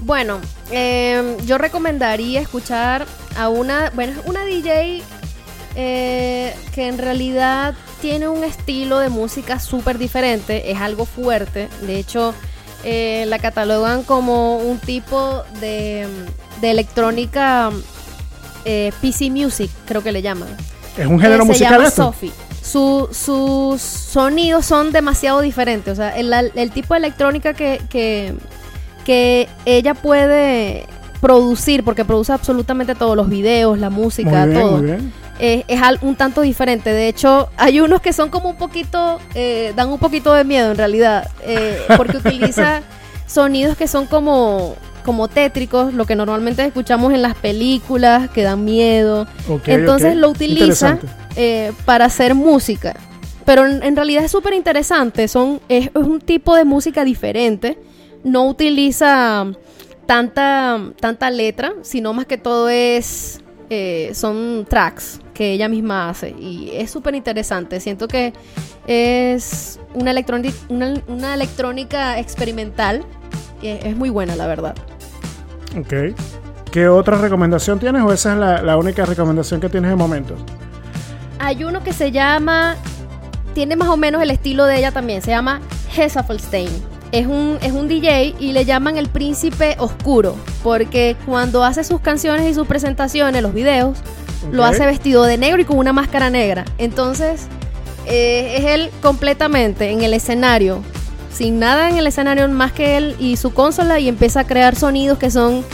Bueno, 0.00 0.38
eh, 0.70 1.36
yo 1.44 1.58
recomendaría 1.58 2.40
escuchar 2.40 3.04
a 3.36 3.48
una, 3.48 3.90
bueno, 3.94 4.12
es 4.20 4.26
una 4.26 4.44
DJ 4.44 5.02
eh, 5.76 6.54
que 6.74 6.88
en 6.88 6.98
realidad 6.98 7.74
tiene 8.00 8.28
un 8.28 8.44
estilo 8.44 8.98
de 8.98 9.08
música 9.08 9.58
súper 9.58 9.98
diferente, 9.98 10.70
es 10.70 10.78
algo 10.80 11.04
fuerte, 11.06 11.68
de 11.82 11.98
hecho 11.98 12.34
eh, 12.84 13.24
la 13.28 13.38
catalogan 13.38 14.02
como 14.04 14.58
un 14.58 14.78
tipo 14.78 15.42
de, 15.60 16.06
de 16.60 16.70
electrónica 16.70 17.70
eh, 18.64 18.92
PC 19.00 19.30
Music, 19.30 19.70
creo 19.86 20.02
que 20.02 20.12
le 20.12 20.22
llaman. 20.22 20.48
Es 20.96 21.06
un 21.06 21.18
género 21.18 21.42
Eh, 21.42 21.46
musical 21.46 21.68
Se 21.70 21.74
llama 21.76 21.88
esto. 21.88 22.02
Sophie. 22.04 22.32
Su- 22.62 23.08
sus 23.12 23.80
sonidos 23.82 24.64
son 24.64 24.90
demasiado 24.92 25.40
diferentes. 25.40 25.92
O 25.92 25.96
sea, 25.96 26.16
el, 26.16 26.32
el 26.32 26.70
tipo 26.70 26.94
de 26.94 26.98
electrónica 26.98 27.52
que, 27.52 27.80
que, 27.90 28.34
que 29.04 29.48
ella 29.66 29.92
puede 29.94 30.86
producir, 31.24 31.82
porque 31.84 32.04
produce 32.04 32.34
absolutamente 32.34 32.94
todos 32.94 33.16
los 33.16 33.30
videos, 33.30 33.78
la 33.78 33.88
música, 33.88 34.44
Muy 34.44 34.48
bien, 34.50 34.60
todo. 34.60 34.76
muy 34.76 34.86
bien. 34.86 35.12
eh, 35.38 35.64
es 35.68 35.80
un 36.02 36.16
tanto 36.16 36.42
diferente. 36.42 36.92
De 36.92 37.08
hecho, 37.08 37.48
hay 37.56 37.80
unos 37.80 38.02
que 38.02 38.12
son 38.12 38.28
como 38.28 38.50
un 38.50 38.56
poquito, 38.56 39.18
eh, 39.34 39.72
dan 39.74 39.88
un 39.88 39.98
poquito 39.98 40.34
de 40.34 40.44
miedo 40.44 40.70
en 40.72 40.76
realidad, 40.76 41.30
eh, 41.42 41.78
porque 41.96 42.18
utiliza 42.18 42.82
sonidos 43.26 43.74
que 43.78 43.88
son 43.88 44.04
como, 44.04 44.76
como 45.02 45.28
tétricos, 45.28 45.94
lo 45.94 46.04
que 46.04 46.14
normalmente 46.14 46.62
escuchamos 46.62 47.14
en 47.14 47.22
las 47.22 47.36
películas, 47.36 48.28
que 48.28 48.42
dan 48.42 48.62
miedo. 48.62 49.26
Entonces 49.64 50.16
lo 50.16 50.28
utiliza 50.28 50.98
eh, 51.36 51.72
para 51.86 52.04
hacer 52.04 52.34
música. 52.34 52.94
Pero 53.46 53.66
en, 53.66 53.82
en 53.82 53.96
realidad 53.96 54.24
es 54.24 54.30
súper 54.30 54.52
interesante. 54.52 55.26
Son, 55.28 55.58
es, 55.70 55.86
es 55.86 55.92
un 55.94 56.20
tipo 56.20 56.54
de 56.54 56.64
música 56.66 57.02
diferente. 57.02 57.78
No 58.24 58.46
utiliza 58.46 59.46
tanta, 60.06 60.80
tanta 61.00 61.30
letra, 61.30 61.74
sino 61.82 62.12
más 62.12 62.26
que 62.26 62.38
todo 62.38 62.68
es. 62.68 63.40
eh, 63.70 64.10
son 64.14 64.66
tracks 64.68 65.20
que 65.32 65.52
ella 65.52 65.68
misma 65.68 66.10
hace. 66.10 66.30
Y 66.38 66.70
es 66.74 66.90
súper 66.90 67.14
interesante. 67.14 67.80
Siento 67.80 68.06
que 68.08 68.32
es 68.86 69.80
una, 69.94 70.10
electrónica 70.10 70.54
una, 70.68 70.94
una 71.08 71.34
electrónica 71.34 72.18
experimental. 72.18 73.04
Y 73.62 73.68
es, 73.68 73.84
es 73.86 73.96
muy 73.96 74.10
buena, 74.10 74.36
la 74.36 74.46
verdad. 74.46 74.74
Ok. 75.78 76.14
¿Qué 76.70 76.88
otra 76.88 77.16
recomendación 77.18 77.78
tienes 77.78 78.02
o 78.02 78.12
esa 78.12 78.32
es 78.32 78.38
la, 78.38 78.62
la 78.62 78.76
única 78.76 79.04
recomendación 79.06 79.60
que 79.60 79.68
tienes 79.68 79.90
de 79.90 79.96
momento? 79.96 80.36
Hay 81.38 81.64
uno 81.64 81.82
que 81.82 81.92
se 81.92 82.10
llama. 82.12 82.76
Tiene 83.54 83.76
más 83.76 83.88
o 83.88 83.96
menos 83.96 84.22
el 84.22 84.30
estilo 84.30 84.64
de 84.66 84.78
ella 84.78 84.90
también. 84.92 85.22
Se 85.22 85.30
llama 85.30 85.60
Hesaffelstein. 85.96 86.68
Es 87.14 87.28
un, 87.28 87.58
es 87.62 87.70
un 87.70 87.86
DJ 87.86 88.34
y 88.40 88.50
le 88.50 88.64
llaman 88.64 88.96
el 88.96 89.08
príncipe 89.08 89.76
oscuro. 89.78 90.34
Porque 90.64 91.14
cuando 91.24 91.62
hace 91.62 91.84
sus 91.84 92.00
canciones 92.00 92.50
y 92.50 92.54
sus 92.54 92.66
presentaciones, 92.66 93.40
los 93.40 93.54
videos, 93.54 93.98
lo 94.50 94.64
hace 94.64 94.84
vestido 94.84 95.22
de 95.22 95.38
negro 95.38 95.62
y 95.62 95.64
con 95.64 95.78
una 95.78 95.92
máscara 95.92 96.28
negra. 96.28 96.64
Entonces, 96.76 97.42
eh, 98.06 98.56
es 98.58 98.64
él 98.64 98.90
completamente 99.00 99.90
en 99.90 100.02
el 100.02 100.12
escenario. 100.12 100.82
Sin 101.32 101.60
nada 101.60 101.88
en 101.88 101.98
el 101.98 102.08
escenario 102.08 102.48
más 102.48 102.72
que 102.72 102.96
él 102.96 103.14
y 103.20 103.36
su 103.36 103.54
consola. 103.54 104.00
Y 104.00 104.08
empieza 104.08 104.40
a 104.40 104.44
crear 104.44 104.74
sonidos 104.74 105.16
que 105.16 105.30
son 105.30 105.64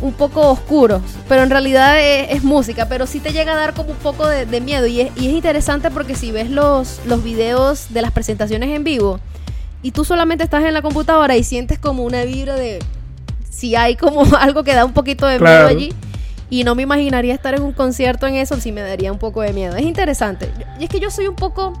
un 0.00 0.12
poco 0.12 0.50
oscuros, 0.50 1.02
pero 1.28 1.42
en 1.42 1.50
realidad 1.50 2.00
es, 2.00 2.30
es 2.30 2.42
música, 2.42 2.88
pero 2.88 3.06
sí 3.06 3.20
te 3.20 3.32
llega 3.32 3.52
a 3.52 3.56
dar 3.56 3.74
como 3.74 3.90
un 3.90 3.98
poco 3.98 4.26
de, 4.26 4.46
de 4.46 4.60
miedo 4.60 4.86
y 4.86 5.02
es, 5.02 5.12
y 5.14 5.28
es 5.28 5.34
interesante 5.34 5.90
porque 5.90 6.14
si 6.14 6.32
ves 6.32 6.48
los, 6.48 7.00
los 7.04 7.22
videos 7.22 7.92
de 7.92 8.00
las 8.00 8.10
presentaciones 8.10 8.70
en 8.70 8.82
vivo 8.82 9.20
y 9.82 9.92
tú 9.92 10.04
solamente 10.04 10.44
estás 10.44 10.64
en 10.64 10.74
la 10.74 10.82
computadora 10.82 11.36
y 11.36 11.44
sientes 11.44 11.78
como 11.78 12.04
una 12.04 12.22
vibra 12.24 12.54
de 12.54 12.78
si 13.50 13.76
hay 13.76 13.96
como 13.96 14.24
algo 14.38 14.64
que 14.64 14.74
da 14.74 14.84
un 14.84 14.92
poquito 14.92 15.26
de 15.26 15.38
Claro. 15.38 15.68
miedo 15.68 15.78
allí 15.78 15.92
y 16.50 16.64
no 16.64 16.74
me 16.74 16.82
imaginaría 16.82 17.32
estar 17.34 17.54
en 17.54 17.62
un 17.62 17.72
concierto 17.72 18.26
en 18.26 18.34
eso, 18.34 18.60
sí 18.60 18.72
me 18.72 18.80
daría 18.80 19.12
un 19.12 19.18
poco 19.18 19.40
de 19.40 19.52
miedo. 19.52 19.76
Es 19.76 19.84
interesante. 19.84 20.50
Y 20.80 20.84
es 20.84 20.90
que 20.90 20.98
yo 20.98 21.08
soy 21.10 21.28
un 21.28 21.36
poco 21.36 21.72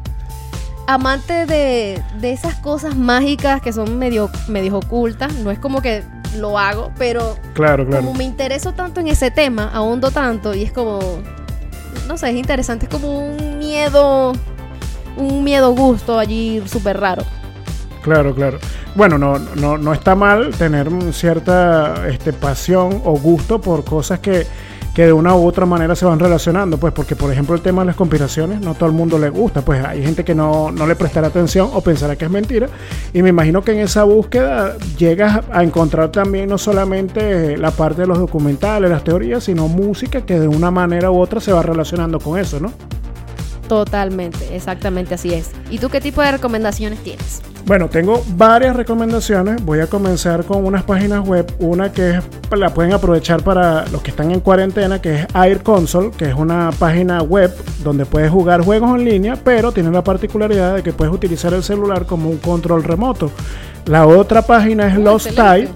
amante 0.86 1.44
de, 1.46 2.00
de 2.20 2.32
esas 2.32 2.54
cosas 2.56 2.94
mágicas 2.96 3.60
que 3.60 3.72
son 3.72 3.98
medio, 3.98 4.30
medio 4.48 4.78
ocultas, 4.78 5.32
no 5.34 5.50
es 5.50 5.58
como 5.58 5.82
que 5.82 6.02
lo 6.36 6.56
hago, 6.58 6.92
pero 6.98 7.36
Claro, 7.54 7.84
claro. 7.86 8.04
como 8.04 8.16
me 8.16 8.24
intereso 8.24 8.72
tanto 8.72 9.00
en 9.00 9.08
ese 9.08 9.30
tema, 9.32 9.70
ahondo 9.74 10.10
tanto 10.12 10.54
y 10.54 10.62
es 10.62 10.70
como, 10.72 11.00
no 12.06 12.16
sé, 12.16 12.30
es 12.30 12.36
interesante, 12.36 12.86
es 12.86 12.90
como 12.92 13.18
un 13.34 13.58
miedo, 13.58 14.32
un 15.16 15.42
miedo 15.44 15.74
gusto 15.74 16.18
allí 16.18 16.62
súper 16.66 16.98
raro. 17.00 17.24
Claro, 18.02 18.34
claro. 18.34 18.58
Bueno, 18.94 19.18
no, 19.18 19.38
no, 19.38 19.76
no 19.76 19.92
está 19.92 20.14
mal 20.14 20.50
tener 20.50 20.88
cierta 21.12 22.08
este, 22.08 22.32
pasión 22.32 23.02
o 23.04 23.18
gusto 23.18 23.60
por 23.60 23.84
cosas 23.84 24.20
que, 24.20 24.46
que 24.94 25.06
de 25.06 25.12
una 25.12 25.34
u 25.36 25.46
otra 25.46 25.66
manera 25.66 25.94
se 25.94 26.04
van 26.04 26.18
relacionando, 26.18 26.78
pues 26.78 26.92
porque 26.92 27.14
por 27.14 27.30
ejemplo 27.30 27.54
el 27.54 27.60
tema 27.60 27.82
de 27.82 27.86
las 27.86 27.96
conspiraciones 27.96 28.60
no 28.60 28.74
todo 28.74 28.86
el 28.88 28.94
mundo 28.94 29.18
le 29.18 29.28
gusta, 29.28 29.62
pues 29.62 29.84
hay 29.84 30.02
gente 30.02 30.24
que 30.24 30.34
no, 30.34 30.72
no 30.72 30.86
le 30.86 30.96
prestará 30.96 31.28
atención 31.28 31.70
o 31.72 31.80
pensará 31.82 32.16
que 32.16 32.24
es 32.24 32.30
mentira 32.30 32.68
y 33.12 33.22
me 33.22 33.28
imagino 33.28 33.62
que 33.62 33.72
en 33.72 33.80
esa 33.80 34.04
búsqueda 34.04 34.76
llegas 34.98 35.42
a 35.52 35.62
encontrar 35.62 36.10
también 36.10 36.48
no 36.48 36.58
solamente 36.58 37.56
la 37.56 37.70
parte 37.70 38.02
de 38.02 38.08
los 38.08 38.18
documentales, 38.18 38.90
las 38.90 39.04
teorías, 39.04 39.44
sino 39.44 39.68
música 39.68 40.22
que 40.22 40.40
de 40.40 40.48
una 40.48 40.70
manera 40.70 41.10
u 41.10 41.20
otra 41.20 41.40
se 41.40 41.52
va 41.52 41.62
relacionando 41.62 42.18
con 42.18 42.38
eso, 42.38 42.58
¿no? 42.60 42.72
Totalmente, 43.70 44.56
exactamente 44.56 45.14
así 45.14 45.32
es. 45.32 45.52
¿Y 45.70 45.78
tú 45.78 45.90
qué 45.90 46.00
tipo 46.00 46.20
de 46.22 46.32
recomendaciones 46.32 46.98
tienes? 47.04 47.40
Bueno, 47.66 47.88
tengo 47.88 48.20
varias 48.34 48.74
recomendaciones. 48.74 49.64
Voy 49.64 49.78
a 49.78 49.86
comenzar 49.86 50.42
con 50.44 50.64
unas 50.64 50.82
páginas 50.82 51.24
web. 51.24 51.46
Una 51.60 51.92
que 51.92 52.16
es, 52.16 52.24
la 52.50 52.74
pueden 52.74 52.92
aprovechar 52.92 53.44
para 53.44 53.86
los 53.86 54.02
que 54.02 54.10
están 54.10 54.32
en 54.32 54.40
cuarentena, 54.40 55.00
que 55.00 55.20
es 55.20 55.26
Air 55.36 55.62
Console, 55.62 56.10
que 56.10 56.24
es 56.24 56.34
una 56.34 56.72
página 56.80 57.22
web 57.22 57.54
donde 57.84 58.06
puedes 58.06 58.32
jugar 58.32 58.64
juegos 58.64 58.98
en 58.98 59.04
línea, 59.04 59.36
pero 59.36 59.70
tiene 59.70 59.92
la 59.92 60.02
particularidad 60.02 60.74
de 60.74 60.82
que 60.82 60.92
puedes 60.92 61.14
utilizar 61.14 61.54
el 61.54 61.62
celular 61.62 62.06
como 62.06 62.28
un 62.28 62.38
control 62.38 62.82
remoto. 62.82 63.30
La 63.86 64.04
otra 64.04 64.42
página 64.42 64.88
es 64.88 64.98
Lost 64.98 65.28
Tide. 65.28 65.68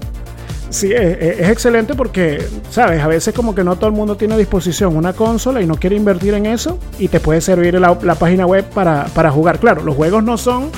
Sí, 0.75 0.91
es, 0.91 1.49
excelente 1.49 1.95
porque, 1.95 2.45
sabes, 2.69 3.01
a 3.01 3.07
veces 3.07 3.33
como 3.33 3.55
que 3.55 3.63
no 3.63 3.77
todo 3.77 3.87
el 3.87 3.95
mundo 3.95 4.17
tiene 4.17 4.33
a 4.33 4.37
disposición 4.37 4.97
una 4.97 5.13
consola 5.13 5.61
y 5.61 5.65
no 5.65 5.75
quiere 5.75 5.95
invertir 5.95 6.33
en 6.33 6.45
eso 6.45 6.77
y 6.99 7.07
te 7.07 7.21
puede 7.21 7.39
servir 7.39 7.79
la, 7.79 7.97
la 8.01 8.15
página 8.15 8.45
web 8.45 8.65
para, 8.73 9.05
para 9.05 9.31
jugar. 9.31 9.59
Claro, 9.59 9.83
los 9.83 9.95
juegos 9.95 10.21
no 10.25 10.37
son 10.37 10.71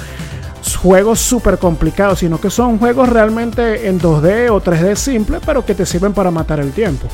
juegos 0.75 1.17
súper 1.17 1.57
complicados, 1.57 2.19
sino 2.19 2.39
que 2.39 2.51
son 2.51 2.77
juegos 2.77 3.09
realmente 3.09 3.87
en 3.87 3.99
2D 3.99 4.51
o 4.51 4.61
3D 4.61 4.93
simple, 4.93 5.39
pero 5.43 5.65
que 5.65 5.73
te 5.73 5.83
sirven 5.83 6.13
para 6.13 6.29
matar 6.29 6.59
el 6.59 6.73
tiempo. 6.73 7.07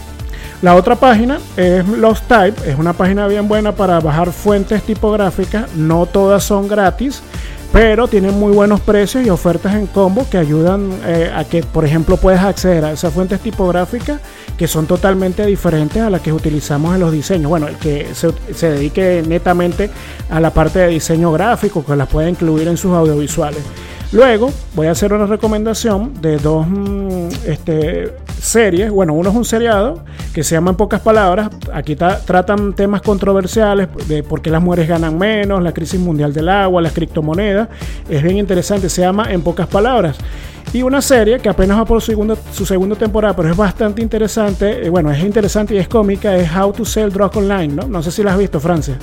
La 0.62 0.76
otra 0.76 0.98
página 0.98 1.40
es 1.56 1.88
Lost 1.88 2.28
Type, 2.28 2.70
es 2.70 2.78
una 2.78 2.92
página 2.92 3.28
bien 3.28 3.48
buena 3.48 3.72
para 3.72 4.02
bajar 4.02 4.34
fuentes 4.34 4.84
tipográficas, 4.84 5.74
no 5.76 6.06
todas 6.06 6.44
son 6.44 6.68
gratis, 6.68 7.24
pero 7.74 8.08
tienen 8.08 8.40
muy 8.40 8.54
buenos 8.54 8.82
precios 8.82 9.26
y 9.26 9.32
ofertas 9.32 9.74
en 9.74 9.88
combo 9.88 10.28
que 10.30 10.38
ayudan 10.38 10.92
eh, 11.08 11.32
a 11.34 11.44
que, 11.44 11.64
por 11.64 11.84
ejemplo, 11.84 12.18
puedas 12.18 12.44
acceder 12.44 12.86
a 12.86 12.92
esas 12.92 13.12
fuentes 13.12 13.40
tipográficas 13.40 14.22
que 14.60 14.68
son 14.68 14.86
totalmente 14.86 15.44
diferentes 15.48 16.00
a 16.00 16.12
las 16.12 16.22
que 16.22 16.32
utilizamos 16.32 16.94
en 16.94 17.02
los 17.02 17.12
diseños. 17.12 17.50
Bueno, 17.50 17.68
el 17.68 17.78
que 17.78 18.10
se, 18.14 18.70
dedique 18.70 19.24
netamente 19.28 19.90
a 20.30 20.40
la 20.40 20.52
parte 20.52 20.80
de 20.80 20.90
diseño 20.90 21.32
gráfico, 21.32 21.84
que 21.84 21.96
las 21.96 22.08
puede 22.08 22.30
incluir 22.30 22.68
en 22.68 22.78
sus 22.78 22.94
audiovisuales. 22.94 23.64
Luego 24.14 24.52
voy 24.76 24.86
a 24.86 24.92
hacer 24.92 25.12
una 25.12 25.26
recomendación 25.26 26.22
de 26.22 26.38
dos 26.38 26.68
mm, 26.68 27.30
este, 27.48 28.14
series. 28.40 28.92
Bueno, 28.92 29.14
uno 29.14 29.32
es 29.32 29.36
un 29.36 29.44
seriado 29.44 30.06
que 30.36 30.44
se 30.44 30.54
llama 30.54 30.70
En 30.70 30.78
pocas 30.78 31.02
palabras. 31.02 31.50
Aquí 31.74 31.96
tratan 31.96 32.74
temas 32.74 33.02
controversiales 33.02 33.88
de 34.08 34.22
por 34.22 34.44
qué 34.44 34.52
las 34.52 34.62
mujeres 34.62 34.88
ganan 34.88 35.18
menos, 35.18 35.64
la 35.64 35.74
crisis 35.74 36.00
mundial 36.00 36.32
del 36.32 36.48
agua, 36.50 36.80
las 36.80 36.94
criptomonedas. 36.94 37.70
Es 38.08 38.22
bien 38.22 38.38
interesante, 38.38 38.88
se 38.88 39.02
llama 39.02 39.32
En 39.32 39.42
pocas 39.42 39.66
palabras. 39.66 40.16
Y 40.74 40.84
una 40.84 41.02
serie 41.02 41.40
que 41.40 41.50
apenas 41.50 41.80
va 41.80 41.86
por 41.86 42.00
su 42.00 42.12
segunda, 42.12 42.36
su 42.52 42.96
temporada, 42.96 43.36
pero 43.36 43.50
es 43.50 43.58
bastante 43.58 44.04
interesante. 44.04 44.86
Eh, 44.86 44.90
bueno, 44.92 45.12
es 45.12 45.24
interesante 45.24 45.74
y 45.74 45.80
es 45.80 45.88
cómica. 45.88 46.36
Es 46.36 46.56
How 46.56 46.72
to 46.72 46.86
Sell 46.86 47.12
Drugs 47.12 47.38
Online, 47.38 47.70
¿no? 47.70 47.88
No 47.88 48.04
sé 48.04 48.12
si 48.12 48.22
la 48.22 48.34
has 48.34 48.38
visto, 48.38 48.60
Francia 48.60 48.96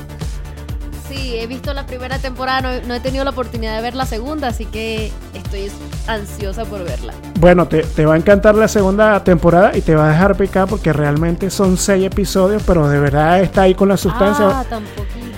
he 1.40 1.46
visto 1.46 1.72
la 1.72 1.86
primera 1.86 2.18
temporada, 2.18 2.80
no, 2.86 2.94
he 2.94 3.00
tenido 3.00 3.24
la 3.24 3.30
oportunidad 3.30 3.76
de 3.76 3.82
ver 3.82 3.94
la 3.94 4.06
segunda, 4.06 4.48
así 4.48 4.66
que 4.66 5.10
estoy 5.34 5.70
ansiosa 6.06 6.64
por 6.64 6.84
verla. 6.84 7.14
Bueno, 7.38 7.66
te, 7.66 8.04
va 8.04 8.14
a 8.14 8.16
encantar 8.16 8.54
la 8.54 8.68
segunda 8.68 9.22
temporada 9.24 9.76
y 9.76 9.80
te 9.80 9.94
va 9.94 10.06
a 10.06 10.08
dejar 10.10 10.36
picar 10.36 10.68
porque 10.68 10.92
realmente 10.92 11.50
son 11.50 11.76
seis 11.76 12.04
episodios, 12.04 12.62
pero 12.66 12.88
de 12.88 13.00
verdad 13.00 13.40
está 13.40 13.62
ahí 13.62 13.74
con 13.74 13.88
la 13.88 13.96
sustancia. 13.96 14.60
Ah, 14.60 14.64
tan 14.68 14.84
poquito. 14.84 15.30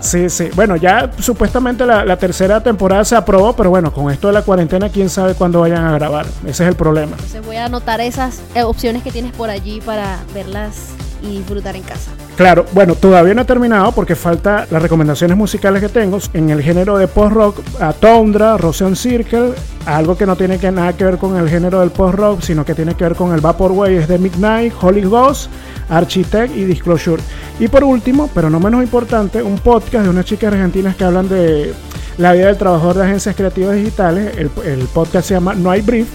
Sí, 0.00 0.28
sí. 0.30 0.48
Bueno, 0.56 0.74
ya 0.74 1.12
supuestamente 1.18 1.86
la, 1.86 2.04
la, 2.04 2.16
tercera 2.16 2.60
temporada 2.60 3.04
se 3.04 3.14
aprobó, 3.14 3.54
pero 3.54 3.70
bueno, 3.70 3.92
con 3.92 4.10
esto 4.10 4.26
de 4.26 4.32
la 4.32 4.42
cuarentena, 4.42 4.88
quién 4.88 5.08
sabe 5.08 5.34
cuándo 5.34 5.60
vayan 5.60 5.84
a 5.84 5.92
grabar. 5.92 6.26
Ese 6.44 6.64
es 6.64 6.68
el 6.68 6.74
problema. 6.74 7.12
Entonces 7.12 7.46
voy 7.46 7.56
a 7.56 7.66
anotar 7.66 8.00
esas 8.00 8.40
eh, 8.56 8.64
opciones 8.64 9.04
que 9.04 9.12
tienes 9.12 9.32
por 9.32 9.48
allí 9.48 9.80
para 9.80 10.18
verlas 10.34 10.88
y 11.22 11.36
disfrutar 11.36 11.76
en 11.76 11.82
casa. 11.82 12.10
Claro, 12.42 12.66
bueno, 12.72 12.96
todavía 12.96 13.34
no 13.34 13.42
he 13.42 13.44
terminado 13.44 13.92
porque 13.92 14.16
falta 14.16 14.66
las 14.68 14.82
recomendaciones 14.82 15.36
musicales 15.36 15.80
que 15.80 15.88
tengo 15.88 16.18
en 16.32 16.50
el 16.50 16.60
género 16.60 16.98
de 16.98 17.06
post-rock 17.06 17.60
a 17.78 17.92
Tundra, 17.92 18.56
Roseon 18.56 18.96
Circle, 18.96 19.52
algo 19.86 20.16
que 20.16 20.26
no 20.26 20.34
tiene 20.34 20.58
que 20.58 20.72
nada 20.72 20.92
que 20.92 21.04
ver 21.04 21.18
con 21.18 21.36
el 21.36 21.48
género 21.48 21.78
del 21.78 21.92
post-rock, 21.92 22.40
sino 22.40 22.64
que 22.64 22.74
tiene 22.74 22.96
que 22.96 23.04
ver 23.04 23.14
con 23.14 23.32
el 23.32 23.40
Vaporwave, 23.40 23.96
es 23.96 24.08
de 24.08 24.18
Midnight, 24.18 24.72
Holy 24.80 25.02
Ghost, 25.02 25.52
Architect 25.88 26.56
y 26.56 26.64
Disclosure. 26.64 27.22
Y 27.60 27.68
por 27.68 27.84
último, 27.84 28.28
pero 28.34 28.50
no 28.50 28.58
menos 28.58 28.82
importante, 28.82 29.40
un 29.40 29.60
podcast 29.60 30.02
de 30.02 30.10
unas 30.10 30.24
chicas 30.24 30.52
argentinas 30.52 30.96
que 30.96 31.04
hablan 31.04 31.28
de 31.28 31.72
la 32.18 32.32
vida 32.32 32.46
del 32.46 32.58
trabajador 32.58 32.96
de 32.96 33.04
agencias 33.04 33.36
creativas 33.36 33.76
digitales. 33.76 34.36
El, 34.36 34.50
el 34.64 34.88
podcast 34.88 35.28
se 35.28 35.34
llama 35.34 35.54
No 35.54 35.70
hay 35.70 35.80
Brief 35.82 36.08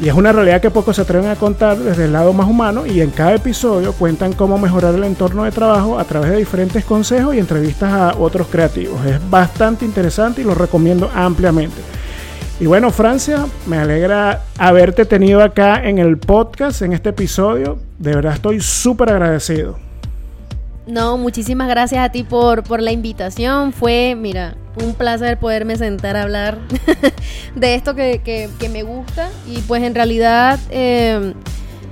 y 0.00 0.08
es 0.08 0.14
una 0.14 0.32
realidad 0.32 0.60
que 0.60 0.70
pocos 0.70 0.96
se 0.96 1.02
atreven 1.02 1.30
a 1.30 1.36
contar 1.36 1.78
desde 1.78 2.06
el 2.06 2.12
lado 2.12 2.32
más 2.32 2.48
humano 2.48 2.84
y 2.84 3.00
en 3.00 3.10
cada 3.10 3.34
episodio 3.34 3.92
cuentan 3.92 4.32
cómo 4.32 4.58
mejorar 4.58 4.94
el 4.94 5.04
entorno 5.04 5.44
de 5.44 5.52
trabajo 5.52 5.98
a 5.98 6.04
través 6.04 6.30
de 6.30 6.38
diferentes 6.38 6.84
consejos 6.84 7.34
y 7.34 7.38
entrevistas 7.38 7.92
a 7.92 8.14
otros 8.18 8.48
creativos. 8.48 9.04
Es 9.06 9.18
bastante 9.30 9.84
interesante 9.84 10.40
y 10.40 10.44
lo 10.44 10.54
recomiendo 10.54 11.10
ampliamente. 11.14 11.76
Y 12.60 12.66
bueno, 12.66 12.90
Francia, 12.90 13.46
me 13.66 13.78
alegra 13.78 14.42
haberte 14.58 15.04
tenido 15.04 15.42
acá 15.42 15.84
en 15.84 15.98
el 15.98 16.18
podcast, 16.18 16.82
en 16.82 16.92
este 16.92 17.10
episodio. 17.10 17.78
De 17.98 18.14
verdad 18.14 18.34
estoy 18.34 18.60
súper 18.60 19.10
agradecido. 19.10 19.78
No, 20.86 21.16
muchísimas 21.16 21.68
gracias 21.68 22.04
a 22.04 22.10
ti 22.10 22.24
por, 22.24 22.62
por 22.62 22.82
la 22.82 22.92
invitación. 22.92 23.72
Fue, 23.72 24.14
mira, 24.16 24.54
un 24.76 24.94
placer 24.94 25.38
poderme 25.38 25.76
sentar 25.76 26.16
a 26.16 26.22
hablar 26.22 26.58
de 27.54 27.74
esto 27.74 27.94
que, 27.94 28.48
me 28.70 28.82
gusta. 28.82 29.30
Y 29.46 29.58
pues 29.62 29.82
en 29.82 29.94
realidad, 29.94 30.58
eh, 30.70 31.34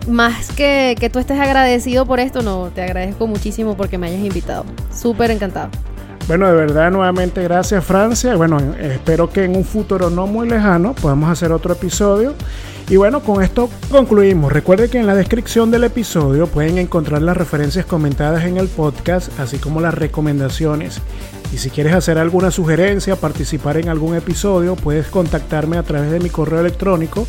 más 0.08 0.50
que, 0.52 0.96
que 0.98 1.10
tú 1.10 1.18
estés 1.18 1.38
agradecido 1.38 2.06
por 2.06 2.20
esto, 2.20 2.42
no, 2.42 2.70
te 2.74 2.82
agradezco 2.82 3.26
muchísimo 3.26 3.76
porque 3.76 3.98
me 3.98 4.08
hayas 4.08 4.24
invitado. 4.24 4.64
Súper 4.94 5.30
encantado. 5.30 5.70
Bueno, 6.28 6.46
de 6.46 6.54
verdad, 6.54 6.90
nuevamente 6.90 7.42
gracias 7.42 7.84
Francia. 7.84 8.36
Bueno, 8.36 8.58
espero 8.78 9.28
que 9.28 9.44
en 9.44 9.56
un 9.56 9.64
futuro 9.64 10.08
no 10.08 10.26
muy 10.26 10.48
lejano 10.48 10.94
podamos 10.94 11.28
hacer 11.30 11.50
otro 11.50 11.72
episodio. 11.72 12.34
Y 12.88 12.96
bueno, 12.96 13.20
con 13.20 13.42
esto 13.42 13.68
concluimos. 13.90 14.52
Recuerde 14.52 14.88
que 14.88 14.98
en 14.98 15.06
la 15.06 15.14
descripción 15.14 15.70
del 15.70 15.84
episodio 15.84 16.46
pueden 16.46 16.78
encontrar 16.78 17.22
las 17.22 17.36
referencias 17.36 17.86
comentadas 17.86 18.44
en 18.44 18.56
el 18.56 18.68
podcast, 18.68 19.38
así 19.40 19.58
como 19.58 19.80
las 19.80 19.94
recomendaciones. 19.94 21.00
Y 21.52 21.58
si 21.58 21.70
quieres 21.70 21.92
hacer 21.92 22.18
alguna 22.18 22.50
sugerencia, 22.50 23.16
participar 23.16 23.76
en 23.76 23.90
algún 23.90 24.16
episodio, 24.16 24.74
puedes 24.74 25.08
contactarme 25.08 25.76
a 25.76 25.82
través 25.82 26.10
de 26.10 26.20
mi 26.20 26.30
correo 26.30 26.60
electrónico 26.60 27.26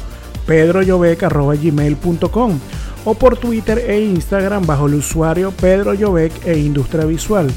pedroyovec.gmail.com 0.47 2.59
o 3.05 3.13
por 3.15 3.37
Twitter 3.37 3.79
e 3.79 4.01
Instagram 4.01 4.65
bajo 4.65 4.87
el 4.87 4.95
usuario 4.95 5.51
Pedro 5.51 5.93
e 5.93 6.57
Industria 6.57 7.05
Visual. 7.05 7.51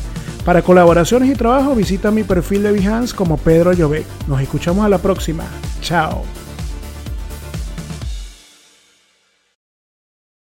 Para 0.44 0.62
colaboraciones 0.62 1.30
y 1.30 1.34
trabajo 1.34 1.74
visita 1.74 2.10
mi 2.10 2.22
perfil 2.22 2.62
de 2.62 2.72
Behance 2.72 3.14
como 3.14 3.36
Pedro 3.36 3.72
Nos 4.28 4.40
escuchamos 4.40 4.84
a 4.84 4.88
la 4.88 4.98
próxima. 4.98 5.44
Chao. 5.80 6.45